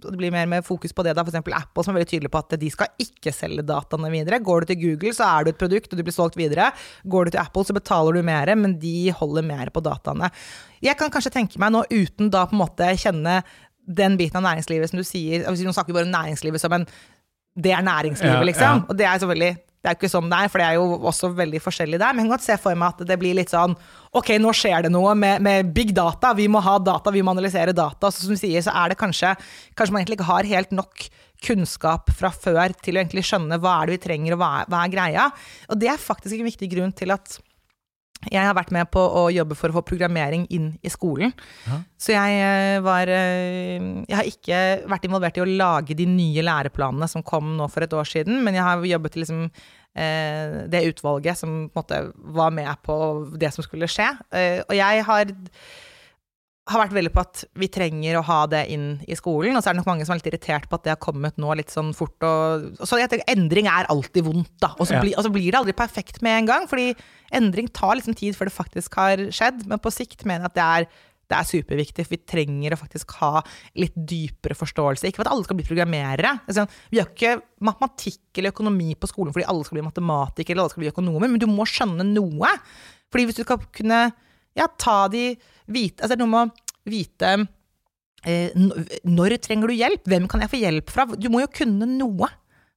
Det 0.01 0.14
blir 0.16 0.33
mer 0.33 0.49
med 0.49 0.64
fokus 0.64 0.94
på 0.97 1.05
det, 1.05 1.12
da. 1.16 1.20
F.eks. 1.20 1.37
Apple, 1.37 1.85
som 1.85 1.92
er 1.92 1.99
veldig 1.99 2.11
tydelig 2.14 2.31
på 2.33 2.40
at 2.40 2.57
de 2.61 2.70
skal 2.73 3.05
ikke 3.05 3.35
selge 3.37 3.66
dataene 3.68 4.09
videre. 4.14 4.40
Går 4.40 4.64
du 4.64 4.73
til 4.73 4.81
Google, 4.87 5.12
så 5.12 5.29
er 5.29 5.44
du 5.44 5.53
et 5.53 5.61
produkt, 5.61 5.92
og 5.92 6.01
du 6.01 6.05
blir 6.07 6.16
solgt 6.16 6.40
videre. 6.40 6.70
Går 7.05 7.29
du 7.29 7.35
til 7.35 7.42
Apple, 7.44 7.66
så 7.68 7.77
betaler 7.77 8.16
du 8.16 8.25
mer, 8.25 8.55
men 8.57 8.79
de 8.81 9.12
holder 9.20 9.44
mer 9.53 9.73
på 9.75 9.85
dataene. 9.85 10.33
Jeg 10.85 10.97
kan 11.01 11.12
kanskje 11.12 11.35
tenke 11.37 11.61
meg 11.61 11.77
nå, 11.77 11.85
uten 11.92 12.33
da 12.33 12.47
på 12.49 12.57
en 12.57 12.64
måte 12.64 12.88
kjenne 13.01 13.42
den 13.85 14.16
biten 14.16 14.40
av 14.40 14.47
næringslivet 14.47 14.88
som 14.88 14.97
du 14.97 15.05
sier 15.05 15.42
altså, 15.44 15.64
Nå 15.66 15.75
snakker 15.77 15.92
vi 15.92 15.99
bare 15.99 16.09
om 16.09 16.14
næringslivet 16.14 16.62
som 16.62 16.73
en 16.73 16.87
Det 17.55 17.73
er 17.77 17.85
næringslivet, 17.85 18.47
liksom. 18.49 18.87
Og 18.88 18.97
det 18.97 19.05
er 19.07 19.27
veldig 19.29 19.51
det 19.85 19.90
er 19.90 19.99
jo 19.99 20.01
ikke 20.01 20.09
sånn 20.14 20.31
det 20.33 20.37
er, 20.40 20.49
for 20.49 20.62
det 20.62 20.66
er 20.66 20.77
jo 20.79 20.85
også 21.11 21.29
veldig 21.37 21.59
forskjellig 21.61 21.99
der. 22.01 22.14
Men 22.14 22.25
jeg 22.25 22.31
kan 22.31 22.35
godt 22.38 22.47
se 22.47 22.55
for 22.62 22.79
meg 22.81 22.94
at 22.94 23.03
det 23.11 23.18
blir 23.20 23.37
litt 23.37 23.53
sånn 23.53 23.77
Ok, 24.16 24.31
nå 24.40 24.53
skjer 24.57 24.87
det 24.87 24.92
noe 24.94 25.12
med, 25.18 25.42
med 25.44 25.73
big 25.77 25.90
data. 25.92 26.31
Vi 26.38 26.47
må 26.49 26.62
ha 26.64 26.79
data, 26.81 27.12
vi 27.12 27.20
må 27.27 27.35
analysere 27.35 27.75
data. 27.77 28.09
Så 28.09 28.25
som 28.25 28.33
du 28.33 28.40
sier, 28.40 28.64
så 28.64 28.73
er 28.73 28.94
det 28.94 28.97
kanskje 29.01 29.35
Kanskje 29.77 29.92
man 29.92 30.01
egentlig 30.01 30.16
ikke 30.23 30.31
har 30.31 30.49
helt 30.49 30.73
nok 30.73 31.05
kunnskap 31.44 32.09
fra 32.16 32.31
før 32.33 32.73
til 32.81 32.97
å 32.97 33.03
egentlig 33.03 33.27
skjønne 33.29 33.59
hva 33.61 33.75
er 33.83 33.90
det 33.90 33.99
vi 33.99 34.05
trenger, 34.07 34.33
og 34.33 34.40
hva 34.40 34.51
er, 34.62 34.70
hva 34.73 34.81
er 34.81 34.94
greia. 34.94 35.27
Og 35.68 35.83
det 35.83 35.90
er 35.92 36.01
faktisk 36.01 36.38
en 36.38 36.49
viktig 36.49 36.70
grunn 36.73 36.94
til 36.97 37.12
at 37.12 37.37
jeg 38.24 38.40
har 38.40 38.55
vært 38.57 38.72
med 38.72 38.88
på 38.88 39.03
å 39.03 39.27
jobbe 39.35 39.57
for 39.59 39.68
å 39.68 39.77
få 39.79 39.85
programmering 39.85 40.46
inn 40.55 40.70
i 40.81 40.92
skolen. 40.92 41.35
Ja. 41.66 41.79
Så 42.00 42.14
jeg 42.14 42.38
eh, 42.40 42.79
var 42.85 43.11
eh, 43.12 43.85
Jeg 44.09 44.16
har 44.16 44.29
ikke 44.31 44.61
vært 44.88 45.05
involvert 45.09 45.37
i 45.37 45.44
å 45.44 45.48
lage 45.50 45.96
de 45.98 46.07
nye 46.09 46.44
læreplanene 46.46 47.09
som 47.11 47.24
kom 47.27 47.53
nå 47.59 47.68
for 47.72 47.85
et 47.85 47.96
år 47.96 48.09
siden, 48.09 48.40
men 48.46 48.57
jeg 48.57 48.64
har 48.64 48.87
jobbet 48.94 49.16
til 49.16 49.27
liksom 49.27 49.48
Eh, 49.94 50.66
det 50.66 50.88
utvalget 50.90 51.38
som 51.38 51.68
på 51.70 51.79
en 51.79 51.83
måte 51.85 51.98
var 52.35 52.50
med 52.50 52.70
på 52.83 52.94
det 53.38 53.53
som 53.55 53.62
skulle 53.62 53.87
skje. 53.87 54.09
Eh, 54.35 54.59
og 54.66 54.74
jeg 54.74 55.05
har, 55.07 55.31
har 56.64 56.81
vært 56.81 56.94
veldig 56.96 57.11
på 57.12 57.20
at 57.20 57.42
vi 57.61 57.68
trenger 57.68 58.16
å 58.16 58.24
ha 58.24 58.38
det 58.48 58.62
inn 58.72 58.87
i 59.05 59.16
skolen. 59.18 59.53
Og 59.53 59.61
så 59.61 59.70
er 59.70 59.74
det 59.74 59.83
nok 59.83 59.90
mange 59.90 60.07
som 60.09 60.14
er 60.14 60.22
litt 60.22 60.31
irritert 60.31 60.68
på 60.70 60.79
at 60.79 60.87
det 60.87 60.94
har 60.94 61.03
kommet 61.03 61.37
nå 61.40 61.53
litt 61.59 61.72
sånn 61.72 61.90
fort. 61.96 62.16
Og, 62.24 62.81
så 62.81 63.00
jeg 63.03 63.11
tenker, 63.12 63.29
endring 63.35 63.68
er 63.68 63.88
alltid 63.92 64.24
vondt, 64.24 64.55
da. 64.64 64.72
Og 64.79 64.88
så, 64.88 64.96
ja. 64.96 65.03
bli, 65.05 65.12
og 65.12 65.27
så, 65.27 65.33
blir 65.35 65.50
det 65.50 65.61
aldri 65.61 65.74
perfekt 65.77 66.22
med 66.24 66.38
en 66.38 66.48
gang. 66.48 66.68
Fordi 66.70 66.94
endring 67.37 67.68
tar 67.68 67.98
liksom 67.98 68.16
tid 68.16 68.38
før 68.38 68.48
det 68.48 68.57
faktisk 68.57 68.96
har 68.96 69.27
skjedd. 69.29 69.66
Men 69.68 69.83
på 69.85 69.92
sikt 69.92 70.24
mener 70.24 70.46
jeg 70.48 70.55
at 70.55 70.61
det 70.61 70.68
er 70.68 71.03
Det 71.24 71.38
er 71.38 71.46
superviktig, 71.48 72.05
for 72.05 72.12
vi 72.12 72.24
trenger 72.29 72.74
å 72.74 72.77
faktisk 72.77 73.14
ha 73.16 73.40
litt 73.81 73.94
dypere 73.96 74.57
forståelse. 74.57 75.09
Ikke 75.09 75.22
for 75.22 75.24
at 75.24 75.33
alle 75.33 75.46
skal 75.46 75.57
bli 75.57 75.64
programmerere. 75.64 76.35
Altså, 76.44 76.66
vi 76.92 77.00
har 77.00 77.09
ikke 77.09 77.38
matematikk 77.64 78.40
eller 78.40 78.53
økonomi 78.53 78.92
på 78.92 79.09
skolen 79.09 79.33
fordi 79.33 79.46
alle 79.48 79.64
skal 79.64 79.79
bli 79.79 79.87
matematikere 79.87 80.53
eller 80.53 80.66
alle 80.66 80.74
skal 80.74 80.85
bli 80.85 80.92
økonomer, 80.92 81.33
men 81.33 81.40
du 81.40 81.48
må 81.48 81.64
skjønne 81.64 82.05
noe. 82.11 82.53
Fordi 83.09 83.24
hvis 83.24 83.40
du 83.40 83.42
skal 83.46 83.64
kunne 83.72 84.03
ja, 84.55 84.68
ta 84.79 84.98
de 85.09 85.33
hvite 85.70 86.03
Altså 86.05 86.14
det 86.14 86.20
er 86.20 86.27
noe 86.27 86.33
med 86.35 86.50
å 86.50 86.90
vite 86.92 87.33
eh, 88.27 88.50
når 89.09 89.37
trenger 89.44 89.68
du 89.70 89.74
hjelp? 89.79 90.05
Hvem 90.11 90.29
kan 90.29 90.40
jeg 90.44 90.50
få 90.53 90.61
hjelp 90.61 90.90
fra? 90.92 91.07
Du 91.16 91.29
må 91.33 91.40
jo 91.44 91.50
kunne 91.55 91.87
noe 91.88 92.29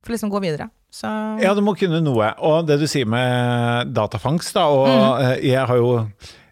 for 0.02 0.12
å 0.12 0.16
liksom 0.16 0.32
gå 0.32 0.40
videre. 0.44 0.70
Så 0.94 1.10
Ja, 1.44 1.52
du 1.54 1.60
må 1.62 1.74
kunne 1.78 2.00
noe. 2.02 2.30
Og 2.48 2.66
det 2.70 2.78
du 2.80 2.86
sier 2.88 3.06
med 3.10 3.92
datafangst, 3.94 4.54
da, 4.56 4.68
og 4.72 4.88
Mm. 4.88 5.22
eh, 5.26 5.42
jeg 5.52 5.68
har 5.68 5.76
jo 5.78 5.90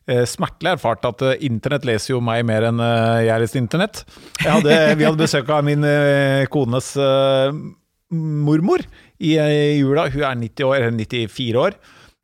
eh, 0.07 0.25
smertelig 0.27 0.73
erfart 0.75 1.05
at 1.07 1.21
internett 1.41 1.85
leser 1.87 2.13
jo 2.13 2.19
meg 2.21 2.43
mer 2.45 2.67
enn 2.67 2.77
jeg 3.25 3.39
leser 3.41 3.61
internett. 3.61 4.03
Jeg 4.43 4.51
hadde, 4.51 4.75
vi 4.99 5.03
hadde 5.07 5.17
besøk 5.23 5.49
av 5.49 5.63
min 5.65 5.81
kones 6.51 6.91
mormor 8.11 8.83
i 9.19 9.33
jula. 9.79 10.09
Hun 10.13 10.23
er 10.27 10.35
90 10.35 10.67
år, 10.67 10.75
eller 10.81 10.91
94 10.99 11.55
år. 11.63 11.77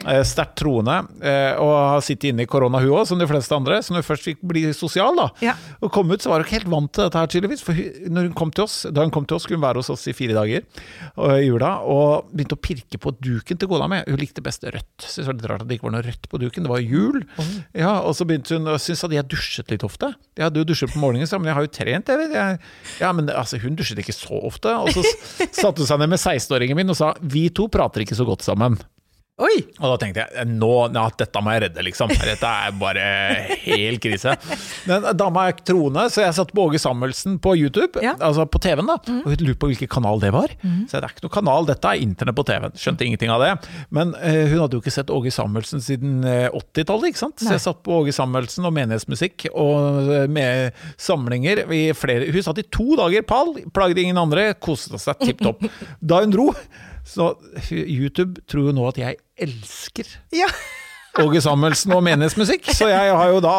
Eh, 0.05 0.21
Sterkt 0.27 0.55
troende, 0.61 0.97
eh, 1.21 1.55
og 1.61 1.71
har 1.95 2.01
sittet 2.05 2.29
inne 2.31 2.45
i 2.45 2.49
korona 2.49 2.79
hun 2.81 2.93
òg, 3.01 3.05
som 3.09 3.19
de 3.21 3.27
fleste 3.29 3.55
andre. 3.55 3.79
Så 3.83 3.93
når 3.93 4.01
hun 4.03 4.09
først 4.09 4.27
fikk 4.29 4.41
bli 4.47 4.63
sosial, 4.73 5.15
da, 5.17 5.29
Ja. 5.41 5.55
og 5.81 5.91
kom 5.91 6.09
ut, 6.11 6.21
så 6.21 6.29
var 6.29 6.41
hun 6.41 6.45
ikke 6.47 6.59
helt 6.61 6.71
vant 6.71 6.91
til 6.93 7.03
dette 7.07 7.17
her, 7.19 7.27
tydeligvis. 7.27 7.63
For 7.63 7.73
hun, 7.73 8.17
hun 8.21 8.53
oss, 8.63 8.85
da 8.91 9.01
hun 9.05 9.11
kom 9.11 9.25
til 9.25 9.35
oss, 9.37 9.43
skulle 9.47 9.59
hun 9.59 9.67
være 9.67 9.81
hos 9.83 9.89
oss 9.93 10.07
i 10.07 10.13
fire 10.13 10.33
dager 10.37 10.61
i 11.41 11.45
jula, 11.47 11.71
og 11.85 12.31
begynte 12.33 12.57
å 12.57 12.61
pirke 12.61 12.99
på 13.01 13.13
duken 13.21 13.57
til 13.61 13.67
kona 13.71 13.87
mi. 13.91 14.01
Hun 14.07 14.17
likte 14.21 14.41
best 14.43 14.63
rødt. 14.63 14.87
Syntes 15.01 15.21
det 15.21 15.27
var 15.27 15.37
litt 15.39 15.49
rart 15.51 15.61
at 15.65 15.67
det 15.69 15.77
ikke 15.79 15.87
var 15.89 15.95
noe 15.97 16.05
rødt 16.07 16.29
på 16.31 16.39
duken. 16.41 16.63
Det 16.65 16.71
var 16.71 16.81
jul. 16.83 17.21
Ja, 17.77 17.93
og 18.01 18.15
så 18.17 18.25
begynte 18.29 18.57
hun 18.57 18.67
å 18.71 18.77
synes 18.81 19.03
at 19.07 19.11
jeg 19.15 19.27
dusjet 19.31 19.71
litt 19.71 19.83
ofte. 19.87 20.13
Jeg 20.37 20.47
hadde 20.47 20.61
jo 20.63 20.67
dusjet 20.71 20.91
på 20.93 20.99
morgenen, 21.01 21.27
så, 21.29 21.39
men 21.39 21.51
jeg 21.51 21.57
har 21.59 21.67
jo 21.67 21.73
trent, 21.75 22.11
jeg 22.11 22.21
vet. 22.23 22.33
Jeg, 22.37 22.59
ja, 23.01 23.11
men 23.13 23.29
altså, 23.29 23.59
hun 23.61 23.75
dusjet 23.79 23.99
ikke 24.01 24.15
så 24.15 24.41
ofte. 24.49 24.73
Og 24.81 24.89
så 24.95 25.03
satte 25.51 25.81
hun 25.83 25.87
seg 25.89 26.01
ned 26.01 26.11
med 26.13 26.19
16-åringen 26.21 26.77
min 26.79 26.89
og 26.93 26.97
sa 26.97 27.13
vi 27.21 27.47
to 27.53 27.67
prater 27.71 28.03
ikke 28.05 28.17
så 28.17 28.25
godt 28.27 28.45
sammen. 28.45 28.79
Oi! 29.41 29.55
Og 29.79 29.85
da 29.89 29.95
tenkte 30.01 30.23
jeg 30.27 30.47
nå, 30.51 30.69
ja, 30.93 31.03
dette 31.17 31.41
må 31.41 31.53
jeg 31.55 31.63
redde, 31.65 31.83
liksom. 31.87 32.11
Dette 32.13 32.49
er 32.67 32.75
bare 32.77 33.05
helt 33.63 34.01
krise. 34.03 34.35
Men 34.89 35.07
dama 35.17 35.47
er 35.49 35.55
troende, 35.65 36.03
så 36.13 36.21
jeg 36.25 36.35
satt 36.37 36.51
på 36.53 36.65
Åge 36.67 36.81
Samuelsen 36.81 37.39
på 37.41 37.55
YouTube, 37.57 38.01
Ja. 38.05 38.13
altså 38.21 38.45
på 38.45 38.61
TV-en, 38.61 38.89
da. 38.91 38.99
Og 39.21 39.29
hun 39.33 39.41
lurte 39.47 39.59
på 39.63 39.71
hvilken 39.71 39.89
kanal 39.91 40.21
det 40.21 40.29
var. 40.35 40.53
Så 40.61 40.99
det 40.99 41.01
er 41.07 41.15
ikke 41.15 41.25
noen 41.25 41.35
kanal, 41.39 41.67
dette 41.69 41.89
er 41.89 42.03
internett 42.05 42.37
på 42.37 42.45
TV-en. 42.51 42.75
Skjønte 42.77 43.07
ingenting 43.07 43.33
av 43.33 43.41
det. 43.43 43.51
Men 43.89 44.13
uh, 44.13 44.43
hun 44.51 44.61
hadde 44.61 44.77
jo 44.77 44.83
ikke 44.83 44.93
sett 44.93 45.09
Åge 45.13 45.33
Samuelsen 45.33 45.81
siden 45.83 46.21
eh, 46.27 46.47
80-tallet, 46.53 47.09
ikke 47.11 47.23
sant. 47.23 47.41
Så 47.41 47.55
jeg 47.55 47.63
satt 47.65 47.81
på 47.85 47.97
Åge 48.03 48.13
Samuelsen 48.15 48.67
og 48.69 48.75
menighetsmusikk 48.77 49.47
og 49.51 50.11
eh, 50.11 50.27
med 50.31 50.77
samlinger 51.01 51.63
i 51.73 51.81
flere 51.97 52.29
Hun 52.31 52.45
satt 52.45 52.61
i 52.61 52.67
to 52.71 52.93
dager 52.99 53.25
pall, 53.27 53.55
plagde 53.73 54.03
ingen 54.03 54.19
andre, 54.21 54.51
koste 54.61 54.99
seg 55.01 55.19
tipp 55.25 55.41
topp. 55.43 55.65
Da 55.99 56.21
hun 56.23 56.33
dro 56.33 56.49
så 57.05 57.33
YouTube 57.71 58.41
tror 58.47 58.69
jo 58.69 58.75
nå 58.77 58.87
at 58.91 58.97
jeg 59.01 59.17
elsker 59.37 60.05
Ja. 60.35 60.47
Åge 61.19 61.41
Samuelsen 61.43 61.91
og 61.91 62.05
menighetsmusikk, 62.07 62.69
så 62.71 62.87
jeg 62.87 63.11
har 63.11 63.31
jo 63.33 63.41
da 63.43 63.55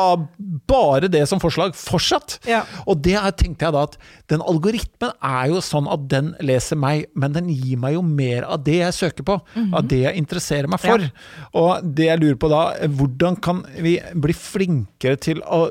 bare 0.67 1.11
det 1.13 1.27
som 1.29 1.37
forslag 1.39 1.75
fortsatt. 1.77 2.39
Ja. 2.49 2.63
Og 2.89 3.03
det 3.05 3.13
er- 3.13 3.31
tenkte 3.37 3.67
jeg 3.67 3.75
da 3.75 3.83
at 3.83 3.99
den 4.33 4.41
algoritmen 4.41 5.13
er 5.21 5.49
jo 5.53 5.61
sånn 5.61 5.87
at 5.93 6.09
den 6.09 6.35
leser 6.41 6.77
meg, 6.81 7.11
men 7.15 7.33
den 7.35 7.51
gir 7.53 7.77
meg 7.77 7.93
jo 7.93 8.01
mer 8.01 8.45
av 8.49 8.65
det 8.65 8.79
jeg 8.81 8.93
søker 8.97 9.23
på, 9.29 9.37
av 9.75 9.87
det 9.87 10.01
jeg 10.01 10.17
interesserer 10.17 10.67
meg 10.67 10.81
for. 10.81 11.05
Og 11.53 11.95
det 11.95 12.07
jeg 12.09 12.21
lurer 12.21 12.37
på 12.41 12.49
da, 12.49 12.63
hvordan 12.89 13.37
kan 13.43 13.61
vi 13.77 13.99
bli 14.15 14.33
flinkere 14.33 15.21
til 15.21 15.43
å 15.45 15.67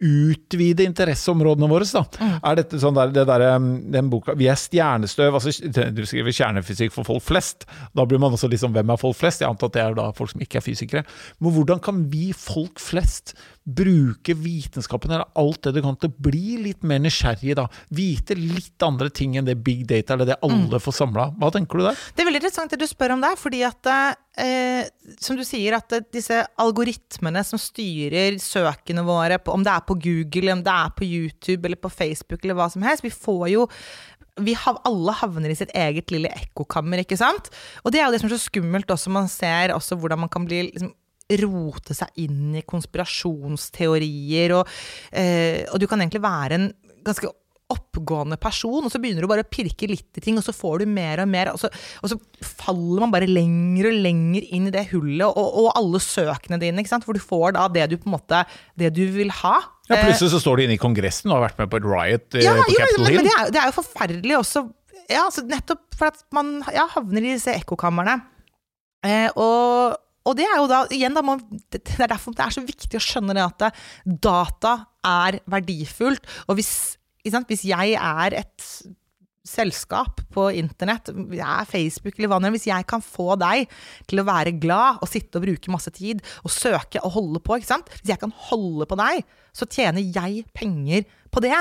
utvide 0.00 0.86
interesseområdene 0.88 1.68
våre, 1.68 1.84
da. 1.92 2.30
Er 2.46 2.56
dette 2.60 2.80
sånn 2.80 2.96
der, 2.96 3.12
det 3.14 3.26
der, 3.28 3.44
um, 3.56 3.68
den 3.92 4.08
boka 4.12 4.32
Vi 4.38 4.48
er 4.48 4.58
stjernestøv, 4.58 5.36
altså 5.36 5.52
du 5.92 6.02
skriver 6.08 6.34
kjernefysikk 6.34 6.94
for 6.94 7.08
folk 7.08 7.24
flest. 7.26 7.66
Da 7.96 8.06
blir 8.08 8.22
man 8.22 8.36
også 8.36 8.48
liksom 8.50 8.72
hvem 8.76 8.94
er 8.94 9.00
folk 9.00 9.18
flest? 9.18 9.44
Jeg 9.44 9.52
antar 9.52 9.70
at 9.70 9.76
det 9.76 9.84
er 9.84 9.98
da 9.98 10.08
folk 10.16 10.32
som 10.32 10.44
ikke 10.44 10.60
er 10.60 10.64
fysikere. 10.64 11.04
Men 11.38 11.56
hvordan 11.56 11.82
kan 11.84 12.04
vi 12.12 12.30
folk 12.36 12.80
flest 12.80 13.34
bruke 13.76 14.34
vitenskapen 14.36 15.12
eller 15.14 15.28
alt 15.38 15.62
det 15.66 15.74
du 15.76 15.82
kan 15.84 15.98
til 16.00 16.10
å 16.10 16.24
bli 16.28 16.56
litt 16.64 16.84
mer 16.86 17.02
nysgjerrig, 17.02 17.54
da? 17.58 17.66
Vite 17.94 18.36
litt 18.38 18.82
andre 18.84 19.10
ting 19.14 19.36
enn 19.38 19.48
det 19.48 19.58
big 19.64 19.86
data 19.90 20.14
eller 20.14 20.32
det 20.32 20.40
alle 20.46 20.80
får 20.82 20.96
samla. 21.00 21.30
Hva 21.40 21.52
tenker 21.54 21.80
du 21.80 21.86
der? 21.88 22.02
Det 22.14 22.24
er 22.24 22.30
veldig 22.30 22.42
interessant 22.42 22.74
det 22.74 22.80
du 22.82 22.88
spør 22.90 23.16
om 23.16 23.24
der, 23.24 23.38
fordi 23.40 23.62
at 23.66 23.90
eh, 23.90 24.86
som 25.22 25.38
du 25.38 25.44
sier, 25.46 25.78
at 25.78 25.96
eh, 25.96 26.06
disse 26.12 26.42
algoritmene 26.60 27.42
som 27.46 27.60
styrer 27.60 28.38
søkene 28.42 29.04
våre, 29.06 29.40
på, 29.42 29.54
om 29.54 29.66
det 29.66 29.74
er 29.74 29.86
på 29.88 29.98
Google, 30.00 30.56
om 30.56 30.64
det 30.66 30.76
er 30.76 30.94
på 30.96 31.08
YouTube 31.08 31.68
eller 31.68 31.80
på 31.80 31.92
Facebook 31.92 32.44
eller 32.44 32.58
hva 32.58 32.70
som 32.72 32.86
helst, 32.86 33.06
vi 33.06 33.14
får 33.14 33.50
jo 33.54 33.68
vi 34.40 34.54
hav, 34.56 34.78
alle 34.88 35.12
havner 35.20 35.52
i 35.52 35.58
sitt 35.58 35.72
eget 35.76 36.12
lille 36.14 36.30
ekkokammer, 36.32 37.02
ikke 37.02 37.18
sant? 37.20 37.50
Og 37.84 37.92
det 37.92 38.00
er 38.00 38.06
jo 38.06 38.14
det 38.14 38.22
som 38.22 38.30
er 38.30 38.36
så 38.36 38.46
skummelt 38.46 38.92
også, 38.92 39.12
man 39.12 39.28
ser 39.30 39.74
også 39.74 39.98
hvordan 40.00 40.22
man 40.24 40.32
kan 40.32 40.46
bli 40.48 40.62
liksom, 40.70 40.92
rote 41.42 41.96
seg 41.96 42.24
inn 42.24 42.56
i 42.58 42.64
konspirasjonsteorier, 42.66 44.56
og, 44.58 44.72
eh, 45.12 45.62
og 45.70 45.80
du 45.80 45.86
kan 45.90 46.02
egentlig 46.02 46.24
være 46.24 46.58
en 46.58 46.70
ganske 47.06 47.30
oppgående 47.70 48.34
person, 48.40 48.82
og 48.84 48.90
så 48.92 48.98
begynner 48.98 49.24
du 49.24 49.30
bare 49.30 49.44
å 49.44 49.50
pirke 49.50 49.88
litt 49.90 50.18
i 50.18 50.22
ting, 50.24 50.38
og 50.40 50.44
så 50.46 50.54
får 50.54 50.82
du 50.82 50.90
mer 50.90 51.22
og 51.22 51.28
mer, 51.30 51.52
og 51.52 51.60
så, 51.62 51.70
og 52.02 52.12
så 52.12 52.18
faller 52.42 53.04
man 53.04 53.12
bare 53.14 53.28
lenger 53.30 53.90
og 53.90 54.00
lenger 54.06 54.48
inn 54.56 54.66
i 54.66 54.74
det 54.74 54.88
hullet, 54.90 55.26
og, 55.28 55.38
og 55.62 55.70
alle 55.78 56.00
søkene 56.02 56.58
dine, 56.62 56.84
for 57.04 57.16
du 57.16 57.22
får 57.22 57.54
da 57.58 57.68
det 57.72 57.86
du 57.92 57.96
på 58.00 58.10
en 58.10 58.16
måte, 58.16 58.42
det 58.80 58.92
du 58.96 59.04
vil 59.14 59.30
ha. 59.42 59.54
Ja, 59.90 60.00
Plutselig 60.02 60.32
så 60.34 60.42
står 60.42 60.58
du 60.58 60.66
inne 60.66 60.76
i 60.78 60.82
Kongressen 60.82 61.30
og 61.30 61.38
har 61.38 61.48
vært 61.48 61.62
med 61.62 61.70
på 61.70 61.80
et 61.80 61.86
riot 61.86 62.38
eh, 62.38 62.44
Ja, 62.46 62.54
på 62.58 62.66
Capitol 62.74 63.10
Hill. 63.10 63.24
det, 63.26 63.38
det 63.54 63.62
er 63.62 63.70
jo 63.70 63.78
forferdelig 63.78 64.36
også, 64.38 64.66
ja, 65.10 65.24
nettopp 65.50 65.86
for 65.98 66.10
at 66.10 66.22
man 66.34 66.60
ja, 66.74 66.86
havner 66.92 67.24
i 67.24 67.34
disse 67.34 67.54
ekkokamrene. 67.54 68.20
Eh, 69.06 69.28
og, 69.34 69.98
og 70.28 70.36
det 70.36 70.46
er 70.46 70.56
jo 70.60 70.68
da, 70.70 70.84
igjen 70.92 71.16
da, 71.16 71.24
man, 71.24 71.42
det 71.72 71.82
er 71.96 72.10
derfor 72.12 72.36
det 72.36 72.44
er 72.44 72.54
så 72.54 72.64
viktig 72.64 72.98
å 72.98 73.04
skjønne 73.04 73.36
det 73.36 73.44
at 73.46 73.82
data 74.04 74.76
er 75.06 75.40
verdifullt, 75.50 76.26
og 76.48 76.58
hvis, 76.58 76.72
sant, 77.24 77.48
hvis 77.48 77.64
jeg 77.70 77.96
er 77.96 78.36
et 78.42 78.66
selskap 79.50 80.20
på 80.34 80.46
internett, 80.60 81.08
jeg 81.32 81.44
er 81.44 81.68
Facebook 81.68 82.18
eller 82.18 82.30
hva 82.30 82.40
er, 82.44 82.54
hvis 82.54 82.68
jeg 82.68 82.86
kan 82.90 83.02
få 83.04 83.34
deg 83.40 83.70
til 84.10 84.20
å 84.20 84.26
være 84.28 84.52
glad 84.60 85.00
og 85.00 85.08
sitte 85.10 85.40
og 85.40 85.46
bruke 85.46 85.72
masse 85.72 85.92
tid 85.96 86.20
og 86.44 86.52
søke 86.52 87.00
og 87.00 87.14
holde 87.16 87.42
på, 87.44 87.56
ikke 87.56 87.70
sant? 87.72 87.88
Hvis 88.00 88.12
jeg 88.12 88.20
kan 88.20 88.34
holde 88.50 88.86
på 88.90 88.98
deg, 89.00 89.24
så 89.56 89.66
tjener 89.70 90.04
jeg 90.04 90.44
penger 90.56 91.08
på 91.30 91.42
det. 91.44 91.56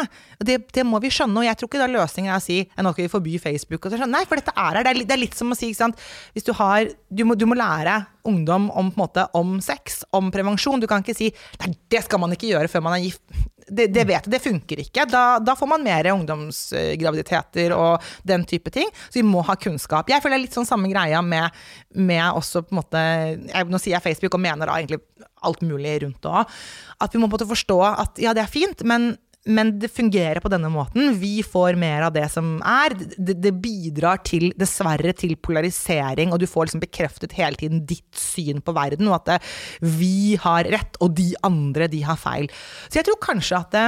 Det, 0.46 0.60
det 0.76 0.86
må 0.88 1.02
vi 1.04 1.12
skjønne, 1.14 1.42
og 1.42 1.48
jeg 1.48 1.60
tror 1.60 1.72
ikke 1.72 1.82
da 1.82 1.90
løsningen 1.92 2.34
er 2.34 2.40
å 2.40 2.44
si 2.44 2.60
«Ja, 2.62 2.84
nå 2.86 2.94
skal 2.94 3.06
vi 3.06 3.12
forby 3.12 3.36
Facebook. 3.42 3.90
Nei, 4.10 4.26
for 4.30 4.40
dette 4.40 4.54
er 4.56 4.80
her. 4.80 4.84
Det 4.86 5.10
det 5.10 5.16
er 5.16 5.22
litt 5.22 5.38
som 5.38 5.54
å 5.54 5.58
si, 5.58 5.72
hvis 5.74 6.48
du 6.48 6.54
har 6.58 6.90
Du 7.10 7.24
må, 7.26 7.36
du 7.36 7.48
må 7.50 7.58
lære 7.58 8.04
ungdom 8.30 8.70
om, 8.70 8.92
på 8.92 9.00
en 9.00 9.04
måte, 9.04 9.26
om 9.38 9.58
sex, 9.64 10.04
om 10.16 10.30
prevensjon. 10.34 10.82
Du 10.82 10.88
kan 10.90 11.04
ikke 11.04 11.18
si 11.18 11.32
Nei, 11.62 11.74
det 11.92 12.04
skal 12.06 12.22
man 12.22 12.36
ikke 12.36 12.52
gjøre 12.52 12.70
før 12.72 12.86
man 12.86 12.98
er 12.98 13.08
gift. 13.08 13.24
Det, 13.70 13.86
det 13.94 14.06
vet 14.10 14.26
jeg, 14.26 14.34
det 14.34 14.42
funker 14.42 14.82
ikke. 14.82 15.06
Da, 15.10 15.24
da 15.44 15.56
får 15.58 15.70
man 15.70 15.86
mer 15.86 16.10
ungdomsgraviditeter 16.14 17.74
og 17.76 18.06
den 18.28 18.46
type 18.50 18.74
ting. 18.74 18.90
Så 19.08 19.20
vi 19.20 19.26
må 19.26 19.44
ha 19.46 19.56
kunnskap. 19.60 20.10
Jeg 20.10 20.24
føler 20.24 20.38
det 20.38 20.42
er 20.42 20.46
litt 20.48 20.58
sånn 20.58 20.70
samme 20.70 20.90
greia 20.92 21.22
med, 21.26 21.54
med 21.98 22.26
også 22.30 22.64
på 22.66 22.74
en 22.74 22.82
måte 22.82 23.04
jeg, 23.04 23.70
Nå 23.70 23.82
sier 23.82 23.98
jeg 23.98 24.06
Facebook 24.06 24.38
og 24.38 24.44
mener 24.46 24.70
da 24.70 24.78
egentlig 24.80 25.02
alt 25.46 25.62
mulig 25.66 26.00
rundt 26.04 26.22
det 26.26 26.34
òg. 26.42 26.60
At 27.00 27.14
vi 27.14 27.22
må 27.22 27.28
på 27.28 27.34
en 27.34 27.38
måte 27.38 27.50
forstå 27.50 27.80
at 27.90 28.22
ja, 28.22 28.36
det 28.38 28.46
er 28.46 28.52
fint, 28.52 28.86
men 28.90 29.14
men 29.48 29.72
det 29.80 29.88
fungerer 29.96 30.42
på 30.44 30.52
denne 30.52 30.68
måten. 30.72 31.14
Vi 31.20 31.40
får 31.44 31.78
mer 31.80 32.04
av 32.10 32.14
det 32.16 32.26
som 32.32 32.58
er. 32.66 32.96
Det, 33.16 33.38
det 33.40 33.54
bidrar 33.64 34.20
til, 34.28 34.50
dessverre 34.60 35.14
til 35.16 35.38
polarisering, 35.40 36.34
og 36.34 36.42
du 36.42 36.48
får 36.50 36.68
liksom 36.68 36.84
bekreftet 36.84 37.38
hele 37.38 37.60
tiden 37.60 37.86
ditt 37.88 38.20
syn 38.20 38.60
på 38.60 38.76
verden, 38.76 39.08
og 39.08 39.22
at 39.22 39.32
det, 39.32 39.40
vi 39.96 40.36
har 40.44 40.68
rett, 40.68 41.00
og 41.00 41.16
de 41.18 41.32
andre, 41.48 41.88
de 41.92 42.04
har 42.04 42.20
feil. 42.20 42.52
Så 42.90 43.00
jeg 43.00 43.10
tror 43.10 43.20
kanskje 43.30 43.64
at 43.64 43.76
det, 43.78 43.88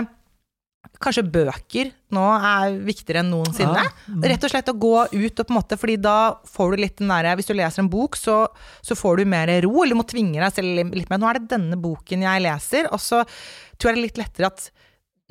Kanskje 1.02 1.22
bøker 1.30 1.92
nå 2.14 2.24
er 2.42 2.74
viktigere 2.86 3.22
enn 3.22 3.30
noensinne. 3.32 3.84
Rett 4.26 4.44
og 4.46 4.52
slett 4.52 4.70
å 4.70 4.76
gå 4.82 4.96
ut 5.14 5.40
og 5.40 5.46
på 5.46 5.54
en 5.54 5.58
måte, 5.58 5.78
fordi 5.78 5.96
da 6.02 6.34
får 6.50 6.74
du 6.74 6.82
litt 6.82 6.96
den 7.00 7.14
derre 7.14 7.36
Hvis 7.38 7.50
du 7.50 7.54
leser 7.56 7.84
en 7.84 7.90
bok, 7.90 8.18
så, 8.18 8.44
så 8.86 8.98
får 8.98 9.22
du 9.22 9.30
mer 9.30 9.50
ro, 9.66 9.72
eller 9.82 9.96
du 9.96 10.00
må 10.02 10.06
tvinge 10.10 10.42
deg 10.42 10.54
selv 10.58 10.94
litt 10.98 11.10
mer. 11.10 11.22
Nå 11.22 11.30
er 11.30 11.40
det 11.40 11.52
denne 11.54 11.78
boken 11.82 12.26
jeg 12.26 12.46
leser, 12.46 12.90
og 12.90 13.02
så 13.02 13.22
tror 13.24 13.92
jeg 13.92 13.98
det 13.98 14.02
er 14.02 14.08
litt 14.08 14.22
lettere 14.22 14.52
at 14.52 14.68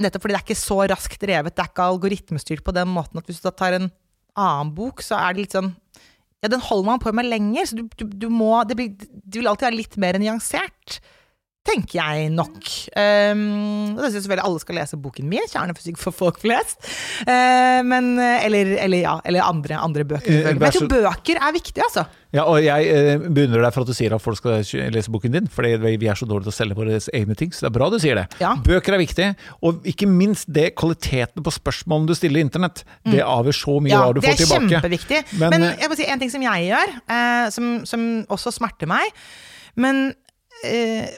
Nettopp 0.01 0.25
fordi 0.25 0.37
det 0.37 0.41
er 0.41 0.47
ikke 0.49 0.59
så 0.63 0.79
raskt 0.89 1.21
drevet, 1.21 1.55
det 1.55 1.63
er 1.65 1.71
ikke 1.71 1.89
algoritmestyrt 1.93 2.65
på 2.65 2.75
den 2.77 2.89
måten 2.93 3.21
at 3.21 3.29
hvis 3.29 3.43
du 3.43 3.51
tar 3.53 3.77
en 3.77 3.91
annen 4.39 4.73
bok, 4.77 5.03
så 5.05 5.19
er 5.19 5.35
det 5.35 5.47
litt 5.47 5.57
sånn 5.59 5.75
Ja, 6.41 6.49
den 6.49 6.63
holder 6.65 6.87
man 6.87 7.01
på 7.03 7.13
med 7.13 7.29
lenger, 7.29 7.67
så 7.69 7.77
du, 7.77 7.83
du, 8.01 8.07
du 8.09 8.29
må 8.33 8.55
det, 8.65 8.79
blir, 8.79 8.95
det 8.97 9.43
vil 9.43 9.51
alltid 9.51 9.67
være 9.69 9.77
litt 9.77 9.97
mer 10.01 10.17
nyansert, 10.23 11.01
tenker 11.71 12.01
jeg 12.01 12.31
nok. 12.35 12.61
Um, 12.95 13.43
og 13.97 14.03
det 14.05 14.13
syns 14.13 14.27
selvfølgelig 14.27 14.47
alle 14.49 14.63
skal 14.63 14.81
lese 14.81 15.01
boken 15.01 15.29
min, 15.31 15.47
'Kjernefysikk 15.51 16.01
for 16.01 16.17
folk 16.17 16.41
flest'. 16.43 16.81
Uh, 17.25 17.81
men, 17.87 18.17
eller, 18.19 18.77
eller, 18.79 18.99
ja, 19.05 19.19
eller 19.25 19.47
andre, 19.47 19.79
andre 19.79 20.05
bøker. 20.05 20.31
Eh. 20.31 20.51
Men 20.55 20.69
jeg 20.69 20.81
tror 20.81 20.91
bøker 20.97 21.41
er 21.41 21.55
viktig, 21.57 21.83
altså. 21.87 22.07
Ja, 22.31 22.45
og 22.47 22.61
jeg 22.63 22.87
eh, 22.87 23.19
beundrer 23.19 23.65
deg 23.65 23.75
for 23.75 23.83
at 23.83 23.91
du 23.91 23.97
sier 23.97 24.13
at 24.15 24.23
folk 24.23 24.39
skal 24.39 24.63
lese 24.95 25.11
boken 25.11 25.35
din, 25.35 25.49
for 25.51 25.67
vi 25.67 26.07
er 26.07 26.19
så 26.19 26.29
dårlige 26.31 26.47
til 26.47 26.53
å 26.53 26.55
selge 26.55 26.77
våre 26.79 27.01
egne 27.19 27.37
ting. 27.39 27.51
Så 27.51 27.65
det 27.65 27.71
er 27.73 27.75
bra 27.75 27.89
du 27.91 27.99
sier 28.03 28.21
det. 28.21 28.27
Ja. 28.43 28.53
Bøker 28.67 28.95
er 28.95 29.03
viktig, 29.03 29.27
og 29.67 29.89
ikke 29.91 30.07
minst 30.11 30.47
det 30.55 30.69
kvaliteten 30.79 31.43
på 31.47 31.55
spørsmålene 31.57 32.13
du 32.13 32.15
stiller 32.19 32.43
i 32.43 32.47
internett. 32.47 32.85
Det 33.03 33.25
avgjør 33.27 33.59
så 33.59 33.77
mye 33.83 33.95
Ja, 33.95 34.05
hva 34.07 34.15
du 34.15 34.23
får 34.23 34.39
tilbake. 34.45 34.63
det 34.63 34.71
er 34.71 34.77
kjempeviktig. 34.77 35.23
Men, 35.43 35.57
Men, 35.57 35.69
eh, 35.73 35.83
jeg 35.83 35.91
må 35.91 35.99
si 35.99 36.07
en 36.07 36.23
ting 36.23 36.31
som 36.31 36.47
jeg 36.47 36.71
gjør, 36.71 36.97
eh, 37.17 37.47
som, 37.57 37.71
som 37.91 38.09
også 38.31 38.55
smerter 38.61 38.91
meg. 38.91 39.11
Men 39.75 40.13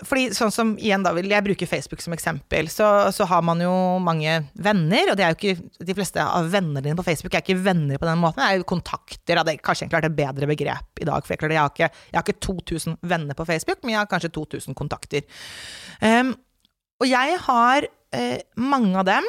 fordi 0.06 0.28
sånn 0.36 0.52
som 0.54 0.72
igjen 0.78 1.02
da 1.02 1.10
vil 1.16 1.30
jeg 1.32 1.44
bruke 1.46 1.66
Facebook 1.66 2.02
som 2.04 2.14
eksempel, 2.14 2.68
så, 2.70 2.86
så 3.14 3.26
har 3.26 3.42
man 3.46 3.62
jo 3.62 3.72
mange 4.02 4.36
venner, 4.54 5.10
og 5.10 5.18
det 5.18 5.26
er 5.26 5.34
jo 5.34 5.38
ikke 5.38 5.86
de 5.88 5.96
fleste 5.98 6.22
av 6.22 6.50
vennene 6.52 6.82
dine 6.84 6.98
på 6.98 7.06
Facebook 7.06 7.34
er 7.34 7.42
ikke 7.42 7.58
venner 7.64 7.98
på 7.98 8.06
den 8.06 8.22
måten, 8.22 8.42
det 8.42 8.48
er 8.48 8.60
jo 8.60 8.68
kontakter. 8.70 9.42
Det 9.42 9.56
er 9.56 9.64
kanskje 9.64 9.88
et 9.90 10.18
bedre 10.18 10.48
begrep 10.50 11.02
i 11.02 11.08
dag, 11.08 11.26
for 11.26 11.34
jeg, 11.34 11.42
klarer, 11.42 11.56
jeg, 11.56 11.64
har 11.64 11.74
ikke, 11.74 12.06
jeg 12.12 12.18
har 12.20 12.26
ikke 12.26 12.46
2000 12.46 12.98
venner 13.14 13.38
på 13.38 13.48
Facebook, 13.48 13.82
men 13.82 13.96
jeg 13.96 14.02
har 14.02 14.10
kanskje 14.10 14.32
2000 14.38 14.78
kontakter. 14.78 15.26
Um, 15.98 16.36
og 17.02 17.10
jeg 17.10 17.38
har 17.48 17.88
eh, 18.14 18.38
mange 18.60 18.94
av 19.00 19.08
dem 19.08 19.26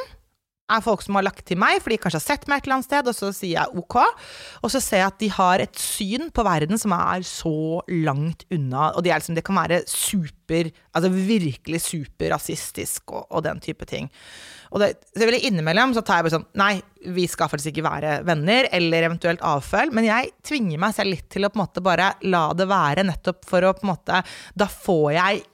er 0.72 0.84
folk 0.84 1.02
som 1.04 1.18
har 1.18 1.26
lagt 1.26 1.44
til 1.48 1.58
meg, 1.60 1.80
for 1.82 1.92
de 1.92 1.98
kanskje 2.00 2.20
har 2.20 2.24
sett 2.24 2.46
meg 2.48 2.62
et 2.62 2.68
eller 2.68 2.78
annet 2.78 2.88
sted, 2.88 3.08
og 3.10 3.16
så 3.16 3.30
sier 3.36 3.58
jeg 3.58 3.82
ok. 3.82 3.98
Og 4.64 4.72
så 4.72 4.80
ser 4.80 5.02
jeg 5.02 5.10
at 5.10 5.20
de 5.20 5.28
har 5.36 5.64
et 5.64 5.80
syn 5.80 6.30
på 6.34 6.44
verden 6.46 6.80
som 6.80 6.94
er 6.96 7.26
så 7.28 7.82
langt 7.90 8.46
unna, 8.54 8.90
og 8.94 9.04
det, 9.04 9.12
liksom, 9.12 9.36
det 9.36 9.44
kan 9.44 9.60
være 9.60 9.82
super, 9.90 10.70
altså 10.96 11.12
virkelig 11.12 11.82
superrasistisk 11.84 13.12
og, 13.12 13.26
og 13.28 13.44
den 13.44 13.60
type 13.64 13.88
ting. 13.90 14.08
Og 14.72 14.80
det, 14.82 14.94
så 15.12 15.28
vil 15.28 15.36
jeg 15.36 15.52
innimellom 15.52 15.92
så 15.94 16.02
tar 16.02 16.18
jeg 16.18 16.26
bare 16.26 16.36
sånn 16.38 16.48
Nei, 16.58 16.72
vi 17.14 17.28
skal 17.30 17.50
faktisk 17.52 17.70
ikke 17.70 17.84
være 17.86 18.16
venner, 18.26 18.70
eller 18.74 19.10
eventuelt 19.10 19.44
avfølg, 19.44 19.92
men 19.94 20.08
jeg 20.08 20.32
tvinger 20.46 20.80
meg 20.80 20.96
selv 20.96 21.12
litt 21.12 21.28
til 21.32 21.44
å 21.44 21.52
på 21.52 21.60
en 21.60 21.66
måte 21.66 21.84
bare 21.84 22.14
la 22.24 22.46
det 22.56 22.70
være, 22.70 23.04
nettopp 23.06 23.44
for 23.48 23.68
å 23.68 23.74
på 23.76 23.84
en 23.84 23.92
måte 23.92 24.24
Da 24.56 24.70
får 24.70 25.08
jeg 25.18 25.44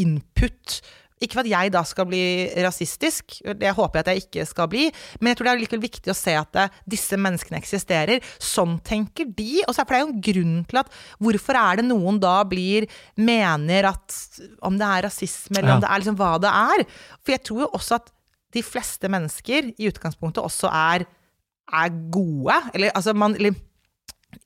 input 0.00 0.80
ikke 1.20 1.34
for 1.36 1.42
at 1.44 1.50
jeg 1.50 1.72
da 1.74 1.82
skal 1.88 2.06
bli 2.08 2.20
rasistisk, 2.64 3.38
det 3.58 3.72
håper 3.76 3.98
jeg 4.00 4.04
at 4.04 4.10
jeg 4.12 4.22
ikke 4.24 4.46
skal 4.48 4.68
bli, 4.72 4.86
men 5.20 5.30
jeg 5.32 5.38
tror 5.38 5.48
det 5.48 5.52
er 5.54 5.62
likevel 5.62 5.82
viktig 5.84 6.12
å 6.12 6.16
se 6.16 6.34
at 6.38 6.50
det, 6.54 6.66
disse 6.96 7.18
menneskene 7.18 7.58
eksisterer. 7.60 8.22
Sånn 8.42 8.78
tenker 8.86 9.28
de. 9.36 9.62
Og 9.66 9.74
så 9.74 9.82
er 9.84 9.90
det 9.92 10.00
jo 10.02 10.08
en 10.08 10.20
grunn 10.28 10.56
til 10.70 10.80
at 10.82 10.92
hvorfor 11.22 11.58
er 11.60 11.80
det 11.80 11.86
noen 11.88 12.20
da 12.22 12.36
blir 12.48 12.86
mener 13.18 13.90
at 13.90 14.16
om 14.62 14.78
det 14.78 14.86
er 14.86 15.06
rasisme, 15.08 15.58
eller 15.58 15.68
Ja. 15.68 15.74
om 15.76 15.82
det 15.84 15.90
er 15.90 16.02
liksom 16.04 16.18
hva 16.20 16.32
det 16.42 16.52
er. 16.54 16.84
For 17.22 17.34
jeg 17.34 17.44
tror 17.48 17.60
jo 17.66 17.70
også 17.78 17.98
at 17.98 18.12
de 18.56 18.62
fleste 18.64 19.08
mennesker 19.12 19.72
i 19.76 19.88
utgangspunktet 19.90 20.40
også 20.42 20.70
er, 20.72 21.04
er 21.68 21.88
gode. 22.14 22.54
Eller 22.74 22.94
altså 22.96 23.12
man 23.14 23.34
eller, 23.36 23.54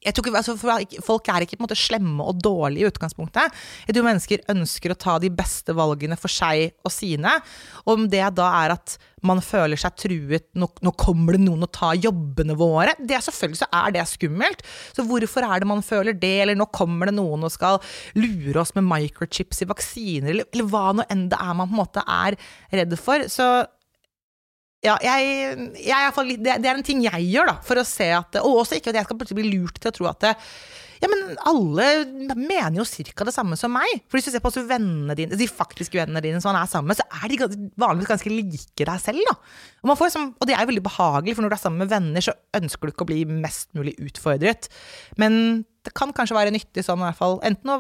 ikke, 0.01 0.33
altså, 0.35 0.57
Folk 1.05 1.29
er 1.31 1.45
ikke 1.45 1.61
måte 1.63 1.79
slemme 1.79 2.25
og 2.25 2.41
dårlige 2.43 2.87
i 2.87 2.91
utgangspunktet. 2.91 3.63
Jeg 3.87 3.97
tror 3.97 4.09
mennesker 4.09 4.45
ønsker 4.53 4.95
å 4.95 4.99
ta 4.99 5.19
de 5.23 5.31
beste 5.33 5.75
valgene 5.77 6.19
for 6.19 6.33
seg 6.33 6.73
og 6.83 6.93
sine. 6.95 7.39
Om 7.89 8.09
det 8.13 8.25
da 8.39 8.49
er 8.65 8.77
at 8.77 8.97
man 9.23 9.43
føler 9.45 9.79
seg 9.79 9.95
truet, 10.03 10.49
nå, 10.59 10.67
nå 10.83 10.93
kommer 10.99 11.37
det 11.37 11.45
noen 11.45 11.63
og 11.67 11.71
tar 11.75 11.99
jobbene 12.01 12.57
våre. 12.59 12.97
Det 12.99 13.17
er 13.17 13.23
Selvfølgelig 13.23 13.63
så 13.63 13.69
er 13.79 13.93
det 13.95 14.07
skummelt. 14.11 14.65
Så 14.97 15.05
hvorfor 15.07 15.47
er 15.47 15.63
det 15.63 15.69
man 15.71 15.85
føler 15.87 16.17
det? 16.17 16.35
Eller 16.43 16.59
nå 16.59 16.67
kommer 16.75 17.09
det 17.09 17.17
noen 17.17 17.47
og 17.47 17.55
skal 17.55 17.79
lure 18.19 18.65
oss 18.65 18.75
med 18.77 18.89
microchips 18.89 19.63
i 19.63 19.71
vaksiner, 19.71 20.33
eller, 20.35 20.49
eller 20.53 20.69
hva 20.73 20.89
nå 20.97 21.07
enn 21.13 21.29
det 21.31 21.39
er 21.39 21.55
man 21.59 21.71
på 21.71 21.77
en 21.77 21.83
måte 21.85 22.03
er 22.03 22.39
redd 22.75 22.99
for. 23.01 23.29
Så 23.31 23.47
ja, 24.83 24.97
jeg, 25.05 25.67
jeg 25.79 26.07
er 26.09 26.31
det, 26.33 26.55
det 26.63 26.71
er 26.71 26.75
en 26.75 26.87
ting 26.87 27.03
jeg 27.05 27.27
gjør, 27.31 27.53
da, 27.53 27.59
for 27.63 27.79
å 27.79 27.87
se 27.87 28.09
at 28.17 28.41
Og 28.43 28.65
også 28.65 28.81
ikke 28.81 28.91
at 28.91 28.99
jeg 28.99 29.07
skal 29.07 29.37
bli 29.39 29.51
lurt 29.53 29.79
til 29.79 29.93
å 29.93 29.95
tro 29.95 30.09
at 30.11 30.25
det, 30.25 30.33
ja, 31.03 31.09
men 31.11 31.33
alle 31.51 31.87
mener 32.39 32.77
jo 32.79 32.85
cirka 32.87 33.27
det 33.27 33.35
samme 33.35 33.57
som 33.59 33.73
meg. 33.75 34.05
For 34.07 34.19
hvis 34.19 34.29
du 34.29 34.35
ser 34.37 34.43
på 34.45 34.53
vennene 34.55 35.17
dine, 35.19 35.39
de 35.39 35.49
faktiske 35.51 35.99
vennene 35.99 36.23
dine 36.23 36.39
som 36.43 36.55
er 36.55 36.69
sammen 36.71 36.93
med, 36.93 37.01
så 37.01 37.07
er 37.19 37.33
de 37.33 37.71
vanligvis 37.83 38.13
ganske 38.13 38.31
like 38.31 38.87
deg 38.87 39.03
selv, 39.03 39.25
da. 39.27 39.35
Og, 39.83 39.97
får, 39.99 40.13
som, 40.15 40.29
og 40.39 40.47
det 40.47 40.55
er 40.55 40.63
jo 40.63 40.71
veldig 40.71 40.85
behagelig, 40.87 41.35
for 41.35 41.43
når 41.43 41.55
du 41.55 41.57
er 41.59 41.63
sammen 41.65 41.83
med 41.83 41.91
venner, 41.91 42.23
så 42.23 42.37
ønsker 42.55 42.87
du 42.87 42.95
ikke 42.95 43.07
å 43.07 43.11
bli 43.11 43.25
mest 43.27 43.73
mulig 43.75 43.97
utfordret. 43.99 44.71
Men 45.19 45.65
det 45.85 45.93
kan 45.99 46.13
kanskje 46.15 46.37
være 46.37 46.53
nyttig 46.55 46.85
sånn 46.87 47.01
i 47.01 47.07
hvert 47.09 47.19
fall, 47.19 47.39
enten 47.43 47.71
å, 47.73 47.77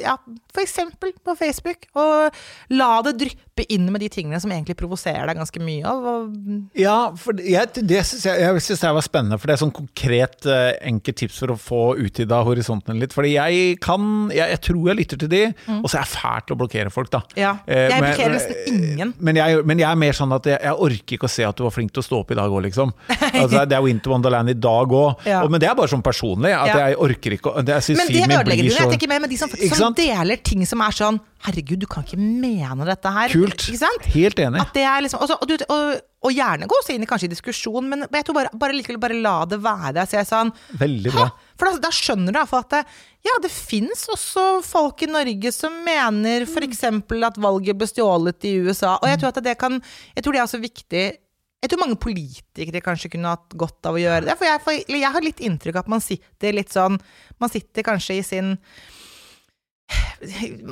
ja, 0.00 0.14
for 0.54 0.62
eksempel 0.64 1.10
på 1.20 1.34
Facebook, 1.36 1.84
og 2.00 2.32
la 2.72 3.02
det 3.04 3.12
dryppe 3.20 3.66
inn 3.68 3.90
med 3.92 4.00
de 4.00 4.08
tingene 4.08 4.38
som 4.40 4.50
egentlig 4.54 4.76
provoserer 4.80 5.26
deg 5.28 5.36
ganske 5.36 5.60
mye. 5.60 5.84
Og, 5.84 6.06
og 6.08 6.78
Ja, 6.80 6.94
for 7.20 7.36
jeg, 7.44 7.68
det 7.84 8.00
synes 8.08 8.24
jeg, 8.24 8.40
jeg 8.40 8.62
synes 8.64 8.80
det 8.86 8.92
var 8.96 9.04
spennende, 9.04 9.38
for 9.38 9.50
det 9.50 9.56
er 9.58 9.60
sånn 9.66 9.74
konkret 9.76 10.46
eh, 10.48 10.70
enkelt 10.88 11.18
tips 11.20 11.42
for 11.42 11.52
å 11.52 11.58
få 11.60 11.82
utvida 12.00 12.38
horisonten 12.46 12.96
litt. 13.02 13.12
Fordi 13.12 13.34
jeg 13.34 13.76
kan, 13.84 14.06
jeg, 14.32 14.48
jeg 14.54 14.62
tror 14.70 14.88
jeg 14.88 15.00
lytter 15.02 15.20
til 15.26 15.32
de, 15.34 15.42
og 15.76 15.86
så 15.92 15.98
er 16.00 16.06
jeg 16.06 16.12
fæl 16.14 16.46
til 16.48 16.56
å 16.56 16.60
blokkere 16.64 16.94
folk, 16.94 17.12
da. 17.12 17.20
Ja, 17.36 17.52
Eh, 17.68 17.88
jeg 17.90 18.00
men- 18.00 18.08
blokkerer 18.08 18.32
nesten 18.38 18.72
ingen. 18.72 19.12
Men 19.20 19.36
jeg, 19.38 19.60
men 19.68 19.78
jeg 19.84 19.88
er 19.92 20.00
mer 20.00 20.16
sånn 20.16 20.32
at 20.34 20.48
jeg, 20.48 20.58
jeg 20.64 20.80
orker 20.88 21.16
ikke 21.18 21.28
å 21.28 21.34
se 21.36 21.44
at 21.46 21.56
du 21.60 21.62
var 21.66 21.72
flink 21.76 21.92
til 21.92 22.00
å 22.02 22.06
stå 22.08 22.18
opp 22.24 22.32
i 22.32 22.38
dag 22.40 22.50
òg, 22.50 22.64
liksom. 22.70 22.90
Altså, 23.42 23.62
det 23.68 23.76
er 23.76 23.84
Winter 23.84 24.10
Wonderland 24.16 24.50
i 24.50 24.56
dag 24.58 24.88
òg, 24.96 25.22
Ja. 25.28 25.44
men 25.48 25.60
det 25.62 25.68
er 25.68 25.76
bare 25.78 25.92
sånn 25.92 26.02
personlig. 26.04 26.52
At 26.56 26.72
Ja. 26.72 26.88
jeg 26.88 26.96
orker 27.02 27.36
ikke 27.36 27.41
synes 27.42 27.98
Men 27.98 28.08
det 28.08 28.22
ødelegger 28.24 28.68
du. 28.68 28.72
Jeg 28.72 28.94
tenker 28.94 29.10
mer 29.10 29.20
med 29.24 29.30
de 29.32 29.38
som, 29.40 29.52
som 29.76 29.94
deler 29.96 30.40
ting 30.42 30.64
som 30.68 30.82
er 30.84 30.96
sånn 30.96 31.20
Herregud, 31.42 31.80
du 31.82 31.88
kan 31.90 32.04
ikke 32.06 32.20
mene 32.20 32.86
dette 32.86 33.10
her. 33.10 33.32
Kult. 33.34 33.64
Ikke 33.66 33.80
sant? 33.80 34.04
Helt 34.14 34.38
enig. 34.38 34.62
Liksom, 35.02 35.24
og, 35.24 35.32
og, 35.42 35.48
du, 35.50 35.64
og, 35.74 35.96
og 36.22 36.36
gjerne 36.36 36.68
gå 36.70 36.76
også 36.78 36.94
inn 36.94 37.02
i 37.02 37.08
kanskje 37.10 37.26
i 37.26 37.32
diskusjon, 37.32 37.88
men 37.90 38.04
jeg 38.06 38.26
tror 38.28 38.36
bare, 38.36 38.52
bare 38.62 38.76
likevel 38.76 39.00
bare 39.02 39.16
la 39.18 39.32
det 39.50 39.58
være. 39.64 40.04
Så 40.06 40.20
jeg 40.20 40.28
sånn, 40.28 40.52
Veldig 40.78 41.14
bra. 41.16 41.24
Hæ? 41.32 41.56
For 41.58 41.66
da, 41.66 41.82
da 41.88 41.90
skjønner 41.96 42.30
du 42.30 42.38
iallfall 42.38 42.62
at 42.62 42.76
det, 42.76 42.82
ja, 43.26 43.34
det 43.42 43.50
fins 43.54 44.06
også 44.14 44.46
folk 44.66 45.02
i 45.02 45.10
Norge 45.10 45.50
som 45.54 45.74
mener 45.82 46.46
f.eks. 46.46 46.84
at 46.86 47.42
valget 47.42 47.80
ble 47.80 47.90
stjålet 47.90 48.46
i 48.46 48.54
USA. 48.62 48.94
Og 49.00 49.10
jeg 49.10 49.18
tror 49.18 49.34
at 49.34 49.42
det 49.42 49.58
kan 49.58 49.82
Jeg 50.14 50.22
tror 50.22 50.34
det 50.34 50.44
er 50.44 50.46
også 50.46 50.62
viktig 50.62 51.04
jeg 51.62 51.70
tror 51.70 51.84
mange 51.84 51.98
politikere 52.02 52.82
kanskje 52.82 53.12
kunne 53.12 53.36
hatt 53.36 53.54
godt 53.58 53.86
av 53.86 53.94
å 53.94 54.02
gjøre 54.02 54.26
det. 54.26 54.34
For 54.38 54.48
jeg, 54.48 54.62
for 54.64 54.96
jeg 54.98 55.14
har 55.14 55.22
litt 55.22 55.42
inntrykk 55.46 55.78
av 55.78 55.84
at 55.84 55.92
man 55.94 56.02
sitter 56.02 56.56
litt 56.56 56.74
sånn 56.74 56.98
Man 57.38 57.52
sitter 57.52 57.86
kanskje 57.86 58.18
i 58.18 58.26
sin 58.26 58.56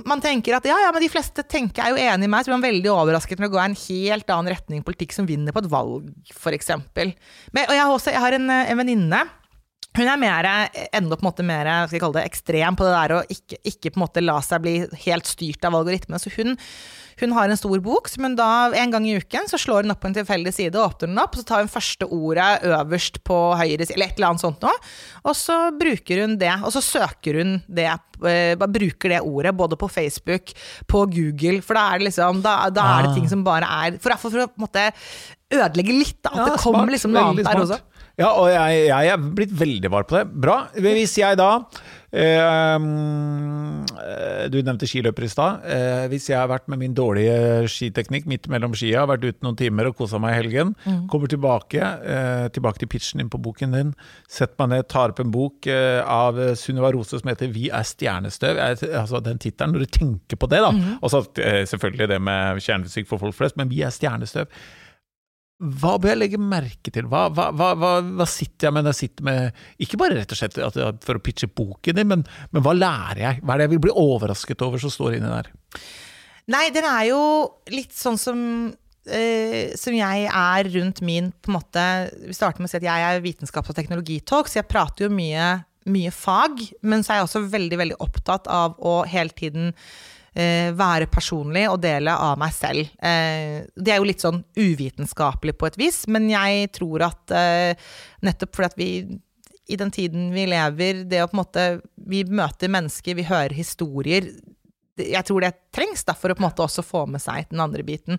man 0.07 0.22
tenker 0.22 0.55
at 0.57 0.64
ja, 0.64 0.76
ja, 0.80 0.93
men 0.95 1.03
de 1.03 1.11
fleste 1.12 1.43
tenker 1.45 1.82
er 1.82 1.93
jo 1.93 1.99
enig 2.01 2.24
i 2.24 2.30
meg, 2.30 2.45
så 2.45 2.49
blir 2.49 2.57
man 2.57 2.68
veldig 2.68 2.93
overrasket 2.95 3.41
når 3.41 3.49
det 3.49 3.53
går 3.53 3.64
en 3.64 3.76
helt 3.82 4.32
annen 4.32 4.53
retning 4.55 4.84
politikk 4.86 5.12
som 5.12 5.26
vinner 5.28 5.53
på 5.53 5.61
et 5.61 5.68
valg, 5.68 6.07
f.eks. 6.32 6.70
Og 6.78 7.74
jeg 7.74 7.82
har 7.82 7.91
også 7.91 8.14
jeg 8.14 8.22
har 8.22 8.36
en, 8.38 8.49
en 8.49 8.80
venninne. 8.80 9.20
Hun 9.99 10.07
er 10.07 10.20
mer, 10.22 10.47
enda 10.95 11.18
på 11.18 11.24
en 11.24 11.26
måte 11.26 11.45
mer 11.47 11.66
skal 11.88 11.97
jeg 11.97 12.03
kalle 12.05 12.20
det, 12.20 12.28
ekstrem 12.30 12.76
på 12.78 12.86
det 12.86 12.95
der 12.95 13.14
å 13.16 13.22
ikke, 13.34 13.57
ikke 13.66 13.91
på 13.91 13.99
en 13.99 14.05
måte 14.05 14.22
la 14.22 14.36
seg 14.47 14.62
bli 14.62 14.74
helt 15.09 15.26
styrt 15.26 15.66
av 15.66 15.74
algoritmene. 15.80 16.22
Så 16.22 16.30
hun, 16.36 16.55
hun 17.24 17.32
har 17.36 17.50
en 17.52 17.58
stor 17.58 17.80
bok 17.84 18.08
som 18.10 18.24
hun 18.26 18.34
da 18.38 18.48
en 18.76 18.92
gang 18.94 19.06
i 19.08 19.16
uken 19.20 19.48
så 19.50 19.58
slår 19.60 19.84
hun 19.86 19.94
opp 19.94 20.00
på 20.02 20.10
en 20.10 20.16
tilfeldig 20.16 20.52
side, 20.56 20.74
og 20.78 20.94
åpner 20.94 21.10
den 21.12 21.20
opp, 21.22 21.36
så 21.38 21.44
tar 21.48 21.62
hun 21.64 21.70
første 21.72 22.08
ordet 22.08 22.48
øverst 22.66 23.20
på 23.26 23.38
høyre 23.60 23.84
side, 23.86 23.96
eller 23.96 24.10
et 24.10 24.18
eller 24.20 24.30
annet 24.32 24.44
sånt 24.44 24.64
noe, 24.66 24.76
og 25.24 25.36
så 25.38 25.58
bruker 25.76 26.24
hun 26.24 26.38
det, 26.40 26.52
og 26.64 26.72
så 26.76 26.82
søker 26.84 27.40
hun 27.42 27.56
det, 27.68 27.88
eh, 28.24 28.54
bare 28.60 28.74
bruker 28.74 29.14
det 29.14 29.20
ordet 29.26 29.54
både 29.56 29.78
på 29.80 29.90
Facebook, 29.90 30.54
på 30.90 31.04
Google, 31.12 31.60
for 31.66 31.78
da 31.78 31.86
er 31.94 31.98
det 32.02 32.10
liksom, 32.10 32.42
da, 32.44 32.56
da 32.70 32.88
er 32.98 33.02
det 33.08 33.10
Ah. 33.10 33.14
ting 33.20 33.28
som 33.28 33.44
bare 33.46 33.68
er, 33.86 33.98
for, 34.00 34.16
for, 34.16 34.30
for 34.32 34.44
å 34.44 34.50
på 34.50 34.60
en 34.60 34.66
måte 34.68 34.88
ødelegge 35.50 35.94
litt, 35.96 36.18
da, 36.22 36.30
at 36.30 36.40
Ja, 36.44 36.50
det 36.54 36.60
kommer 36.62 36.84
smart, 36.84 36.94
liksom 36.94 37.14
noe 37.16 37.28
annet 37.32 37.48
der 37.48 37.64
også. 37.64 37.80
Ja, 38.20 38.34
og 38.36 38.50
jeg, 38.52 38.80
jeg 38.90 39.08
er 39.14 39.22
blitt 39.38 39.52
veldig 39.56 39.90
var 39.90 40.04
på 40.04 40.18
det. 40.18 40.26
Bra. 40.44 40.56
Hvis 40.76 41.14
jeg 41.16 41.38
da 41.40 41.46
Du 44.50 44.56
nevnte 44.66 44.88
skiløper 44.88 45.26
i 45.26 45.30
stad. 45.30 45.62
Eh, 45.70 46.06
hvis 46.11 46.28
jeg 46.30 46.38
har 46.40 46.48
vært 46.50 46.66
med 46.70 46.80
min 46.82 46.94
dårlige 46.96 47.68
skiteknikk 47.70 48.26
midt 48.30 48.48
mellom 48.50 48.74
skia, 48.74 49.04
vært 49.06 49.26
ute 49.28 49.46
noen 49.46 49.58
timer 49.58 49.90
og 49.90 49.96
kosa 50.00 50.18
meg 50.22 50.34
i 50.34 50.38
helgen, 50.40 50.74
Mm. 50.86 51.06
kommer 51.08 51.28
tilbake, 51.28 51.78
eh, 51.80 52.48
tilbake 52.48 52.78
til 52.78 52.88
pitchen 52.88 53.18
din 53.18 53.28
på 53.30 53.40
boken 53.40 53.72
din, 53.72 53.94
setter 54.28 54.54
meg 54.58 54.68
ned, 54.70 54.88
tar 54.88 55.11
opp 55.11 55.20
en 55.20 55.30
bok 55.30 55.66
eh, 55.66 56.02
av 56.02 56.34
Sunniva 56.56 56.92
Rose 56.92 57.18
som 57.20 57.28
heter 57.28 57.48
'Vi 57.52 57.68
er 57.70 57.82
stjernestøv'. 57.82 58.58
Altså 58.94 59.22
Den 59.22 59.38
tittelen, 59.38 59.72
når 59.72 59.78
du 59.80 59.86
tenker 59.86 60.36
på 60.36 60.48
det, 60.48 60.58
da. 60.61 60.70
Mm. 60.70 60.98
Og 61.02 61.11
så 61.11 61.18
eh, 61.38 61.64
selvfølgelig 61.64 62.08
det 62.08 62.20
med 62.20 62.56
kjernefysikk 62.58 63.06
for 63.06 63.18
folk 63.18 63.34
flest, 63.34 63.56
men 63.56 63.68
'Vi 63.68 63.82
er 63.82 63.90
stjernestøv'. 63.90 64.46
Hva 65.61 65.96
bør 66.00 66.14
jeg 66.14 66.20
legge 66.22 66.38
merke 66.40 66.92
til? 66.92 67.08
Hva, 67.11 67.26
hva, 67.36 67.50
hva, 67.52 67.90
hva, 68.00 68.26
sitter 68.28 68.68
jeg 68.68 68.74
med 68.76 68.86
når 68.86 68.94
jeg 68.94 69.00
sitter 69.02 69.26
med 69.28 69.64
Ikke 69.84 69.98
bare 70.00 70.16
rett 70.16 70.32
og 70.32 70.38
slett 70.40 70.56
for 71.04 71.18
å 71.18 71.24
pitche 71.24 71.50
boken 71.52 71.98
din, 71.98 72.08
men, 72.08 72.22
men 72.54 72.64
hva 72.64 72.72
lærer 72.76 73.20
jeg? 73.26 73.42
Hva 73.42 73.54
er 73.54 73.61
det 73.61 73.66
jeg 73.68 73.74
vil 73.74 73.82
bli 73.88 73.96
overrasket 74.00 74.64
over 74.64 74.80
som 74.80 74.92
står 74.94 75.18
inni 75.18 75.32
der? 75.32 75.50
Nei, 76.50 76.66
den 76.74 76.86
er 76.88 77.11
jo 77.11 77.22
litt 77.70 77.92
sånn 77.94 78.16
som 78.18 78.40
eh, 79.04 79.76
som 79.78 79.96
jeg 79.96 80.30
er 80.30 80.70
rundt 80.74 81.02
min 81.06 81.28
på 81.30 81.52
en 81.52 81.58
måte 81.58 81.84
Vi 82.24 82.36
starter 82.36 82.62
med 82.62 82.70
å 82.70 82.72
si 82.72 82.80
at 82.80 82.88
jeg 82.88 83.08
er 83.11 83.24
vitenskaps- 83.24 83.70
og 83.70 83.76
teknologitalk, 83.76 84.48
så 84.48 84.62
jeg 84.62 84.70
prater 84.70 85.06
jo 85.06 85.12
mye, 85.14 85.52
mye 85.92 86.14
fag. 86.14 86.64
Men 86.80 87.04
så 87.04 87.12
er 87.12 87.20
jeg 87.20 87.28
også 87.28 87.44
veldig 87.52 87.82
veldig 87.84 88.00
opptatt 88.00 88.48
av 88.50 88.80
å 88.80 89.02
hele 89.08 89.36
tiden 89.36 89.74
være 90.33 91.09
personlig 91.11 91.64
og 91.70 91.81
dele 91.83 92.12
av 92.14 92.39
meg 92.39 92.53
selv. 92.55 92.93
Eh, 93.03 93.66
det 93.74 93.95
er 93.95 93.99
jo 93.99 94.07
litt 94.07 94.22
sånn 94.22 94.43
uvitenskapelig 94.55 95.57
på 95.59 95.66
et 95.66 95.81
vis, 95.81 96.05
men 96.07 96.28
jeg 96.31 96.70
tror 96.76 97.09
at 97.09 97.35
eh, 97.35 97.91
nettopp 98.26 98.55
fordi 98.55 98.70
at 98.70 98.78
vi 98.78 98.91
i 99.70 99.78
den 99.78 99.91
tiden 99.95 100.31
vi 100.35 100.47
lever, 100.51 101.05
det 101.07 101.22
å 101.22 101.28
på 101.31 101.37
en 101.37 101.43
måte 101.45 101.66
Vi 102.11 102.24
møter 102.26 102.72
mennesker, 102.72 103.14
vi 103.14 103.26
hører 103.28 103.55
historier. 103.55 104.26
Jeg 104.99 105.22
tror 105.26 105.45
det 105.45 105.53
trengs 105.72 106.03
da, 106.05 106.16
for 106.18 106.33
å 106.33 106.37
på 106.37 106.43
en 106.43 106.49
måte 106.49 106.64
også 106.64 106.83
få 106.85 107.05
med 107.09 107.22
seg 107.22 107.47
den 107.53 107.62
andre 107.62 107.85
biten. 107.87 108.18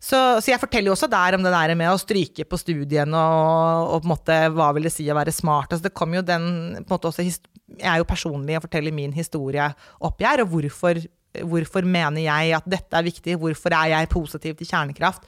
Så, 0.00 0.16
så, 0.40 0.50
jeg 0.50 0.60
forteller 0.60 0.90
jo 0.90 0.96
også 0.96 1.10
der 1.12 1.36
om 1.36 1.44
det 1.44 1.52
der 1.52 1.74
med 1.76 1.92
å 1.92 2.00
stryke 2.00 2.46
på 2.48 2.58
studiene 2.58 3.20
og, 3.20 3.94
og, 3.94 4.02
på 4.02 4.08
en 4.08 4.12
måte 4.14 4.36
hva 4.56 4.70
vil 4.76 4.88
det 4.88 4.94
si 4.94 5.06
å 5.12 5.16
være 5.18 5.34
smart. 5.34 5.70
Altså 5.70 5.86
det 5.86 5.96
kom 5.96 6.16
jo 6.16 6.24
den 6.26 6.46
på 6.80 6.88
en 6.88 6.94
måte 6.94 7.10
også, 7.12 7.26
Jeg 7.26 7.86
er 7.86 8.00
jo 8.00 8.08
personlig 8.08 8.56
og 8.58 8.64
forteller 8.66 8.96
min 8.96 9.14
historie 9.14 9.70
oppi 10.00 10.26
her, 10.26 10.42
og 10.42 10.54
hvorfor, 10.54 11.02
hvorfor 11.38 11.86
mener 11.86 12.24
jeg 12.24 12.54
at 12.58 12.68
dette 12.68 12.96
er 12.96 13.06
viktig? 13.06 13.36
Hvorfor 13.40 13.74
er 13.76 13.92
jeg 13.94 14.12
positiv 14.12 14.56
til 14.58 14.70
kjernekraft? 14.70 15.26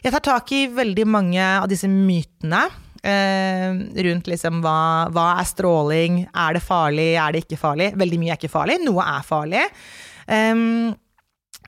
Jeg 0.00 0.14
tar 0.14 0.24
tak 0.24 0.52
i 0.56 0.64
veldig 0.72 1.04
mange 1.08 1.42
av 1.42 1.68
disse 1.70 1.88
mytene. 1.90 2.64
Eh, 3.00 3.76
rundt 4.04 4.28
liksom 4.28 4.60
hva, 4.64 5.08
hva, 5.12 5.26
er 5.40 5.48
stråling, 5.48 6.24
er 6.28 6.56
det 6.56 6.64
farlig, 6.64 7.12
er 7.16 7.32
det 7.32 7.44
ikke 7.46 7.60
farlig? 7.60 7.92
Veldig 8.00 8.18
mye 8.20 8.34
er 8.34 8.40
ikke 8.40 8.52
farlig, 8.52 8.80
noe 8.84 9.04
er 9.04 9.24
farlig. 9.24 9.62
Eh, 10.28 10.64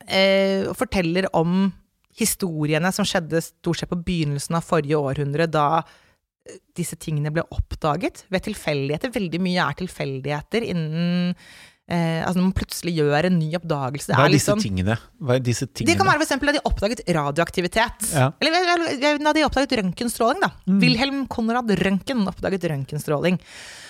eh, 0.09 0.73
forteller 0.77 1.31
om 1.37 1.71
historiene 2.19 2.93
som 2.93 3.09
skjedde 3.09 3.41
stort 3.45 3.81
sett 3.81 3.93
på 3.93 4.01
begynnelsen 4.05 4.59
av 4.59 4.67
forrige 4.67 5.01
århundre, 5.01 5.49
da 5.49 5.81
eh, 5.81 6.59
disse 6.77 6.99
tingene 7.01 7.33
ble 7.33 7.45
oppdaget 7.55 8.27
ved 8.33 8.49
tilfeldigheter. 8.49 9.15
Veldig 9.15 9.43
mye 9.45 9.69
er 9.69 9.79
tilfeldigheter 9.81 10.69
innen 10.69 11.33
Eh, 11.91 12.21
altså 12.23 12.39
Når 12.39 12.45
man 12.47 12.55
plutselig 12.55 12.93
gjør 12.95 13.27
en 13.27 13.35
ny 13.41 13.49
oppdagelse 13.59 14.15
Hva 14.15 14.29
er, 14.29 14.35
disse, 14.37 14.55
liksom, 14.55 14.61
tingene? 14.63 14.95
Hva 15.19 15.35
er 15.35 15.43
disse 15.43 15.67
tingene? 15.67 15.91
Det 15.91 15.97
kan 15.99 16.07
være 16.07 16.23
f.eks. 16.23 16.35
at 16.37 16.55
de 16.55 16.63
oppdaget 16.71 17.03
radioaktivitet. 17.17 18.07
Ja. 18.15 18.29
Eller 18.39 19.19
da 19.19 19.33
de 19.35 19.43
oppdaget 19.49 19.75
røntgenstråling. 19.81 20.45
da. 20.45 20.53
Mm. 20.71 20.79
Wilhelm 20.85 21.25
Konrad 21.33 21.73
Røntgen 21.83 22.23
oppdaget 22.31 22.69
røntgenstråling. 22.71 23.41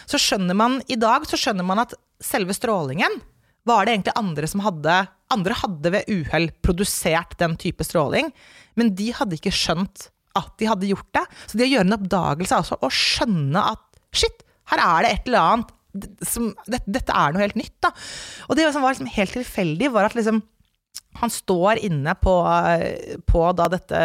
Så 0.09 0.21
skjønner 0.21 0.57
man 0.57 0.81
i 0.89 0.97
dag 0.97 1.29
så 1.29 1.39
skjønner 1.39 1.69
man 1.69 1.85
at 1.85 1.93
selve 2.23 2.57
strålingen 2.57 3.21
var 3.69 3.87
det 3.87 3.95
egentlig 3.95 4.17
andre 4.19 4.49
som 4.51 4.65
hadde 4.65 4.97
Andre 5.33 5.55
hadde 5.57 5.93
ved 5.95 6.11
uhell 6.13 6.51
produsert 6.61 7.39
den 7.41 7.55
type 7.57 7.85
stråling, 7.89 8.27
men 8.77 8.91
de 8.99 9.07
hadde 9.17 9.39
ikke 9.39 9.53
skjønt 9.55 10.11
at 10.37 10.51
de 10.61 10.69
hadde 10.69 10.91
gjort 10.91 11.09
det. 11.17 11.23
Så 11.49 11.57
det 11.57 11.69
å 11.69 11.73
gjøre 11.73 11.87
en 11.89 11.97
oppdagelse 11.97 12.59
altså 12.59 12.77
å 12.77 12.91
skjønne 12.93 13.63
at 13.73 13.81
shit, 14.13 14.45
her 14.73 14.83
er 14.85 15.07
det 15.07 15.15
et 15.15 15.31
eller 15.31 15.55
annet 15.55 15.73
som, 16.25 16.53
dette, 16.67 16.89
dette, 16.89 17.13
er 17.13 17.35
noe 17.35 17.45
helt 17.45 17.59
nytt, 17.59 17.77
da. 17.85 17.93
Og 18.49 18.59
det 18.59 18.69
som 18.73 18.85
var 18.85 18.95
liksom 18.95 19.13
helt 19.13 19.37
tilfeldig, 19.37 19.93
var 19.93 20.09
at 20.09 20.19
liksom 20.19 20.43
han 21.21 21.31
står 21.31 21.83
inne 21.85 22.15
på, 22.19 22.35
på 23.29 23.43
dette 23.61 23.99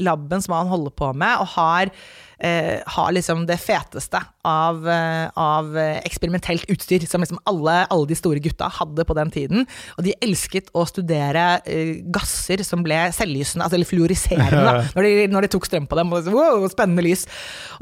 laben 0.00 0.44
som 0.44 0.54
han 0.54 0.70
holder 0.70 0.94
på 0.94 1.10
med, 1.18 1.42
og 1.42 1.50
har, 1.56 1.90
eh, 2.38 2.78
har 2.94 3.10
liksom 3.12 3.42
det 3.48 3.58
feteste 3.58 4.20
av, 4.46 4.86
eh, 4.88 5.26
av, 5.34 5.74
eksperimentelt 5.76 6.68
utstyr 6.70 7.06
som 7.10 7.24
liksom 7.24 7.40
alle, 7.50 7.74
alle, 7.90 8.06
de 8.06 8.18
store 8.18 8.42
gutta 8.44 8.70
hadde 8.70 9.04
på 9.04 9.18
den 9.18 9.34
tiden. 9.34 9.66
Og 9.98 10.06
de 10.06 10.14
elsket 10.22 10.70
å 10.74 10.86
studere 10.86 11.60
eh, 11.66 12.00
gasser 12.14 12.62
som 12.62 12.86
ble 12.86 13.02
selvlysende, 13.12 13.66
altså 13.66 13.80
eller 13.80 13.90
fluoriserende, 13.90 14.76
når 14.94 15.08
de, 15.08 15.14
når 15.34 15.46
de 15.46 15.54
tok 15.56 15.66
strøm 15.66 15.90
på 15.90 15.98
dem. 15.98 16.14
Og 16.14 16.22
så, 16.22 16.34
wow, 16.34 16.68
spennende 16.70 17.04
lys. 17.04 17.26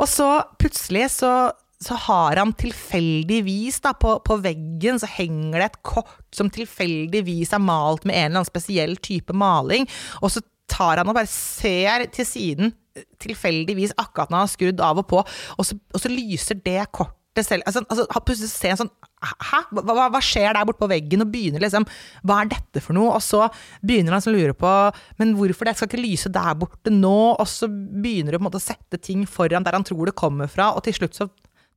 Og 0.01 0.09
så 0.09 0.33
plutselig 0.57 1.11
så 1.21 1.53
så 1.83 1.99
har 2.07 2.39
han 2.41 2.55
tilfeldigvis, 2.59 3.81
da, 3.85 3.95
på, 3.99 4.17
på, 4.27 4.39
veggen, 4.45 5.01
så 5.01 5.09
henger 5.11 5.59
det 5.59 5.69
et 5.71 5.81
kort 5.87 6.21
som 6.35 6.51
tilfeldigvis 6.53 7.55
er 7.57 7.63
malt 7.63 8.07
med 8.07 8.17
en 8.17 8.29
eller 8.29 8.43
annen 8.43 8.51
spesiell 8.51 8.97
type 9.03 9.35
maling, 9.37 9.89
og 10.23 10.33
så 10.35 10.45
tar 10.73 11.03
han 11.03 11.11
og 11.11 11.19
bare 11.19 11.31
ser 11.31 12.07
til 12.15 12.29
siden, 12.29 12.77
tilfeldigvis 13.23 13.97
akkurat 14.01 14.31
når 14.31 14.39
han 14.39 14.47
har 14.47 14.53
skrudd 14.53 14.85
av 14.85 15.01
og 15.03 15.09
på, 15.11 15.25
og 15.25 15.67
så, 15.67 15.79
og 15.93 16.03
så 16.03 16.13
lyser 16.13 16.61
det 16.65 16.81
kortet 16.93 17.19
selv 17.41 17.65
altså, 17.65 17.81
altså, 17.89 18.05
Plutselig 18.27 18.51
ser 18.53 18.75
han 18.75 18.83
sånn 18.83 18.91
Hæ? 19.23 19.63
Hva, 19.73 19.95
hva, 20.11 20.21
skjer 20.21 20.53
der 20.53 20.67
borte 20.69 20.83
på 20.83 20.89
veggen? 20.91 21.23
Og 21.25 21.31
begynner 21.33 21.63
liksom 21.63 21.87
Hva 22.27 22.41
er 22.43 22.51
dette 22.51 22.83
for 22.83 22.93
noe? 22.97 23.15
Og 23.15 23.23
så 23.25 23.47
begynner 23.81 24.19
han 24.19 24.27
å 24.27 24.35
lure 24.35 24.57
på 24.59 24.73
Men 25.21 25.33
hvorfor 25.39 25.69
det? 25.69 25.77
Skal 25.79 25.89
ikke 25.89 26.03
lyse 26.03 26.33
der 26.35 26.59
borte 26.59 26.93
nå? 26.93 27.15
Og 27.33 27.49
så 27.49 27.71
begynner 27.71 28.35
du 28.35 28.37
på 28.37 28.43
en 28.43 28.49
måte 28.51 28.61
å 28.61 28.65
sette 28.67 29.01
ting 29.01 29.25
foran 29.31 29.65
der 29.65 29.79
han 29.79 29.87
tror 29.87 30.11
det 30.11 30.19
kommer 30.19 30.51
fra, 30.51 30.75
og 30.77 30.85
til 30.85 30.99
slutt 30.99 31.17
så 31.17 31.31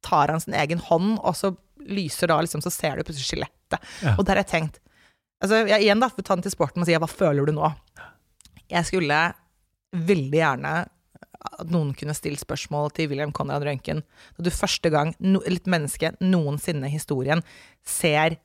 tar 0.06 0.34
han 0.34 0.44
sin 0.44 0.56
egen 0.58 0.82
hånd, 0.88 1.18
og 1.20 1.38
så 1.38 1.54
lyser 1.86 2.32
da 2.32 2.40
liksom, 2.42 2.64
så 2.66 2.74
ser 2.74 2.98
du 2.98 3.06
plutselig 3.06 3.30
skjelettet. 3.34 3.80
Ja. 4.02 4.16
Og 4.16 4.26
der 4.26 4.38
har 4.38 4.46
jeg 4.46 4.54
tenkt 4.54 4.82
altså 5.44 5.66
jeg, 5.68 5.84
Igjen, 5.84 6.02
da, 6.02 6.10
for 6.10 6.24
å 6.24 6.28
ta 6.28 6.38
den 6.38 6.46
til 6.46 6.54
sporten 6.54 6.84
og 6.84 6.90
si 6.90 6.96
hva 6.98 7.10
føler 7.12 7.50
du 7.50 7.56
nå? 7.58 7.70
Jeg 8.72 8.88
skulle 8.88 9.20
veldig 9.96 10.40
gjerne 10.40 10.74
at 11.46 11.70
noen 11.70 11.92
kunne 11.98 12.16
stilt 12.18 12.42
spørsmål 12.42 12.90
til 12.96 13.12
William 13.12 13.34
Conrad 13.36 13.66
Røntgen. 13.68 14.02
Da 14.38 14.46
du 14.46 14.50
første 14.54 14.90
gang, 14.94 15.14
no, 15.22 15.44
litt 15.46 15.70
menneske 15.70 16.16
noensinne 16.24 16.90
i 16.90 16.96
historien, 16.96 17.44
ser 17.86 18.40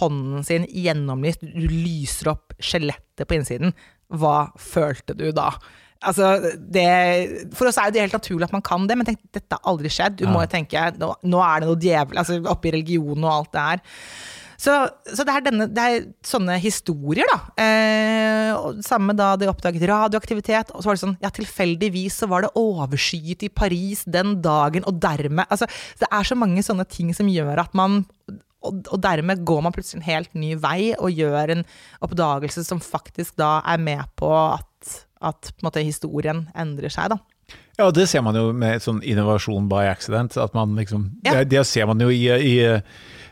hånden 0.00 0.44
sin 0.44 0.66
gjennomlyst, 0.66 1.44
du 1.44 1.68
lyser 1.70 2.34
opp 2.34 2.56
skjelettet 2.60 3.28
på 3.28 3.38
innsiden, 3.38 3.72
hva 4.10 4.50
følte 4.58 5.14
du 5.16 5.30
da? 5.36 5.52
Altså, 6.00 6.32
det, 6.56 6.88
for 7.52 7.68
oss 7.68 7.78
er 7.80 7.92
det 7.92 8.04
helt 8.06 8.16
naturlig 8.16 8.46
at 8.46 8.54
man 8.54 8.64
kan 8.64 8.86
det, 8.88 8.96
men 8.96 9.08
tenk, 9.08 9.20
dette 9.36 9.56
har 9.56 9.68
aldri 9.68 9.90
skjedd. 9.92 10.20
Du 10.20 10.26
ja. 10.26 10.32
må 10.32 10.44
jo 10.44 10.52
tenke 10.52 10.86
nå, 10.96 11.12
nå, 11.28 11.40
er 11.44 11.60
det 11.60 11.68
noe 11.68 11.80
djevel 11.80 12.20
altså, 12.22 12.38
oppi 12.48 12.72
religion 12.72 13.26
og 13.26 13.32
alt 13.34 13.50
det 13.56 13.66
her. 13.66 13.82
Så, 14.60 14.74
så 15.08 15.24
det, 15.24 15.32
er 15.32 15.44
denne, 15.46 15.66
det, 15.72 15.84
er 15.84 16.02
sånne 16.26 16.58
historier, 16.60 17.28
da. 17.30 17.38
Eh, 17.64 18.80
samme 18.84 19.14
da 19.16 19.32
de 19.40 19.48
oppdaget 19.48 19.86
radioaktivitet. 19.88 20.74
Og 20.74 20.82
så 20.82 20.90
var 20.90 20.98
det 20.98 21.04
sånn 21.04 21.16
Ja, 21.22 21.30
tilfeldigvis 21.32 22.18
så 22.20 22.28
var 22.28 22.44
det 22.44 22.52
overskyet 22.60 23.46
i 23.46 23.52
Paris 23.52 24.04
den 24.04 24.38
dagen, 24.44 24.84
og 24.88 25.00
dermed 25.00 25.48
Altså, 25.48 25.68
det 26.00 26.08
er 26.12 26.28
så 26.28 26.36
mange 26.36 26.64
sånne 26.66 26.84
ting 26.88 27.14
som 27.16 27.30
gjør 27.30 27.64
at 27.64 27.76
man 27.76 28.02
og, 28.60 28.82
og, 28.92 28.98
dermed 29.00 29.40
går 29.48 29.62
man 29.64 29.72
plutselig 29.72 30.02
en 30.02 30.08
helt 30.10 30.34
ny 30.36 30.50
vei 30.60 30.92
og 30.98 31.16
gjør 31.16 31.54
en 31.54 31.62
oppdagelse 32.04 32.64
som 32.66 32.82
faktisk 32.84 33.38
da 33.40 33.58
er 33.64 33.80
med 33.80 34.04
på 34.20 34.28
at, 34.28 34.98
at 35.20 35.52
på 35.52 35.66
måte, 35.66 35.84
historien 35.84 36.46
endrer 36.58 36.92
seg, 36.92 37.12
da. 37.14 37.20
Ja, 37.80 37.88
det 37.94 38.06
ser 38.10 38.22
man 38.24 38.36
jo 38.36 38.50
med 38.56 38.82
sånn 38.84 39.00
innovasjon 39.06 39.68
by 39.70 39.88
accident. 39.90 40.36
At 40.40 40.52
man 40.56 40.76
liksom 40.78 41.08
ja. 41.24 41.38
det, 41.38 41.48
det, 41.54 41.64
ser 41.68 41.88
man 41.88 42.02
jo 42.02 42.10
i, 42.12 42.26
i 42.28 42.54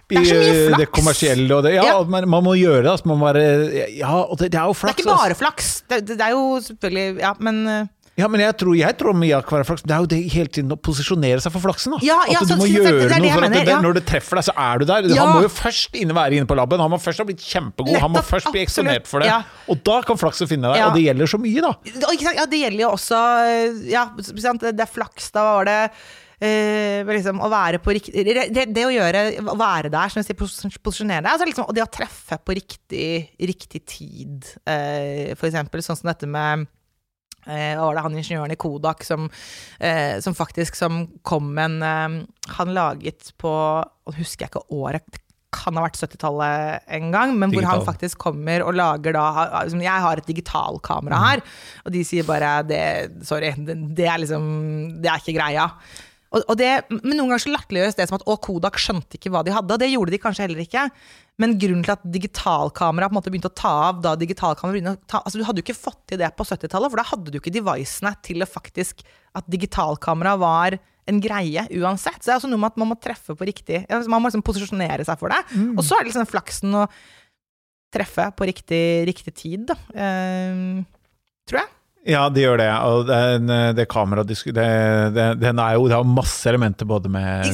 det, 0.08 0.72
det 0.78 0.88
kommersielle 0.94 1.52
og 1.52 1.66
det. 1.66 1.74
Ja, 1.76 1.84
ja. 1.90 1.98
Man, 2.08 2.26
man, 2.32 2.44
må 2.46 2.54
gjøre 2.56 2.86
det. 2.86 2.94
Altså, 2.94 3.10
man 3.10 3.20
bare, 3.20 3.44
ja, 3.92 4.14
og 4.22 4.38
det, 4.40 4.50
det, 4.54 4.60
er 4.60 4.70
jo 4.70 4.76
flaks. 4.78 4.96
Det 4.96 5.04
er 5.04 5.04
ikke 5.04 5.20
bare 5.20 5.38
flaks. 5.38 5.70
Det, 5.90 6.00
det, 6.08 6.18
er 6.24 6.32
jo 6.32 6.44
selvfølgelig 6.64 7.06
Ja, 7.20 7.34
men 7.44 7.60
eh, 7.68 7.90
ja, 8.18 8.26
men 8.30 8.42
jeg 8.42 8.54
tror, 8.58 8.74
jeg 8.74 8.96
tror 8.98 9.14
mye 9.14 9.36
av 9.36 9.46
hver 9.46 9.64
flaks 9.68 9.84
Det 9.86 9.94
er 9.94 10.02
jo 10.02 10.08
det 10.10 10.18
hele 10.34 10.50
tiden 10.50 10.74
å 10.74 10.78
posisjonere 10.88 11.42
seg 11.44 11.54
for 11.54 11.62
flaksen. 11.62 11.94
da. 11.94 12.00
Ja, 12.02 12.18
ja, 12.26 12.42
at 12.42 12.50
du 12.50 12.56
må 12.58 12.66
så, 12.66 12.72
gjøre 12.74 13.06
det 13.12 13.20
noe 13.22 13.34
for 13.36 13.46
at 13.46 13.54
det, 13.54 13.76
når 13.84 13.98
det 14.00 14.04
treffer 14.10 14.40
deg, 14.40 14.48
så 14.48 14.54
er 14.58 14.82
du 14.82 14.86
der. 14.90 15.08
Han 15.14 15.34
må 15.36 15.42
jo 15.44 15.52
først 15.52 15.98
inne 16.00 16.16
være 16.16 16.40
inne 16.40 16.50
på 16.50 16.58
laben. 16.58 16.82
Han 16.82 16.90
må 16.90 16.98
først 17.02 17.22
ha 17.22 17.26
blitt 17.28 17.44
kjempegod. 17.44 17.92
Nettopp, 17.94 18.06
han 18.08 18.16
må 18.16 18.24
først 18.26 18.50
bli 18.54 18.64
eksponert 18.66 19.10
for 19.10 19.22
det. 19.22 19.32
Og 19.70 19.82
da 19.86 19.98
kan 20.06 20.18
flaksen 20.20 20.50
finne 20.50 20.72
deg. 20.74 20.86
Og 20.88 20.98
det 20.98 21.04
gjelder 21.06 21.30
så 21.30 21.42
mye, 21.42 21.66
da. 21.68 21.74
Ja, 22.26 22.46
det 22.50 22.62
gjelder 22.64 22.82
jo 22.84 22.94
også 22.96 23.20
Ja, 23.92 24.08
det 24.18 24.72
er 24.74 24.90
flaks. 24.90 25.30
Da 25.34 25.50
var 25.52 25.70
det 25.70 25.82
Uh, 26.38 27.02
liksom, 27.10 27.40
å 27.42 27.48
være 27.50 27.80
på 27.82 27.90
riktig 27.96 28.22
det, 28.22 28.68
det, 28.70 28.82
å 28.86 28.92
gjøre 28.94 29.22
Å 29.42 29.56
være 29.58 29.88
der, 29.90 30.12
som 30.12 30.20
jeg 30.20 30.28
sier, 30.28 30.36
posisjonere 30.38 31.24
deg. 31.24 31.32
Altså 31.32 31.48
liksom, 31.48 31.66
og 31.66 31.74
det 31.74 31.82
å 31.82 31.90
treffe 31.90 32.38
på 32.38 32.54
riktig, 32.54 33.08
riktig 33.42 33.80
tid, 33.90 34.46
uh, 34.62 35.34
for 35.34 35.48
eksempel. 35.50 35.82
Sånn 35.82 35.98
som 35.98 36.12
dette 36.12 36.30
med 36.30 36.68
Eh, 37.48 37.78
var 37.80 37.96
det 37.96 38.04
han 38.04 38.18
ingeniøren 38.18 38.52
i 38.52 38.58
Kodak 38.60 39.06
som, 39.06 39.30
eh, 39.80 40.18
som 40.20 40.36
faktisk 40.36 40.76
som 40.76 41.06
kom 41.24 41.54
med 41.56 41.64
en 41.64 41.82
eh, 41.82 42.26
Han 42.58 42.74
laget 42.76 43.32
på 43.40 43.48
Nå 43.48 44.14
husker 44.16 44.46
jeg 44.46 44.52
ikke 44.52 44.68
året, 44.76 45.04
det 45.12 45.22
kan 45.52 45.76
ha 45.78 45.86
vært 45.86 45.96
70-tallet 45.96 46.90
en 46.92 47.12
gang, 47.12 47.30
men 47.32 47.48
Digital. 47.48 47.64
hvor 47.64 47.70
han 47.70 47.86
faktisk 47.86 48.18
kommer 48.20 48.60
og 48.66 48.76
lager 48.76 49.16
da 49.16 49.24
Jeg 49.72 50.04
har 50.04 50.20
et 50.20 50.28
digitalkamera 50.28 51.16
mm. 51.16 51.24
her, 51.24 51.42
og 51.86 51.94
de 51.94 52.04
sier 52.04 52.28
bare 52.28 52.52
det, 52.68 52.82
Sorry, 53.24 53.54
det, 53.56 53.78
det, 53.96 54.06
er 54.06 54.20
liksom 54.20 54.44
Det 55.00 55.08
er 55.08 55.24
ikke 55.24 55.38
greia. 55.40 55.70
Og, 56.28 56.42
og 56.44 56.58
det, 56.60 56.68
men 56.92 57.14
noen 57.14 57.30
ganger 57.30 57.40
så 57.40 57.52
latterliggjøres 57.54 57.96
det 57.96 58.06
som 58.10 58.18
at 58.18 58.26
å, 58.28 58.34
Kodak 58.44 58.76
skjønte 58.80 59.16
ikke 59.16 59.30
hva 59.32 59.40
de 59.46 59.54
hadde. 59.54 59.72
Og 59.72 59.80
det 59.80 59.88
gjorde 59.88 60.12
de 60.12 60.20
kanskje 60.20 60.44
heller 60.44 60.60
ikke. 60.64 60.84
Men 61.40 61.54
grunnen 61.60 61.86
til 61.86 61.94
at 61.94 62.04
digitalkamera 62.04 63.08
på 63.08 63.14
en 63.14 63.18
måte 63.20 63.32
begynte 63.32 63.50
å 63.52 63.56
ta 63.56 63.72
av 63.88 64.02
da 64.04 64.12
digitalkamera 64.18 64.76
begynte 64.76 64.96
å 64.98 65.08
ta, 65.08 65.22
altså 65.22 65.40
Du 65.40 65.46
hadde 65.48 65.62
jo 65.62 65.66
ikke 65.68 65.78
fått 65.78 66.02
til 66.10 66.20
det 66.20 66.28
på 66.36 66.44
70-tallet, 66.48 66.92
for 66.92 67.00
da 67.00 67.06
hadde 67.12 67.32
du 67.32 67.40
ikke 67.40 67.54
devicene 67.54 68.12
til 68.26 68.44
å 68.44 68.50
faktisk 68.50 69.04
At 69.38 69.48
digitalkamera 69.48 70.36
var 70.40 70.78
en 71.08 71.22
greie 71.24 71.64
uansett. 71.78 72.20
Så 72.20 72.28
det 72.28 72.34
er 72.34 72.40
altså 72.40 72.50
noe 72.52 72.60
med 72.60 72.74
at 72.74 72.82
man 72.82 72.90
må 72.90 72.98
treffe 73.00 73.32
på 73.32 73.48
riktig 73.48 73.84
Man 73.88 74.20
må 74.20 74.28
liksom 74.28 74.44
posisjonere 74.44 75.06
seg 75.08 75.20
for 75.20 75.32
det. 75.32 75.40
Mm. 75.54 75.72
Og 75.78 75.86
så 75.86 75.96
er 75.96 76.04
det 76.04 76.12
liksom 76.12 76.28
flaksen 76.28 76.76
å 76.76 76.84
treffe 77.94 78.28
på 78.36 78.44
riktig, 78.50 78.84
riktig 79.08 79.32
tid, 79.32 79.70
da. 79.70 79.78
Uh, 79.96 80.84
tror 81.48 81.62
jeg. 81.62 81.70
Ja, 82.08 82.24
det 82.32 82.44
gjør 82.44 82.58
det. 82.60 82.68
Og 82.88 83.06
den, 83.08 83.50
det 83.76 83.84
det, 83.84 84.68
det, 85.14 85.26
Den 85.42 85.58
er 85.60 85.74
jo 85.76 85.88
Det 85.88 85.96
har 85.98 86.06
masse 86.08 86.48
elementer 86.48 86.88
både 86.88 87.10
med 87.12 87.44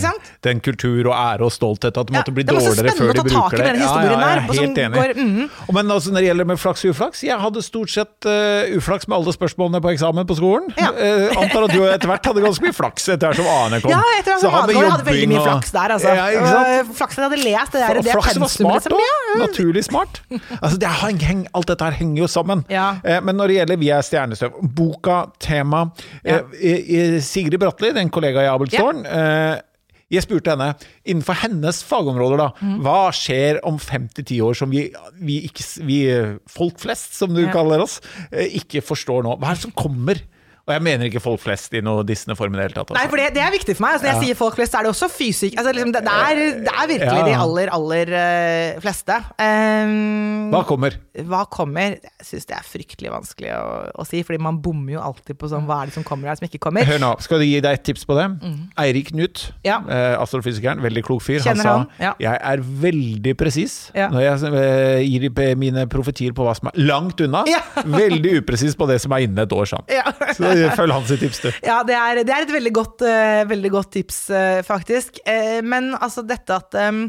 den 0.44 0.60
kultur 0.60 1.08
og 1.10 1.14
ære 1.14 1.46
og 1.46 1.52
stolthet. 1.52 1.96
At 1.96 2.06
det 2.06 2.14
Ja, 2.14 2.20
måtte 2.20 2.34
bli 2.34 2.44
det 2.44 2.52
er 2.54 2.60
masse 2.60 2.74
dårligere 2.74 2.94
før 2.98 3.12
de 3.12 3.20
spennende 3.20 3.24
å 3.24 3.34
ta 3.34 3.40
tak 3.40 3.52
i 3.52 3.56
bruker 3.56 3.64
det. 3.64 3.82
historien 3.82 4.12
ja, 4.12 4.28
der, 4.28 4.40
som 4.46 4.64
helt 4.64 4.78
enig. 4.78 4.98
går- 4.98 5.16
mm 5.16 5.30
-hmm. 5.36 5.74
Men 5.74 5.90
altså, 5.90 6.10
når 6.10 6.20
det 6.20 6.26
gjelder 6.28 6.44
med 6.44 6.58
flaks 6.58 6.84
og 6.84 6.90
uflaks, 6.90 7.22
jeg 7.24 7.38
hadde 7.40 7.62
stort 7.62 7.90
sett 7.90 8.14
uh, 8.26 8.76
uflaks 8.76 9.08
med 9.08 9.16
alle 9.18 9.32
spørsmålene 9.32 9.80
på 9.80 9.88
eksamen 9.94 10.26
på 10.26 10.36
skolen. 10.36 10.66
Ja. 10.78 10.90
Eh, 10.98 11.42
antar 11.42 11.64
at 11.64 11.72
du 11.72 11.80
etter 11.88 12.08
hvert 12.08 12.26
hadde 12.26 12.40
ganske 12.40 12.62
mye 12.64 12.72
flaks 12.72 13.08
etter 13.08 13.26
hvert 13.28 13.36
som 13.36 13.46
Ane 13.46 13.80
kom. 13.80 13.90
Ja, 13.90 14.02
etter 14.18 14.30
hvert 14.32 14.40
som 14.40 14.54
ANE 14.54 14.90
hadde 14.90 15.04
veldig 15.04 15.28
mye 15.28 15.38
og- 15.40 15.48
flaks 15.48 15.70
der, 15.72 15.88
altså. 15.94 16.08
Ja? 16.14 16.80
Øh, 16.80 16.94
Flaksen 16.94 17.22
hadde 17.22 17.36
lest 17.42 17.72
det 17.72 17.80
der, 17.80 17.94
det 18.02 18.12
flaksen 18.12 18.40
var 18.40 18.48
smart 18.48 18.82
smart 18.82 18.84
liksom. 18.84 18.98
òg. 18.98 19.48
Naturlig 19.48 19.84
smart. 19.84 20.20
Altså, 20.64 20.78
det 20.78 20.88
heng, 20.88 21.46
alt 21.54 21.66
dette 21.68 21.84
her 21.84 21.90
henger 21.92 22.22
jo 22.22 22.26
sammen. 22.26 22.64
Ja. 22.70 22.96
Eh, 23.04 23.20
men 23.20 23.36
når 23.36 23.46
det 23.48 23.56
gjelder 23.56 23.76
Vi 23.76 23.88
er 23.90 24.00
stjernestøv, 24.50 24.74
boka, 24.74 25.18
tema 25.40 25.90
Ja. 26.24 26.40
eh, 26.60 27.20
Sigrid 27.20 27.58
Bratli, 27.60 27.92
den 27.94 28.10
kollega 28.10 28.42
i 28.44 28.50
Abelstårn 28.50 29.04
eh, 29.06 29.60
jeg 30.12 30.22
spurte 30.22 30.50
henne, 30.52 30.74
innenfor 31.08 31.34
hennes 31.34 31.82
fagområder, 31.82 32.36
da, 32.38 32.50
Mm. 32.62 32.82
hva 32.84 33.10
skjer 33.10 33.58
om 33.64 33.78
5-10 33.78 34.40
år 34.42 34.54
som 34.54 34.70
vi, 34.70 34.92
vi, 35.20 35.40
ikke, 35.48 35.64
vi 35.84 35.96
eh, 36.12 36.36
folk 36.46 36.78
flest, 36.78 37.14
som 37.14 37.34
du 37.34 37.40
Ja. 37.46 37.50
kaller 37.52 37.80
oss, 37.82 38.00
eh, 38.30 38.46
ikke 38.54 38.82
forstår 38.84 39.24
nå? 39.24 39.38
Hva 39.40 39.50
er 39.50 39.54
det 39.54 39.62
som 39.62 39.72
kommer? 39.72 40.20
Og 40.64 40.72
jeg 40.72 40.80
mener 40.80 41.04
ikke 41.10 41.20
folk 41.20 41.42
flest 41.44 41.74
i 41.76 41.80
noe 41.84 42.00
dissende 42.08 42.32
form 42.38 42.54
i 42.54 42.56
det 42.56 42.62
hele 42.70 42.74
tatt. 42.78 42.90
Nei, 42.94 43.02
Altså. 43.04 43.10
for 43.12 43.20
det, 43.20 43.26
det 43.36 43.42
er 43.44 43.50
viktig 43.52 43.74
for 43.76 43.84
meg. 43.84 43.96
Altså, 43.98 44.06
når 44.06 44.14
jeg 44.14 44.24
sier 44.30 44.38
folk 44.38 44.54
flest, 44.56 44.72
så 44.72 44.78
er 44.78 44.86
det 44.86 44.92
også 44.94 45.08
fysikk. 45.12 45.58
Altså, 45.60 45.72
liksom, 45.76 45.92
det, 45.92 46.00
det, 46.06 46.14
er, 46.30 46.40
det 46.64 46.72
er 46.72 46.86
virkelig 46.88 47.18
Ja. 47.20 47.26
de 47.28 47.34
aller, 47.44 47.72
aller 47.76 48.12
uh, 48.14 48.80
fleste. 48.80 49.18
Um, 49.36 50.48
Hva 50.54 50.62
kommer? 50.68 50.96
hva 51.28 51.42
kommer? 51.52 51.98
Jeg 52.00 52.26
syns 52.26 52.46
det 52.48 52.56
er 52.56 52.64
fryktelig 52.66 53.10
vanskelig 53.12 53.50
å, 53.54 53.66
å 54.02 54.06
si, 54.08 54.22
fordi 54.26 54.40
man 54.42 54.56
bommer 54.64 54.96
jo 54.96 55.02
alltid 55.04 55.36
på 55.38 55.50
sånn, 55.52 55.66
hva 55.68 55.82
er 55.84 55.90
det 55.92 55.94
som 55.98 56.06
kommer 56.06 56.30
her 56.32 56.38
som 56.40 56.48
ikke 56.48 56.58
kommer. 56.64 56.86
Hør 56.88 56.98
nå, 57.02 57.12
skal 57.22 57.42
du 57.42 57.46
gi 57.46 57.60
deg 57.62 57.78
et 57.78 57.84
tips 57.86 58.06
på 58.08 58.16
det? 58.18 58.26
Eirik 58.80 59.12
Knut, 59.12 59.44
Mm. 59.54 59.60
Ja. 59.68 59.76
uh, 59.84 60.22
astrofysikeren, 60.22 60.80
veldig 60.84 61.02
klok 61.06 61.22
fyr, 61.24 61.40
Kjenner 61.44 61.64
han 61.68 61.84
han, 61.84 61.86
sa 61.98 62.04
ja. 62.04 62.12
jeg 62.22 62.40
er 62.50 62.62
veldig 62.84 63.32
presis 63.40 63.74
Ja. 63.96 64.08
når 64.12 64.24
jeg 64.24 64.54
uh, 64.54 65.04
gir 65.04 65.56
mine 65.60 65.84
profetier 65.92 66.32
på 66.36 66.44
hva 66.46 66.54
som 66.56 66.70
er 66.72 66.78
langt 66.88 67.20
unna. 67.24 67.44
Ja. 67.50 67.60
veldig 67.84 68.38
upresis 68.40 68.76
på 68.78 68.88
det 68.88 69.00
som 69.04 69.12
er 69.16 69.26
innen 69.26 69.38
et 69.44 69.52
år, 69.54 69.68
han. 69.74 69.84
Ja. 69.92 70.04
Så 70.34 70.53
følg 70.78 70.94
hans 70.94 71.12
tips, 71.20 71.42
du. 71.44 71.50
Ja, 71.66 71.82
det 71.86 71.98
er, 71.98 72.22
det 72.22 72.34
er 72.34 72.46
et 72.46 72.54
veldig 72.54 72.72
godt, 72.76 73.04
uh, 73.04 73.42
veldig 73.50 73.74
godt 73.74 73.92
tips, 73.98 74.22
uh, 74.32 74.62
faktisk. 74.66 75.20
Uh, 75.26 75.60
men 75.66 75.92
altså 75.98 76.24
dette 76.26 76.56
at 76.56 76.80
um, 76.88 77.06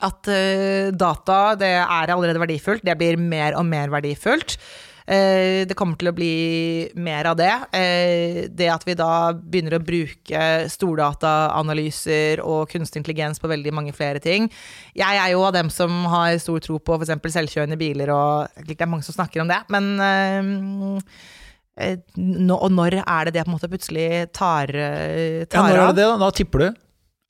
at 0.00 0.32
eh, 0.32 0.90
data 0.96 1.54
det 1.60 1.74
er 1.76 2.10
allerede 2.12 2.40
verdifullt, 2.40 2.84
det 2.86 2.96
blir 2.98 3.20
mer 3.20 3.56
og 3.58 3.66
mer 3.68 3.92
verdifullt. 3.92 4.56
Eh, 5.04 5.66
det 5.68 5.76
kommer 5.76 5.98
til 6.00 6.08
å 6.08 6.14
bli 6.16 6.88
mer 6.96 7.28
av 7.28 7.36
det. 7.36 7.52
Eh, 7.76 8.38
det 8.48 8.70
at 8.72 8.86
vi 8.88 8.96
da 8.96 9.34
begynner 9.36 9.76
å 9.76 9.84
bruke 9.84 10.46
stordataanalyser 10.72 12.40
og 12.40 12.72
kunstig 12.72 13.02
intelligens 13.02 13.42
på 13.42 13.50
veldig 13.52 13.74
mange 13.76 13.92
flere 13.96 14.22
ting. 14.24 14.48
Jeg 14.96 15.20
er 15.20 15.34
jo 15.34 15.44
av 15.44 15.52
dem 15.58 15.68
som 15.72 16.06
har 16.08 16.40
stor 16.40 16.64
tro 16.64 16.80
på 16.80 16.96
f.eks. 16.96 17.36
selvkjørende 17.36 17.80
biler, 17.80 18.14
og 18.14 18.64
det 18.64 18.80
er 18.80 18.88
mange 18.88 19.04
som 19.04 19.18
snakker 19.18 19.44
om 19.44 19.52
det. 19.52 19.60
Men 19.74 19.92
eh, 20.00 21.04
Eh, 21.04 21.43
nå, 21.74 22.54
og 22.54 22.70
når 22.70 23.00
er 23.02 23.28
det 23.28 23.34
det 23.34 23.44
på 23.44 23.50
en 23.50 23.56
måte 23.56 23.70
plutselig 23.72 24.08
tar, 24.32 24.70
tar 24.70 25.58
Ja, 25.58 25.62
når 25.64 25.80
er 25.80 25.86
det 25.88 25.96
det, 25.98 26.06
da? 26.06 26.18
Da 26.22 26.28
tipper 26.38 26.62
du? 26.62 26.68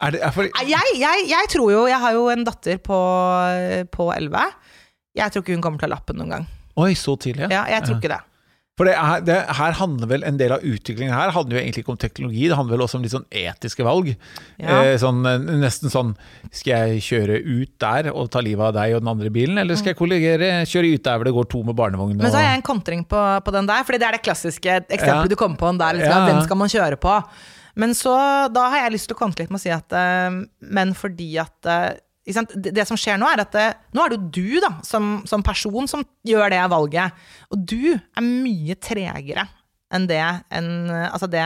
Er 0.05 0.13
det, 0.13 0.21
er 0.27 0.35
for, 0.35 0.49
Jeg, 0.69 0.97
jeg, 0.99 1.27
jeg 1.31 1.49
tror 1.53 1.71
jo 1.71 1.85
Jeg 1.89 2.01
har 2.03 2.13
jo 2.17 2.25
en 2.33 2.43
datter 2.45 2.81
på, 2.83 2.99
på 3.95 4.09
11. 4.13 4.43
Jeg 5.17 5.33
tror 5.33 5.45
ikke 5.45 5.55
hun 5.55 5.63
kommer 5.65 5.81
til 5.81 5.89
å 5.89 5.93
ha 5.93 5.95
lappen 5.95 6.19
noen 6.21 6.33
gang. 6.35 6.47
oi, 6.77 6.93
så 6.99 7.15
tidlig? 7.17 7.47
Ja, 7.55 7.63
jeg 7.71 7.87
tror 7.87 8.01
ikke 8.01 8.11
det. 8.11 8.21
For 8.75 8.89
det 8.89 8.97
er, 8.99 9.21
det, 9.23 9.35
her 9.55 9.77
handler 9.79 10.09
vel 10.11 10.25
en 10.27 10.39
del 10.41 10.51
av 10.57 10.65
utviklingen 10.67 11.15
her 11.15 11.31
handler 11.31 11.57
jo 11.57 11.61
egentlig 11.61 11.85
ikke 11.85 11.93
om 11.95 11.99
teknologi, 12.03 12.49
det 12.51 12.57
handler 12.59 12.75
vel 12.75 12.83
også 12.89 12.99
om 12.99 13.05
litt 13.05 13.13
sånn 13.15 13.27
etiske 13.31 13.87
valg. 13.87 14.09
Ja. 14.59 14.81
Eh, 14.81 14.97
sånn, 14.99 15.21
eh, 15.31 15.45
nesten 15.63 15.93
sånn 15.93 16.11
Skal 16.51 16.91
jeg 16.91 17.05
kjøre 17.07 17.39
ut 17.39 17.71
der 17.83 18.09
og 18.11 18.33
ta 18.35 18.43
livet 18.43 18.73
av 18.73 18.75
deg 18.75 18.97
og 18.97 19.05
den 19.05 19.13
andre 19.13 19.31
bilen, 19.35 19.61
eller 19.63 19.79
skal 19.79 19.93
jeg 19.93 20.01
kollegere, 20.01 20.51
kjøre 20.67 20.91
ut 20.91 21.07
der 21.07 21.21
hvor 21.21 21.29
det 21.29 21.35
går 21.37 21.51
to 21.55 21.63
med 21.71 21.79
barnevogn? 21.79 22.19
Men 22.19 22.35
så 22.35 22.41
har 22.41 22.49
jeg 22.49 22.59
en 22.59 22.67
kontring 22.67 23.05
på, 23.07 23.23
på 23.47 23.55
den 23.55 23.71
der, 23.71 23.87
Fordi 23.87 24.03
det 24.03 24.09
er 24.09 24.19
det 24.19 24.25
klassiske 24.27 24.79
eksempelet 24.83 25.31
Ja. 25.31 25.31
du 25.31 25.39
kommer 25.39 25.61
på. 25.61 25.71
Der, 25.79 26.01
liksom, 26.01 26.19
Ja. 26.19 26.27
Hvem 26.33 26.43
skal 26.49 26.61
man 26.65 26.75
kjøre 26.75 26.99
på? 26.99 27.21
Men 27.77 27.95
så, 27.95 28.15
da 28.55 28.69
har 28.71 28.85
jeg 28.85 28.95
lyst 28.95 29.09
til 29.11 29.17
å 29.17 29.23
kontre 29.23 29.45
litt 29.45 29.55
med 29.55 29.59
å 29.59 29.65
si 29.65 29.71
at 29.75 29.95
eh, 29.99 30.43
Men 30.75 30.95
fordi 30.99 31.31
at 31.43 31.71
eh? 31.71 31.95
Det, 32.25 32.87
som 32.89 32.97
skjer 32.97 33.19
nå, 33.21 33.29
er 33.29 33.43
at 33.45 33.53
det, 33.53 33.67
nå 33.93 34.05
er 34.05 34.13
det 34.13 34.19
jo 34.19 34.29
du 34.33 34.61
da, 34.65 34.71
som, 34.87 35.19
som 35.29 35.45
person 35.45 35.89
som 35.91 36.05
gjør 36.25 36.55
det 36.55 36.63
valget. 36.73 37.25
Og 37.53 37.67
du 37.69 37.93
er 37.93 38.25
mye 38.25 38.77
tregere 38.81 39.45
enn 39.95 40.09
det 40.11 40.23
enn, 40.25 40.71
eh, 40.89 41.11
Altså 41.11 41.29
det 41.31 41.45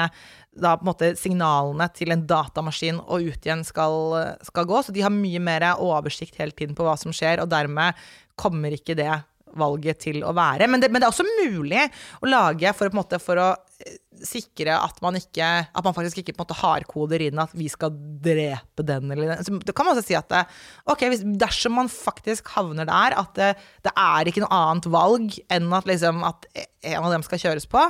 da 0.59 0.73
på 0.75 0.83
en 0.83 0.89
måte 0.89 1.09
signalene 1.19 1.87
til 1.95 2.11
en 2.11 2.25
datamaskin 2.27 2.97
og 3.05 3.27
ut 3.31 3.45
igjen 3.47 3.61
skal, 3.67 4.17
skal 4.43 4.67
gå. 4.67 4.81
Så 4.83 4.95
de 4.95 5.05
har 5.05 5.15
mye 5.15 5.39
mer 5.43 5.69
oversikt 5.77 6.39
hele 6.41 6.55
tiden 6.57 6.75
på 6.75 6.87
hva 6.87 6.97
som 6.99 7.15
skjer, 7.15 7.43
og 7.43 7.51
dermed 7.53 7.99
kommer 8.39 8.75
ikke 8.75 8.97
det 8.99 9.13
valget 9.61 10.03
til 10.07 10.21
å 10.27 10.35
være. 10.37 10.69
Men 10.71 10.83
det, 10.83 10.91
men 10.93 11.03
det 11.03 11.09
er 11.09 11.15
også 11.15 11.27
mulig 11.27 11.87
å 12.23 12.31
lage 12.31 12.75
for, 12.77 12.95
måte, 12.97 13.21
for 13.23 13.41
å 13.43 13.49
eh, 13.85 13.99
sikre 14.27 14.75
at 14.75 14.97
man 15.05 15.15
ikke 15.15 15.47
At 15.47 15.85
man 15.87 15.95
faktisk 15.95 16.19
ikke 16.21 16.35
på 16.35 16.43
en 16.43 16.47
måte 16.47 16.59
hardkoder 16.59 17.23
inn 17.29 17.39
at 17.43 17.53
vi 17.55 17.69
skal 17.71 17.93
drepe 17.95 18.87
den 18.87 19.13
eller 19.15 19.35
den. 19.35 19.45
Så 19.47 19.59
det 19.63 19.75
kan 19.77 19.87
man 19.87 19.97
også 19.97 20.09
si 20.09 20.17
at 20.19 20.31
det, 20.33 20.45
ok, 20.91 21.05
hvis, 21.13 21.27
dersom 21.41 21.77
man 21.79 21.93
faktisk 21.93 22.51
havner 22.57 22.89
der 22.89 23.19
at 23.19 23.35
det, 23.39 23.53
det 23.87 23.95
er 23.95 24.31
ikke 24.31 24.43
noe 24.47 24.63
annet 24.63 24.89
valg 24.93 25.39
enn 25.55 25.69
at, 25.77 25.91
liksom, 25.91 26.25
at 26.27 26.49
en 26.57 27.05
av 27.05 27.13
dem 27.15 27.27
skal 27.27 27.47
kjøres 27.47 27.69
på, 27.71 27.85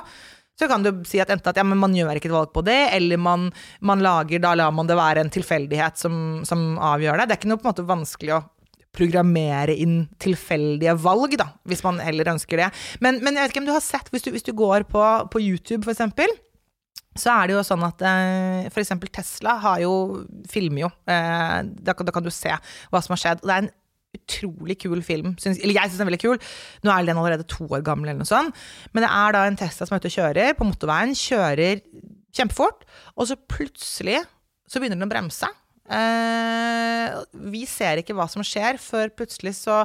så 0.59 0.67
kan 0.67 0.83
du 0.83 0.91
si 1.07 1.21
at 1.23 1.31
enten 1.31 1.53
at 1.53 1.59
ja, 1.61 1.65
man 1.67 1.95
gjør 1.95 2.19
ikke 2.19 2.31
et 2.31 2.35
valg 2.35 2.53
på 2.55 2.65
det, 2.67 2.79
eller 2.97 3.21
man, 3.23 3.49
man 3.79 4.03
lager, 4.03 4.43
da 4.43 4.57
lar 4.59 4.75
man 4.75 4.89
det 4.91 4.99
være 4.99 5.23
en 5.23 5.33
tilfeldighet 5.33 6.01
som, 6.01 6.15
som 6.49 6.73
avgjør 6.83 7.21
det. 7.21 7.29
Det 7.29 7.37
er 7.37 7.41
ikke 7.43 7.53
noe 7.53 7.61
på 7.63 7.69
en 7.69 7.73
måte 7.73 7.87
vanskelig 7.89 8.35
å 8.35 8.45
programmere 8.99 9.77
inn 9.79 10.03
tilfeldige 10.23 10.97
valg, 11.01 11.39
da, 11.41 11.53
hvis 11.69 11.85
man 11.87 12.03
heller 12.03 12.35
ønsker 12.35 12.65
det. 12.65 12.69
Men, 13.05 13.23
men 13.23 13.39
jeg 13.39 13.47
vet 13.47 13.55
ikke 13.55 13.65
om 13.65 13.71
du 13.71 13.75
har 13.77 13.85
sett, 13.85 14.11
hvis 14.13 14.27
du, 14.27 14.33
hvis 14.35 14.47
du 14.47 14.55
går 14.59 14.89
på, 14.91 15.05
på 15.33 15.43
YouTube 15.45 15.87
eksempel, 15.91 16.33
så 17.19 17.35
er 17.35 17.49
det 17.49 17.57
jo 17.57 17.65
sånn 17.67 17.83
at 17.87 18.03
eh, 18.07 18.69
eksempel 18.69 19.11
Tesla 19.15 19.57
har 19.63 19.83
jo, 19.83 19.93
filmer 20.51 20.87
jo. 20.87 20.91
Eh, 21.11 21.59
da, 21.83 21.95
kan, 21.97 22.07
da 22.07 22.15
kan 22.15 22.25
du 22.25 22.31
se 22.35 22.53
hva 22.53 23.03
som 23.03 23.15
har 23.15 23.23
skjedd. 23.23 23.43
Og 23.43 23.51
det 23.51 23.57
er 23.57 23.65
en 23.65 23.75
utrolig 24.19 24.79
kul 24.81 25.03
film. 25.05 25.35
Synes, 25.41 25.61
eller 25.63 25.81
jeg 25.81 25.91
syns 25.91 25.99
den 25.99 26.07
er 26.07 26.11
veldig 26.13 26.23
kul. 26.23 26.39
Nå 26.87 26.93
er 26.93 27.09
den 27.09 27.19
allerede 27.19 27.49
to 27.51 27.67
år 27.67 27.83
gammel, 27.87 28.11
eller 28.11 28.23
noe 28.23 28.31
sånt. 28.31 28.57
Men 28.95 29.05
det 29.05 29.11
er 29.11 29.35
da 29.35 29.45
en 29.49 29.59
Tesla 29.59 29.89
som 29.89 29.97
er 29.97 30.03
ute 30.03 30.13
og 30.13 30.19
kjører 30.19 30.59
på 30.59 30.69
motorveien. 30.69 31.17
Kjører 31.19 31.83
kjempefort, 32.39 32.87
og 33.17 33.31
så 33.31 33.39
plutselig 33.51 34.23
så 34.69 34.81
begynner 34.81 35.01
den 35.01 35.09
å 35.09 35.11
bremse. 35.11 35.49
Eh, 35.89 37.17
vi 37.53 37.65
ser 37.69 38.03
ikke 38.03 38.17
hva 38.17 38.29
som 38.31 38.45
skjer, 38.45 38.81
før 38.83 39.13
plutselig 39.17 39.55
så 39.63 39.83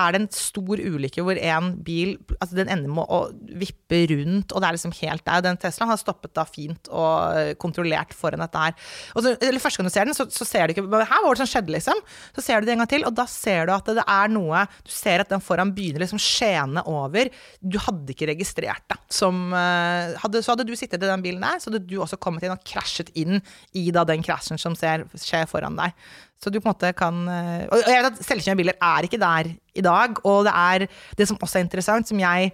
er 0.00 0.14
det 0.14 0.20
en 0.22 0.30
stor 0.34 0.80
ulykke 0.80 1.24
hvor 1.24 1.38
en 1.38 1.70
bil 1.84 2.16
altså 2.38 2.56
den 2.58 2.70
ender 2.72 2.92
med 2.92 3.10
å 3.12 3.20
vippe 3.60 4.02
rundt, 4.10 4.52
og 4.52 4.62
det 4.62 4.68
er 4.68 4.76
liksom 4.76 4.94
helt 5.00 5.24
der. 5.26 5.44
Den 5.44 5.58
Teslaen 5.60 5.90
har 5.92 6.00
stoppet 6.00 6.34
da 6.36 6.44
fint 6.48 6.90
og 6.90 7.38
eh, 7.38 7.52
kontrollert 7.60 8.14
foran 8.16 8.42
dette 8.44 8.64
her. 8.64 8.76
Og 9.14 9.24
så, 9.24 9.34
eller 9.36 9.60
Første 9.60 9.80
gang 9.80 9.90
du 9.90 9.92
ser 9.92 10.08
den, 10.08 10.16
så, 10.16 10.24
så 10.32 10.46
ser 10.48 10.66
du 10.66 10.74
ikke 10.74 10.86
Her 10.88 11.24
var 11.24 11.36
det 11.36 11.42
som 11.42 11.50
skjedde, 11.50 11.74
liksom. 11.74 12.00
Så 12.36 12.44
ser 12.44 12.60
du 12.60 12.68
det 12.68 12.74
en 12.74 12.82
gang 12.84 12.90
til, 12.90 13.04
og 13.08 13.14
da 13.16 13.26
ser 13.30 13.68
du 13.68 13.74
at 13.74 13.90
det 13.90 14.04
er 14.06 14.32
noe 14.32 14.64
Du 14.86 14.92
ser 14.94 15.22
at 15.22 15.30
den 15.32 15.44
foran 15.44 15.74
begynner 15.76 16.04
liksom 16.04 16.20
skjene 16.22 16.84
over. 16.88 17.28
Du 17.60 17.76
hadde 17.82 18.14
ikke 18.14 18.30
registrert 18.32 18.86
det. 18.90 18.98
Som, 19.12 19.50
eh, 19.56 20.16
hadde, 20.22 20.42
så 20.44 20.54
hadde 20.54 20.66
du 20.68 20.74
sittet 20.78 21.02
i 21.02 21.10
den 21.10 21.24
bilen 21.24 21.44
der, 21.44 21.60
så 21.60 21.70
hadde 21.70 21.84
du 21.84 21.98
også 22.00 22.18
kommet 22.20 22.46
inn 22.46 22.54
og 22.54 22.64
krasjet 22.66 23.12
inn 23.18 23.42
i 23.76 23.88
da 23.94 24.06
den 24.08 24.24
krasjen 24.24 24.60
som 24.60 24.76
ser, 24.78 25.06
skjer 25.18 25.48
foran 25.50 25.78
deg. 25.78 25.94
Så 26.40 26.48
du 26.48 26.56
på 26.56 26.64
en 26.64 26.72
måte 26.72 26.90
kan 26.96 27.20
eh, 27.28 27.68
Og 27.68 27.84
jeg 27.84 28.00
vet 28.00 28.10
at 28.14 28.24
selvkjørende 28.24 28.60
biler 28.62 28.76
er 28.80 29.06
ikke 29.06 29.20
der 29.20 29.52
i 29.76 29.84
dag, 29.84 30.20
og 30.24 30.46
det 30.48 30.54
er 30.56 30.86
det 31.18 31.28
som 31.28 31.38
også 31.38 31.60
er 31.60 31.66
interessant, 31.66 32.08
som 32.08 32.20
jeg 32.20 32.52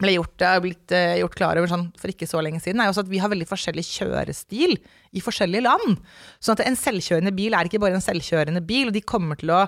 ble 0.00 0.14
gjort, 0.16 0.44
blitt 0.64 0.94
eh, 0.96 1.18
gjort 1.20 1.36
klar 1.36 1.60
over 1.60 1.68
sånn 1.70 1.88
for 2.00 2.12
ikke 2.12 2.28
så 2.28 2.40
lenge 2.44 2.60
siden, 2.62 2.80
er 2.80 2.92
også 2.92 3.04
at 3.04 3.10
vi 3.12 3.20
har 3.20 3.32
veldig 3.32 3.48
forskjellig 3.48 3.84
kjørestil 3.88 4.76
i 5.16 5.24
forskjellige 5.24 5.66
land. 5.66 5.98
Sånn 6.40 6.56
at 6.56 6.64
en 6.66 6.78
selvkjørende 6.78 7.34
bil 7.36 7.56
er 7.56 7.68
ikke 7.68 7.82
bare 7.82 7.98
en 7.98 8.04
selvkjørende 8.04 8.62
bil, 8.64 8.88
og 8.88 8.96
de 8.96 9.04
kommer 9.04 9.40
til 9.40 9.52
å 9.56 9.64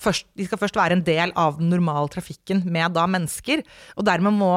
først, 0.00 0.26
de 0.38 0.46
skal 0.48 0.60
først 0.62 0.78
være 0.78 0.98
en 0.98 1.06
del 1.06 1.34
av 1.38 1.58
den 1.60 1.70
normale 1.72 2.10
trafikken 2.12 2.64
med 2.66 2.96
da 2.96 3.06
mennesker, 3.10 3.62
og 3.98 4.06
dermed 4.08 4.38
må 4.38 4.54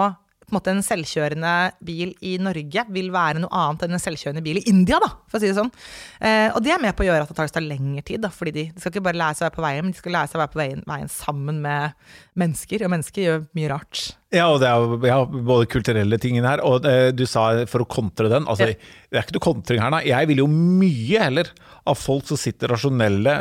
en 0.61 0.73
en 0.73 0.85
selvkjørende 0.85 1.53
bil 1.85 2.13
i 2.25 2.35
Norge 2.41 2.85
vil 2.93 3.09
være 3.13 3.41
noe 3.43 3.53
annet 3.63 3.85
enn 3.85 3.97
en 3.97 4.01
selvkjørende 4.01 4.43
bil 4.45 4.59
i 4.61 4.65
India, 4.69 4.99
da, 5.01 5.09
for 5.29 5.39
å 5.39 5.43
si 5.43 5.49
det 5.49 5.57
sånn. 5.57 5.71
Eh, 6.19 6.49
og 6.53 6.61
det 6.65 6.73
er 6.75 6.81
med 6.83 6.95
på 6.97 7.05
å 7.05 7.07
gjøre 7.07 7.27
at 7.27 7.33
det 7.33 7.37
tar 7.53 7.65
lengre 7.65 8.03
tid, 8.05 8.23
da, 8.23 8.31
fordi 8.33 8.55
de, 8.55 8.65
de, 8.73 8.81
skal 8.81 8.93
ikke 8.93 9.05
bare 9.09 9.21
lære 9.21 9.39
seg 9.39 9.45
å 9.45 9.49
være 9.49 9.57
på 9.57 9.65
veien, 9.67 9.85
men 9.85 9.95
de 9.95 10.01
skal 10.01 10.15
lære 10.17 10.31
seg 10.31 10.39
å 10.39 10.43
være 10.43 10.53
på 10.53 10.61
veien, 10.61 10.83
veien 10.89 11.11
sammen 11.11 11.61
med 11.63 11.97
mennesker, 12.39 12.86
og 12.86 12.93
mennesker 12.95 13.25
gjør 13.27 13.47
mye 13.57 13.69
rart. 13.71 14.03
Ja, 14.34 14.47
og 14.49 14.63
det 14.63 14.65
er 14.65 15.03
ja, 15.05 15.19
både 15.29 15.67
kulturelle 15.69 16.17
tingene 16.17 16.49
her, 16.49 16.61
og 16.65 16.88
eh, 16.89 17.11
du 17.13 17.21
sa 17.29 17.51
for 17.69 17.84
å 17.84 17.89
kontre 17.89 18.31
den. 18.31 18.47
Altså, 18.49 18.71
Ja. 18.73 18.99
Det 19.13 19.19
er 19.19 19.25
ikke 19.27 19.36
noe 19.36 19.43
kontring 19.45 19.77
her, 19.84 19.91
nei. 19.93 19.99
Jeg 20.09 20.25
vil 20.31 20.39
jo 20.41 20.47
mye 20.49 21.19
heller 21.21 21.51
av 21.86 21.99
folk 22.01 22.25
som 22.25 22.38
sitter 22.39 22.71
rasjonelle, 22.73 23.34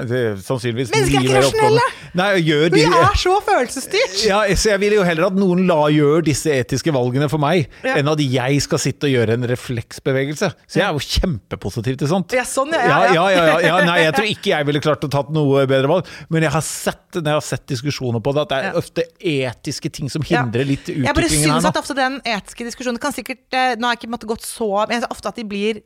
sannsynligvis 0.45 0.91
Mennesker 0.93 1.17
er 1.17 1.25
ikke 1.25 1.39
rasjonelle! 1.39 1.85
Nei, 2.21 2.27
gjør 2.45 2.67
de, 2.75 2.83
Vi 2.83 2.99
er 2.99 3.17
så 3.17 3.37
følelsesstyrt! 3.47 4.19
ja, 4.29 4.43
så 4.53 4.75
jeg 4.75 4.83
vil 4.83 4.97
jo 4.99 5.07
heller 5.09 5.31
at 5.31 5.39
noen 5.41 5.63
la 5.71 5.79
gjøre 5.95 6.27
disse 6.27 6.53
etiske 6.53 6.93
valgene 6.93 7.31
for 7.33 7.41
meg, 7.41 7.71
Ja. 7.87 7.95
enn 8.03 8.11
at 8.13 8.21
jeg 8.21 8.61
skal 8.67 8.83
sitte 8.85 9.09
og 9.09 9.15
gjøre 9.15 9.39
en 9.39 9.49
refleksbevegelse. 9.49 10.51
Så 10.69 10.83
jeg 10.83 10.85
er 10.85 10.93
jo 10.93 11.07
kjempepositiv 11.07 11.97
til 12.03 12.11
sånt. 12.13 12.37
Ja, 12.37 12.45
sånn, 12.45 12.75
ja, 12.77 12.83
ja, 12.85 13.01
ja, 13.01 13.15
ja, 13.15 13.31
ja, 13.33 13.47
ja, 13.47 13.57
ja. 13.71 13.81
Nei, 13.89 13.97
jeg 14.05 14.15
tror 14.19 14.29
ikke 14.35 14.53
jeg 14.53 14.69
ville 14.69 14.85
klart 14.85 15.09
å 15.09 15.13
tatt 15.17 15.33
noe 15.33 15.65
bedre 15.71 15.89
valg, 15.95 16.13
men 16.29 16.45
jeg 16.45 16.53
har 16.53 16.67
sett, 16.69 17.07
når 17.17 17.31
jeg 17.33 17.41
har 17.41 17.49
sett 17.49 17.65
diskusjoner 17.73 18.21
på 18.21 18.37
det, 18.37 18.45
at 18.45 18.53
det 18.53 18.61
er. 18.61 18.82
Ofte 18.83 19.05
etiske 19.19 19.91
ting 19.95 20.11
som 20.13 20.23
Ja. 20.29 20.43
hindrer 20.43 20.67
litt 20.69 20.87
Jeg 20.91 21.03
bare 21.05 21.25
utviklingen 21.25 21.51
her 21.51 21.61
syns 21.61 21.65
nå. 21.65 21.73
at 21.73 21.81
ofte 21.83 21.95
den 21.99 22.21
etiske 22.25 22.65
diskusjonen 22.69 23.01
kan 23.01 23.13
sikkert 23.17 23.47
eh, 23.57 23.75
Nå 23.79 23.87
har 23.89 23.95
jeg 23.97 24.03
ikke 24.03 24.13
måttet 24.17 24.29
gått 24.35 24.43
så 24.47 24.69
Men 24.89 24.97
jeg 24.99 25.03
synes 25.03 25.15
ofte 25.17 25.29
at 25.33 25.37
de 25.41 25.45
blir 25.45 25.83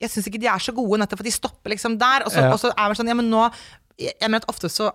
Jeg 0.00 0.10
syns 0.10 0.26
ikke 0.30 0.40
de 0.40 0.46
er 0.46 0.58
så 0.62 0.72
gode, 0.74 0.98
nettopp 1.02 1.18
for 1.22 1.26
de 1.26 1.32
stopper 1.34 1.70
liksom 1.74 1.98
der. 1.98 2.22
Og 2.24 2.30
så, 2.32 2.40
Ja. 2.40 2.52
og 2.52 2.58
så 2.62 2.70
er 2.72 2.88
det 2.88 2.98
sånn 2.98 3.08
Ja, 3.08 3.14
men 3.14 3.30
nå 3.30 3.50
Jeg 3.98 4.14
jeg 4.20 4.30
mener 4.30 4.42
at 4.46 4.48
ofte 4.48 4.68
så 4.70 4.90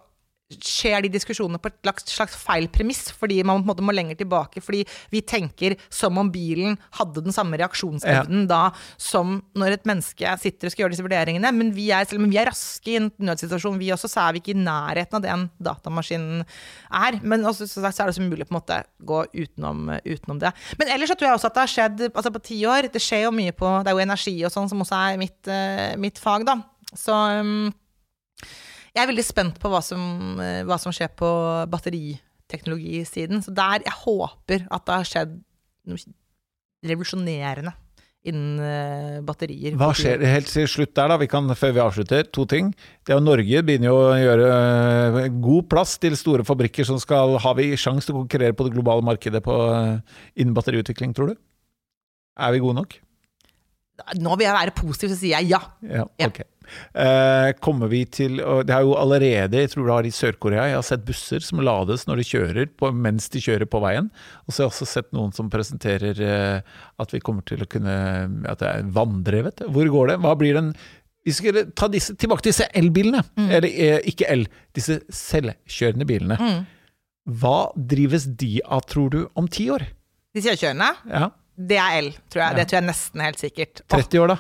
skjer 0.52 1.06
de 1.06 1.12
diskusjonene 1.14 1.60
på 1.62 1.70
et 1.72 1.78
slags, 1.82 2.06
slags 2.12 2.36
feil 2.38 2.68
premiss, 2.72 3.08
fordi 3.16 3.39
man 3.48 3.64
måte 3.66 3.84
må 3.86 3.94
lenger 3.96 4.18
tilbake. 4.20 4.62
Fordi 4.64 4.84
vi 5.14 5.22
tenker 5.26 5.76
som 5.94 6.18
om 6.20 6.30
bilen 6.34 6.78
hadde 7.00 7.24
den 7.26 7.36
samme 7.36 7.58
reaksjonsevnen 7.62 8.46
da 8.50 8.68
som 9.02 9.39
når 9.58 9.78
et 9.78 9.88
menneske 9.89 10.36
sitter 10.41 10.70
og 10.70 10.74
skal 10.74 10.86
gjøre 10.86 10.96
disse 10.96 11.06
vurderingene. 11.06 11.54
Men 11.56 11.74
vi 11.76 11.89
er, 11.96 12.08
selv 12.10 12.24
om 12.24 12.32
vi 12.32 12.39
er 12.41 12.50
raske 12.52 12.94
i 12.94 12.98
en 13.00 13.10
nødsituasjon, 13.24 13.80
vi 13.82 13.91
også, 13.96 14.12
så 14.12 14.28
er 14.28 14.36
vi 14.36 14.44
ikke 14.44 14.56
i 14.56 14.64
nærheten 14.64 15.20
av 15.20 15.26
det 15.26 15.34
en 15.34 15.48
datamaskin 15.70 16.28
er. 16.44 17.20
Men 17.24 17.48
også, 17.50 17.70
så 17.70 17.84
så 17.84 18.06
er 18.06 18.12
det 18.12 18.18
så 18.18 18.26
mulig 18.26 18.46
å 18.46 18.50
på 18.50 18.56
en 18.56 18.60
måte 18.60 18.82
gå 19.04 19.24
utenom, 19.34 19.88
utenom 20.06 20.41
det. 20.44 20.54
Men 20.80 20.94
ellers 20.96 21.14
så 21.14 21.18
tror 21.20 21.32
jeg 21.32 21.39
også 21.39 21.52
at 21.52 21.58
det 21.58 21.66
har 21.66 21.74
skjedd 21.76 22.06
altså 22.10 22.34
på 22.34 22.44
ti 22.50 22.60
år. 22.70 22.89
Det 22.94 23.02
skjer 23.02 23.26
jo 23.28 23.36
mye 23.36 23.54
på 23.56 23.70
Det 23.84 23.91
er 23.91 23.98
jo 23.98 24.06
energi 24.06 24.36
og 24.44 24.54
sånn 24.54 24.70
som 24.72 24.82
også 24.84 25.00
er 25.10 25.20
mitt, 25.22 25.39
eh, 25.52 25.94
mitt 26.00 26.22
fag, 26.22 26.46
da. 26.48 26.60
Så 26.94 27.14
um, 27.41 27.72
jeg 28.94 29.04
er 29.04 29.10
veldig 29.10 29.26
spent 29.26 29.62
på 29.62 29.72
hva 29.74 29.82
som, 29.84 30.02
eh, 30.41 30.62
hva 30.68 30.78
som 30.82 30.94
skjer 30.94 31.10
på 31.18 31.30
batteriteknologisiden. 31.72 33.41
Så 33.46 33.54
der 33.56 33.86
jeg 33.86 34.02
håper 34.04 34.68
at 34.70 34.86
det 34.86 35.00
har 35.00 35.10
skjedd 35.10 35.39
noe 35.89 36.14
revolusjonerende 36.84 37.74
innen 38.24 38.60
eh, 38.64 39.22
batterier. 39.26 39.76
Hva 39.80 39.89
skjer 39.98 40.22
helt 40.24 40.48
til 40.48 40.68
slutt 40.70 40.94
der, 40.96 41.12
da? 41.12 41.18
Vi 41.20 41.28
kan, 41.32 41.50
før 41.60 41.74
vi 41.76 41.82
avslutter, 41.84 42.28
to 42.32 42.46
ting. 42.48 42.70
Det 43.04 43.12
er 43.12 43.20
jo 43.20 43.26
Norge 43.26 43.64
begynner 43.68 43.89
jo 43.89 43.98
å 44.00 44.14
gjøre 44.16 44.52
øh, 44.54 45.18
god 45.44 45.68
plass 45.74 45.98
til 46.00 46.16
store 46.20 46.46
fabrikker 46.48 46.88
som 46.88 47.02
skal 47.02 47.36
Har 47.44 47.58
vi 47.60 47.74
sjanse 47.76 48.08
til 48.08 48.16
å 48.16 48.22
konkurrere 48.22 48.56
på 48.56 48.68
det 48.68 48.76
globale 48.78 49.04
markedet 49.04 49.44
på, 49.44 49.58
innen 50.39 50.56
batteriutvikling, 50.56 51.18
tror 51.18 51.34
du? 51.34 51.41
Er 52.39 52.56
vi 52.56 52.64
gode 52.64 52.80
nok? 52.80 52.96
Nå 54.18 54.38
vil 54.39 54.48
jeg 54.48 54.56
være 54.56 54.74
positiv, 54.78 55.12
så 55.12 55.20
sier 55.20 55.41
jeg 55.41 55.54
ja. 55.54 55.62
Ja, 55.86 56.08
Ja. 56.22 56.32
Eh, 56.93 57.49
kommer 57.64 57.89
vi 57.91 58.03
til 58.05 58.38
Det 58.38 58.74
er 58.74 58.86
jo 58.86 58.95
allerede, 58.99 59.59
jeg 59.61 59.72
tror 59.74 59.88
det 59.88 59.95
har 59.95 60.07
i 60.07 60.14
Sør-Korea, 60.14 60.66
jeg 60.72 60.80
har 60.80 60.88
sett 60.88 61.05
busser 61.07 61.43
som 61.45 61.61
lades 61.64 62.05
når 62.09 62.22
de 62.22 62.28
kjører, 62.30 62.72
på, 62.80 62.91
mens 62.95 63.30
de 63.34 63.41
kjører 63.43 63.70
på 63.70 63.82
veien. 63.84 64.09
Og 64.45 64.53
så 64.53 64.64
har 64.64 64.68
jeg 64.68 64.74
også 64.74 64.89
sett 64.89 65.14
noen 65.16 65.34
som 65.36 65.51
presenterer 65.53 66.20
eh, 66.24 66.76
at 66.99 67.14
vi 67.16 67.22
kommer 67.24 67.45
til 67.47 67.64
å 67.64 67.70
kunne 67.70 67.95
At 68.49 68.61
det 68.61 68.70
er 68.70 68.91
vanndrevet. 68.95 69.66
Hvor 69.70 69.89
går 69.95 70.14
det? 70.14 70.20
Hva 70.24 70.36
blir 70.39 70.57
den 70.59 70.74
Vi 71.24 71.32
skal 71.32 71.72
ta 71.76 71.88
disse, 71.88 72.16
tilbake 72.20 72.43
til 72.43 72.51
disse 72.51 72.68
elbilene. 72.76 73.24
Eller 73.47 73.70
eh, 73.70 73.99
ikke 74.11 74.28
el, 74.32 74.47
disse 74.76 74.99
selvkjørende 75.14 76.07
bilene. 76.09 76.39
Hva 77.24 77.72
drives 77.76 78.26
de 78.28 78.57
av, 78.66 78.84
tror 78.91 79.14
du, 79.14 79.22
om 79.39 79.47
ti 79.47 79.70
år? 79.72 79.86
De 80.36 80.41
selvkjørende, 80.43 80.89
Ja, 81.07 81.30
det 81.55 81.78
er 81.78 81.99
el, 81.99 82.09
tror 82.34 82.41
jeg. 82.41 82.49
Ja. 82.49 82.57
Det 82.57 82.66
tror 82.68 82.80
jeg 82.80 82.88
nesten 82.89 83.22
helt 83.24 83.39
sikkert. 83.39 83.82
30 83.93 84.24
år, 84.24 84.34
da? 84.34 84.38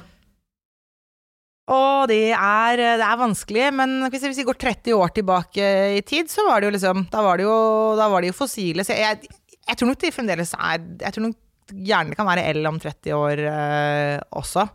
Og 1.71 2.09
det, 2.11 2.33
er, 2.35 2.81
det 2.99 3.05
er 3.05 3.19
vanskelig, 3.21 3.67
men 3.71 3.95
hvis 4.11 4.25
vi 4.35 4.43
går 4.43 4.57
30 4.59 4.97
år 4.99 5.13
tilbake 5.15 5.67
i 5.95 6.01
tid, 6.03 6.27
så 6.31 6.43
var 6.43 6.59
det 6.59 6.67
jo 6.67 6.75
liksom 6.75 7.05
Da 7.11 7.21
var 7.23 7.39
det 7.39 7.45
jo, 7.47 7.55
var 7.95 8.19
det 8.19 8.33
jo 8.33 8.35
fossile. 8.35 8.83
Så 8.83 8.97
jeg, 8.97 9.29
jeg 9.69 9.79
tror 9.79 9.87
nok 9.87 10.01
de 10.01 10.11
fremdeles 10.11 10.51
er 10.57 10.83
Jeg 11.05 11.15
tror 11.15 11.29
nok 11.29 11.39
gjerne 11.71 12.11
det 12.11 12.19
kan 12.19 12.27
være 12.27 12.43
el 12.51 12.67
om 12.67 12.79
30 12.83 13.15
år 13.15 13.41
eh, 13.47 14.17
også. 14.35 14.67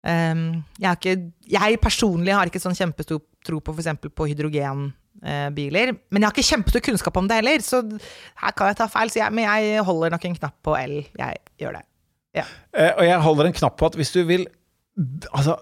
Um, 0.00 0.64
jeg, 0.80 0.96
ikke, 0.96 1.14
jeg 1.52 1.78
personlig 1.82 2.34
har 2.34 2.48
ikke 2.48 2.62
sånn 2.62 2.74
kjempestor 2.74 3.20
tro 3.46 3.60
på 3.62 3.74
f.eks. 3.76 4.08
på 4.16 4.26
hydrogenbiler. 4.32 5.92
men 6.10 6.18
jeg 6.18 6.26
har 6.26 6.34
ikke 6.34 6.48
kjempestor 6.48 6.84
kunnskap 6.88 7.20
om 7.20 7.28
det 7.28 7.38
heller, 7.38 7.62
så 7.62 7.82
her 7.84 8.56
kan 8.56 8.72
jeg 8.72 8.80
ta 8.80 8.88
feil. 8.90 9.12
Jeg, 9.14 9.36
men 9.36 9.46
jeg 9.46 9.84
holder 9.86 10.16
nok 10.16 10.26
en 10.26 10.38
knapp 10.40 10.58
på 10.66 10.74
el. 10.80 10.96
Jeg 11.20 11.38
gjør 11.62 11.78
det. 11.78 11.84
Eh, 12.34 12.90
og 12.96 13.04
jeg 13.06 13.22
holder 13.28 13.50
en 13.50 13.58
knapp 13.60 13.78
på 13.78 13.90
at 13.90 14.00
hvis 14.00 14.12
du 14.16 14.24
vil 14.26 14.48
Altså, 14.98 15.54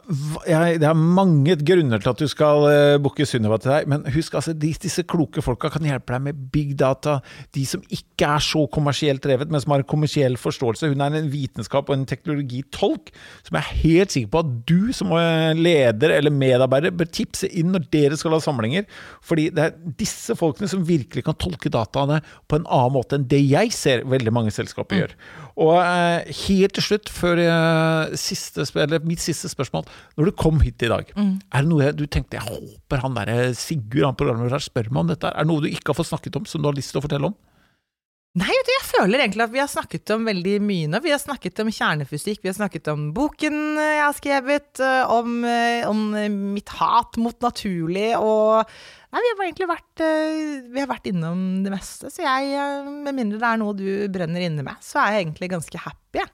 jeg, 0.48 0.78
Det 0.80 0.86
er 0.88 0.96
mange 0.96 1.54
grunner 1.60 2.00
til 2.00 2.10
at 2.10 2.20
du 2.22 2.26
skal 2.30 2.64
uh, 2.64 3.00
booke 3.02 3.26
Sunniva 3.28 3.58
til 3.60 3.70
deg, 3.70 3.88
men 3.92 4.06
husk 4.14 4.34
altså, 4.38 4.54
de, 4.56 4.70
disse 4.80 5.04
kloke 5.06 5.42
folka 5.44 5.68
kan 5.74 5.84
hjelpe 5.84 6.14
deg 6.14 6.22
med 6.24 6.38
big 6.54 6.72
data. 6.80 7.18
De 7.54 7.66
som 7.68 7.84
ikke 7.92 8.24
er 8.26 8.42
så 8.42 8.64
kommersielt 8.72 9.22
drevet, 9.22 9.52
men 9.52 9.60
som 9.62 9.74
har 9.74 9.84
en 9.84 9.90
kommersiell 9.90 10.38
forståelse. 10.40 10.88
Hun 10.90 11.04
er 11.04 11.18
en 11.20 11.28
vitenskap 11.30 11.90
og 11.90 11.98
en 11.98 12.06
teknologitolk 12.08 13.12
som 13.46 13.58
jeg 13.58 13.60
er 13.60 13.82
helt 13.84 14.16
sikker 14.16 14.32
på 14.32 14.42
at 14.42 14.54
du 14.70 14.90
som 14.96 15.12
eh, 15.20 15.52
leder 15.58 16.16
eller 16.16 16.34
medarbeider 16.34 16.96
bør 16.96 17.12
tipse 17.12 17.50
inn 17.52 17.70
når 17.74 17.86
dere 17.92 18.18
skal 18.18 18.34
ha 18.34 18.40
samlinger. 18.42 18.88
Fordi 19.20 19.50
det 19.54 19.66
er 19.66 19.76
disse 20.00 20.34
folkene 20.40 20.70
som 20.72 20.88
virkelig 20.88 21.26
kan 21.28 21.36
tolke 21.38 21.70
dataene 21.72 22.22
på 22.48 22.58
en 22.58 22.66
annen 22.66 22.96
måte 22.96 23.20
enn 23.20 23.28
det 23.28 23.44
jeg 23.44 23.76
ser 23.76 24.08
veldig 24.08 24.34
mange 24.34 24.56
selskaper 24.56 25.02
gjør. 25.02 25.16
Og 25.59 25.74
eh, 25.80 26.28
helt 26.44 26.76
til 26.76 26.84
slutt, 26.86 27.11
før 27.11 27.40
eh, 27.42 28.14
siste, 28.20 28.66
mitt 29.02 29.22
siste 29.22 29.50
spørsmål. 29.50 29.88
Når 30.18 30.30
du 30.30 30.36
kom 30.38 30.61
hit 30.62 30.84
i 30.86 30.90
dag, 30.92 31.11
er 31.18 31.64
det 31.64 31.66
noe 31.66 31.90
du 31.96 32.06
tenkte 32.06 32.38
jeg 32.38 32.46
håper 32.46 33.02
han 33.02 33.18
der 33.18 33.52
Sigurd, 33.59 34.06
han 34.06 34.18
programlederen 34.18 34.62
spør 34.62 34.92
meg 34.92 35.02
om 35.02 35.12
dette? 35.12 35.32
Er 35.32 35.46
det 35.46 35.50
noe 35.50 35.64
du 35.64 35.70
ikke 35.70 35.92
har 35.92 35.98
fått 35.98 36.12
snakket 36.12 36.38
om, 36.38 36.46
som 36.46 36.62
du 36.62 36.70
har 36.70 36.78
lyst 36.78 36.94
til 36.94 37.02
å 37.02 37.06
fortelle 37.06 37.32
om? 37.32 37.38
Nei, 38.38 38.52
jeg 38.54 38.84
føler 38.86 39.24
egentlig 39.24 39.46
at 39.48 39.54
vi 39.54 39.59
har 39.59 39.70
snakket 39.72 40.12
om 40.14 40.26
veldig 40.28 40.59
mye 40.62 40.90
nå. 40.92 41.00
Vi 41.02 41.11
har 41.11 41.18
snakket 41.18 41.59
om 41.64 41.72
kjernefysikk, 41.74 42.42
vi 42.44 42.50
har 42.52 42.59
snakket 42.59 42.90
om 42.92 43.09
boken 43.16 43.56
jeg 43.80 44.02
har 44.04 44.14
skrevet, 44.14 44.70
eh, 44.84 45.11
om, 45.11 45.40
om 45.88 46.04
mitt 46.54 46.70
hat 46.78 47.18
mot 47.18 47.34
naturlig, 47.42 48.12
og 48.20 48.68
Nei, 49.09 49.22
vi 49.24 49.28
har 49.32 49.46
egentlig 49.46 49.68
vært, 49.70 50.02
eh, 50.04 50.64
vi 50.68 50.80
har 50.82 50.88
vært 50.90 51.06
innom 51.09 51.62
det 51.64 51.72
meste. 51.72 52.11
Så 52.12 52.20
jeg, 52.20 52.50
eh, 52.52 52.84
med 52.84 53.16
mindre 53.16 53.38
det 53.40 53.48
er 53.48 53.61
noe 53.62 53.72
du 53.72 54.09
brenner 54.12 54.44
inne 54.44 54.62
med, 54.62 54.76
så 54.84 55.00
er 55.00 55.12
jeg 55.14 55.26
egentlig 55.26 55.48
ganske 55.54 55.80
happy. 55.80 56.26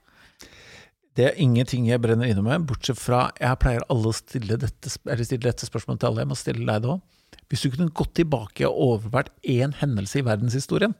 Det 1.15 1.29
er 1.29 1.39
ingenting 1.39 1.87
jeg 1.87 2.03
brenner 2.03 2.27
inne 2.27 2.43
med, 2.43 2.67
bortsett 2.67 2.99
fra 2.99 3.31
Jeg 3.39 3.61
pleier 3.63 3.85
alle 3.89 4.11
å 4.11 4.17
stille 4.17 4.59
dette, 4.59 4.91
stille 4.91 5.47
dette 5.47 5.69
spørsmålet 5.69 6.01
til 6.03 6.09
alle. 6.09 6.25
Jeg 6.25 6.31
må 6.33 6.39
stille 6.39 6.67
deg 6.67 6.83
det 6.83 6.91
òg. 6.91 7.03
Hvis 7.49 7.63
du 7.63 7.71
kunne 7.71 7.95
gått 7.95 8.15
tilbake 8.19 8.67
og 8.67 9.05
overvært 9.05 9.31
én 9.47 9.75
hendelse 9.79 10.19
i 10.19 10.27
verdenshistorien, 10.27 10.97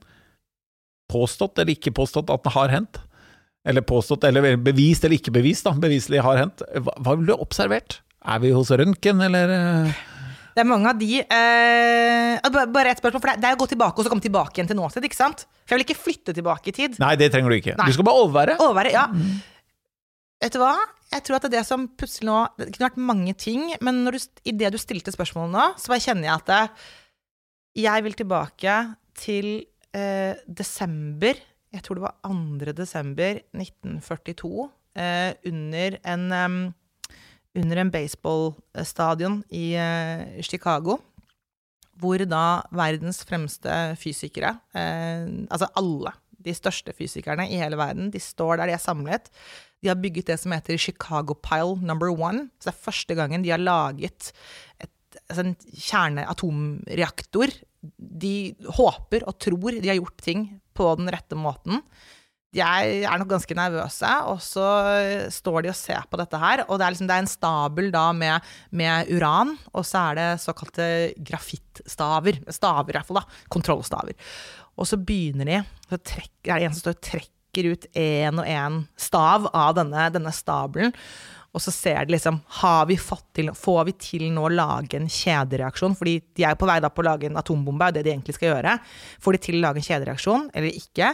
påstått 1.11 1.59
eller 1.59 1.75
ikke 1.75 1.91
påstått 1.91 2.31
at 2.31 2.43
den 2.45 2.55
har 2.55 2.71
hendt, 2.71 3.01
eller 3.65 3.81
påstått 3.81 4.23
eller 4.23 4.55
bevist 4.55 5.03
eller 5.03 5.19
ikke 5.19 5.35
bevist, 5.35 5.65
da, 5.65 5.73
beviselig 5.73 6.23
har 6.23 6.39
hendt, 6.39 6.63
hva, 6.63 6.95
hva 6.95 7.17
ville 7.17 7.33
du 7.33 7.43
observert? 7.43 7.99
Er 8.23 8.39
vi 8.39 8.55
hos 8.55 8.71
røntgen, 8.71 9.19
eller 9.21 9.51
eh? 9.51 10.03
Det 10.55 10.63
er 10.63 10.67
mange 10.69 10.87
av 10.87 10.99
de 10.99 11.19
eh, 11.19 12.49
Bare 12.71 12.91
ett 12.93 13.01
spørsmål, 13.01 13.21
for 13.21 13.35
det 13.35 13.43
er- 13.49 13.57
å 13.57 13.59
gå 13.59 13.67
tilbake 13.73 13.99
og 13.99 14.05
så 14.05 14.11
komme 14.13 14.23
tilbake 14.23 14.55
igjen 14.55 14.69
til 14.71 14.77
nåtid, 14.79 15.03
ikke 15.03 15.17
sant? 15.19 15.45
For 15.65 15.75
jeg 15.75 15.81
vil 15.81 15.85
ikke 15.89 16.03
flytte 16.03 16.35
tilbake 16.37 16.71
i 16.71 16.75
tid. 16.77 16.99
Nei, 17.01 17.15
det 17.19 17.31
trenger 17.33 17.51
du 17.51 17.57
ikke. 17.59 17.75
Nei. 17.77 17.87
Du 17.89 17.93
skal 17.97 18.07
bare 18.07 18.21
overvære. 18.23 18.55
Overvære, 18.63 18.91
ja. 18.95 19.05
Vet 20.41 20.53
du 20.55 20.59
hva? 20.61 20.75
Jeg 21.11 21.23
tror 21.23 21.35
at 21.37 21.45
det 21.45 21.51
er 21.53 21.57
det 21.59 21.65
som 21.67 21.87
plutselig 21.87 22.27
nå 22.27 22.37
Det 22.57 22.69
kunne 22.75 22.89
vært 22.89 22.97
mange 23.11 23.33
ting, 23.37 23.65
men 23.81 24.03
når 24.05 24.17
du, 24.17 24.19
i 24.45 24.51
det 24.51 24.71
du 24.73 24.77
stilte 24.81 25.13
spørsmålet 25.13 25.51
nå, 25.53 25.65
så 25.79 25.91
bare 25.91 26.03
kjenner 26.03 26.27
jeg 26.29 26.35
at 26.39 26.45
det, 26.51 26.63
jeg 27.85 28.03
vil 28.07 28.15
tilbake 28.19 28.75
til 29.19 29.49
eh, 29.95 30.33
desember 30.47 31.35
Jeg 31.75 31.83
tror 31.83 31.99
det 31.99 32.05
var 32.07 32.15
2. 32.23 32.73
desember 32.77 33.39
1942, 33.55 34.69
eh, 34.95 35.33
under 35.51 35.97
en 36.07 36.73
under 37.55 37.81
en 37.81 37.91
baseballstadion 37.93 39.41
i 39.53 39.73
eh, 39.79 40.41
Chicago. 40.45 40.99
Hvor 41.95 42.19
da 42.27 42.45
verdens 42.75 43.21
fremste 43.23 43.71
fysikere, 43.99 44.57
eh, 44.75 45.27
altså 45.47 45.69
alle 45.79 46.11
de 46.45 46.53
største 46.53 46.93
fysikerne 46.93 47.47
i 47.49 47.59
hele 47.61 47.79
verden, 47.79 48.11
de 48.13 48.21
står 48.21 48.59
der, 48.59 48.69
de 48.69 48.75
er 48.75 48.83
samlet. 48.83 49.31
De 49.81 49.89
har 49.89 49.99
bygget 50.01 50.29
det 50.31 50.39
som 50.41 50.53
heter 50.53 50.79
Chicago 50.81 51.37
Pile 51.39 51.79
number 51.81 52.11
one. 52.11 52.49
Så 52.59 52.69
det 52.69 52.73
er 52.75 52.85
første 52.89 53.17
gangen 53.17 53.45
de 53.45 53.53
har 53.53 53.61
laget 53.61 54.31
et, 54.81 54.91
altså 55.29 55.45
en 55.45 55.55
kjerneatomreaktor. 55.87 57.55
De 57.95 58.35
håper 58.77 59.25
og 59.29 59.39
tror 59.39 59.79
de 59.79 59.89
har 59.89 59.99
gjort 60.01 60.21
ting 60.25 60.47
på 60.75 60.91
den 60.99 61.11
rette 61.13 61.37
måten. 61.39 61.81
Jeg 62.55 63.03
er 63.03 63.19
nok 63.19 63.29
ganske 63.33 63.57
nervøse, 63.57 64.11
og 64.31 64.39
så 64.43 64.67
står 65.33 65.65
de 65.65 65.71
og 65.73 65.77
ser 65.77 66.07
på 66.09 66.19
dette 66.21 66.39
her. 66.39 66.63
Og 66.69 66.79
det 66.79 66.87
er, 66.87 66.95
liksom, 66.95 67.09
det 67.09 67.17
er 67.17 67.25
en 67.25 67.31
stabel 67.31 67.91
da 67.93 68.05
med, 68.15 68.55
med 68.75 69.11
uran, 69.11 69.55
og 69.73 69.87
så 69.87 70.09
er 70.09 70.19
det 70.19 70.27
såkalte 70.43 70.89
grafittstaver. 71.19 72.41
Staver, 72.55 72.93
i 72.93 72.97
hvert 72.99 73.09
fall. 73.09 73.21
da, 73.21 73.45
Kontrollstaver. 73.51 74.17
Og 74.79 74.89
så 74.89 74.99
begynner 74.99 75.51
de, 75.51 75.61
så 75.89 75.99
trekker, 75.99 76.51
er 76.51 76.59
det 76.59 76.69
en 76.69 76.75
som 76.75 76.85
står 76.85 76.97
og 76.97 77.05
trekker 77.11 77.71
ut 77.71 77.87
én 77.95 78.41
og 78.41 78.47
én 78.51 78.81
stav 78.99 79.47
av 79.55 79.77
denne, 79.77 80.09
denne 80.15 80.33
stabelen. 80.35 80.95
Og 81.55 81.63
så 81.63 81.71
ser 81.71 82.03
de 82.03 82.11
liksom 82.11 82.41
har 82.59 82.83
vi 82.89 82.97
fått 82.99 83.29
til, 83.37 83.53
Får 83.55 83.85
vi 83.87 83.93
til 83.95 84.25
nå 84.35 84.43
å 84.43 84.51
lage 84.51 84.99
en 84.99 85.07
kjedereaksjon? 85.07 85.95
Fordi 85.95 86.17
de 86.35 86.43
er 86.43 86.51
jo 86.51 86.59
på 86.59 86.67
vei 86.67 86.81
da 86.83 86.91
på 86.91 87.03
å 87.03 87.07
lage 87.07 87.29
en 87.29 87.39
atombombe, 87.39 87.87
er 87.87 87.95
det 87.95 88.03
de 88.07 88.11
egentlig 88.11 88.35
skal 88.35 88.51
gjøre. 88.51 88.75
Får 89.23 89.37
de 89.37 89.43
til 89.47 89.59
å 89.59 89.63
lage 89.63 89.79
en 89.79 89.87
kjedereaksjon, 89.87 90.49
eller 90.51 90.81
ikke? 90.83 91.13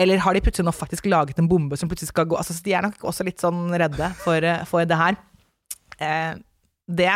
Eller 0.00 0.22
har 0.24 0.34
de 0.34 0.40
plutselig 0.44 0.66
nå 0.66 0.72
faktisk 0.74 1.06
laget 1.10 1.38
en 1.38 1.50
bombe 1.50 1.76
som 1.78 1.90
plutselig 1.90 2.08
skal 2.08 2.24
gå 2.30 2.38
altså, 2.38 2.56
De 2.64 2.72
er 2.72 2.84
nok 2.86 3.04
også 3.04 3.26
litt 3.28 3.42
sånn 3.42 3.66
redde 3.76 4.08
for, 4.22 4.46
for 4.70 4.88
det 4.88 4.98
her. 4.98 5.18
Eh, 6.00 6.32
det 6.88 7.12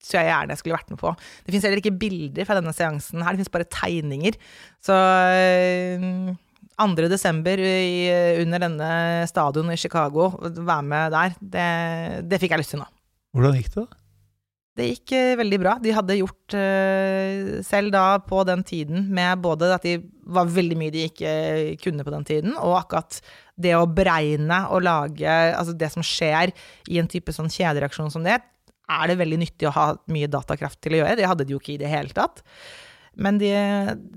tror 0.00 0.18
jeg 0.18 0.30
gjerne 0.30 0.54
jeg 0.54 0.60
skulle 0.62 0.78
vært 0.78 0.92
med 0.92 1.00
på. 1.00 1.12
Det 1.44 1.54
fins 1.54 1.66
heller 1.66 1.82
ikke 1.82 1.98
bilder 2.00 2.48
fra 2.48 2.56
denne 2.58 2.72
seansen 2.76 3.24
her, 3.24 3.36
det 3.36 3.44
fins 3.44 3.52
bare 3.52 3.68
tegninger. 3.68 4.38
Så 4.84 4.96
2. 6.80 7.08
desember 7.12 7.60
i, 7.60 8.08
under 8.40 8.64
denne 8.64 8.90
stadion 9.28 9.72
i 9.72 9.78
Chicago, 9.80 10.30
være 10.40 10.82
med 10.88 11.16
der, 11.16 11.36
det, 11.40 11.70
det 12.30 12.40
fikk 12.40 12.56
jeg 12.56 12.64
lyst 12.64 12.74
til 12.76 12.82
nå. 12.82 12.88
Hvordan 13.36 13.58
gikk 13.60 13.74
det, 13.74 13.84
da? 13.84 13.99
Det 14.78 14.86
gikk 14.86 15.14
uh, 15.16 15.34
veldig 15.40 15.58
bra. 15.60 15.74
De 15.82 15.94
hadde 15.94 16.18
gjort 16.20 16.56
uh, 16.56 17.58
selv 17.66 17.92
da 17.94 18.04
på 18.22 18.42
den 18.48 18.62
tiden 18.66 19.08
med 19.12 19.42
både 19.42 19.72
at 19.74 19.86
de 19.86 19.96
var 20.30 20.50
veldig 20.50 20.78
mye 20.78 20.94
de 20.94 21.06
ikke 21.08 21.30
uh, 21.30 21.72
kunne 21.82 22.06
på 22.06 22.14
den 22.14 22.26
tiden, 22.28 22.54
og 22.54 22.78
akkurat 22.78 23.18
det 23.60 23.74
å 23.76 23.88
beregne 23.90 24.62
og 24.72 24.86
lage 24.86 25.28
Altså 25.28 25.74
det 25.76 25.90
som 25.92 26.04
skjer 26.06 26.54
i 26.88 27.00
en 27.00 27.10
type 27.10 27.34
sånn 27.34 27.50
kjedereaksjon 27.52 28.12
som 28.14 28.24
det, 28.24 28.38
er 28.90 29.10
det 29.10 29.18
veldig 29.20 29.40
nyttig 29.42 29.68
å 29.68 29.74
ha 29.74 29.88
mye 30.10 30.30
datakraft 30.30 30.80
til 30.82 30.96
å 30.96 31.02
gjøre. 31.02 31.18
Det 31.18 31.28
hadde 31.28 31.46
de 31.46 31.54
jo 31.54 31.60
ikke 31.60 31.76
i 31.76 31.82
det 31.82 31.90
hele 31.90 32.14
tatt. 32.16 32.42
Men 33.18 33.38
de, 33.40 33.50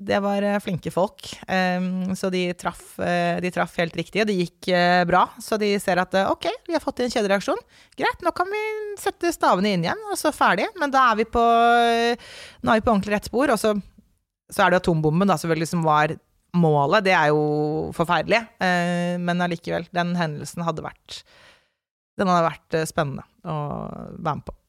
det 0.06 0.20
var 0.22 0.46
eh, 0.46 0.60
flinke 0.62 0.92
folk, 0.94 1.26
um, 1.50 2.14
så 2.16 2.30
de 2.34 2.44
traff, 2.58 2.82
uh, 3.02 3.40
de 3.42 3.50
traff, 3.52 3.74
helt 3.82 3.96
riktig, 3.98 4.22
og 4.22 4.30
det 4.30 4.36
gikk 4.38 4.70
uh, 4.70 5.02
bra. 5.10 5.24
Så 5.42 5.58
de 5.62 5.72
ser 5.82 6.02
at 6.02 6.14
ok, 6.30 6.48
vi 6.70 6.76
har 6.78 6.84
fått 6.84 7.02
en 7.02 7.14
kjedereaksjon. 7.14 7.60
Greit, 7.98 8.22
nå 8.24 8.34
kan 8.38 8.52
vi 8.54 8.62
sette 9.02 9.34
stavene 9.34 9.74
inn 9.74 9.88
igjen, 9.88 10.06
og 10.12 10.20
så 10.20 10.34
ferdig. 10.36 10.70
Men 10.80 10.94
da 10.94 11.08
er 11.10 11.24
vi 11.24 11.28
på, 11.30 11.42
nå 11.42 12.70
er 12.70 12.80
vi 12.80 12.86
på 12.86 12.94
ordentlig 12.94 13.18
rett 13.18 13.32
spor. 13.32 13.56
Og 13.56 13.60
så, 13.60 13.74
så 14.54 14.66
er 14.66 14.74
det 14.74 14.84
atombomben 14.84 15.32
da, 15.32 15.40
selvfølgelig 15.42 15.72
som 15.74 15.86
var 15.88 16.14
målet. 16.54 17.08
Det 17.10 17.18
er 17.18 17.34
jo 17.34 17.44
forferdelig, 17.98 18.44
men 19.26 19.42
allikevel. 19.42 19.90
Den 19.96 20.14
hendelsen 20.20 20.66
hadde 20.66 20.86
vært 20.86 21.24
Den 22.22 22.30
hadde 22.30 22.52
vært 22.52 22.84
spennende 22.94 23.26
å 23.42 23.56
være 24.22 24.38
med 24.38 24.46
på. 24.46 24.60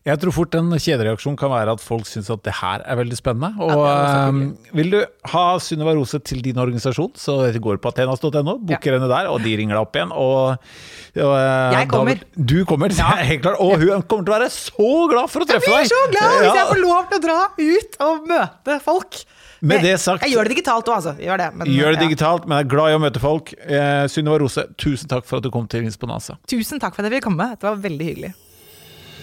Jeg 0.00 0.16
tror 0.16 0.32
fort 0.32 0.54
en 0.56 0.72
kjedereaksjon 0.80 1.34
kan 1.36 1.50
være 1.52 1.74
at 1.76 1.82
folk 1.84 2.06
syns 2.08 2.30
at 2.32 2.40
det 2.46 2.54
her 2.56 2.80
er 2.88 2.96
veldig 2.96 3.16
spennende. 3.18 3.50
Og 3.60 3.82
ja, 3.84 4.28
um, 4.32 4.38
vil 4.72 4.94
du 4.94 4.98
ha 5.28 5.42
Sunniva 5.60 5.92
Rose 5.92 6.16
til 6.24 6.40
din 6.44 6.56
organisasjon, 6.62 7.12
så 7.20 7.36
går 7.52 7.82
på 7.84 7.92
atenas.no, 7.92 8.56
booker 8.64 8.94
ja. 8.94 8.96
henne 8.96 9.10
der, 9.12 9.28
og 9.28 9.44
de 9.44 9.52
ringer 9.60 9.76
deg 9.76 9.82
opp 9.84 9.98
igjen. 10.00 10.14
Og, 10.16 10.72
og 11.20 11.34
uh, 11.36 11.76
Jeg 11.76 11.90
kommer. 11.92 12.22
Da, 12.22 12.46
du 12.54 12.56
kommer, 12.70 12.96
ja. 13.02 13.10
helt 13.28 13.44
klart. 13.44 13.60
Og 13.60 13.76
hun 13.76 14.08
kommer 14.08 14.24
til 14.24 14.32
å 14.32 14.38
være 14.38 14.48
så 14.56 14.88
glad 15.12 15.34
for 15.34 15.44
å 15.44 15.50
treffe 15.52 15.68
deg! 15.68 15.84
Jeg 15.84 15.92
blir 15.92 15.92
så 15.92 16.02
glad 16.16 16.40
hvis 16.40 16.60
jeg 16.62 16.72
får 16.72 16.82
lov 16.86 16.98
til 17.04 17.20
å 17.20 17.24
dra 17.28 17.38
ut 17.60 18.02
og 18.08 18.26
møte 18.32 18.82
folk. 18.88 19.22
Med 19.60 19.84
det 19.84 19.96
sagt 20.00 20.24
Jeg 20.24 20.32
gjør 20.32 20.48
det 20.48 20.56
digitalt 20.56 20.88
òg, 20.88 20.94
altså. 21.02 21.12
Gjør 21.20 21.42
det, 21.42 21.52
men, 21.60 21.76
gjør 21.76 21.92
det 21.92 22.06
digitalt, 22.06 22.46
men 22.48 22.62
jeg 22.62 22.70
er 22.70 22.70
glad 22.72 22.94
i 22.94 22.96
å 22.96 23.00
møte 23.04 23.20
folk. 23.20 23.52
Eh, 23.60 24.04
Sunniva 24.08 24.40
Rose, 24.40 24.64
tusen 24.80 25.12
takk 25.12 25.28
for 25.28 25.42
at 25.42 25.44
du 25.44 25.52
kom 25.52 25.68
til 25.68 25.84
Insponanza. 25.84 26.40
Tusen 26.48 26.80
takk 26.80 26.96
for 26.96 27.04
at 27.04 27.10
jeg 27.10 27.18
ville 27.18 27.28
komme. 27.28 27.52
Det 27.60 27.68
var 27.68 27.82
veldig 27.84 28.14
hyggelig. 28.14 28.38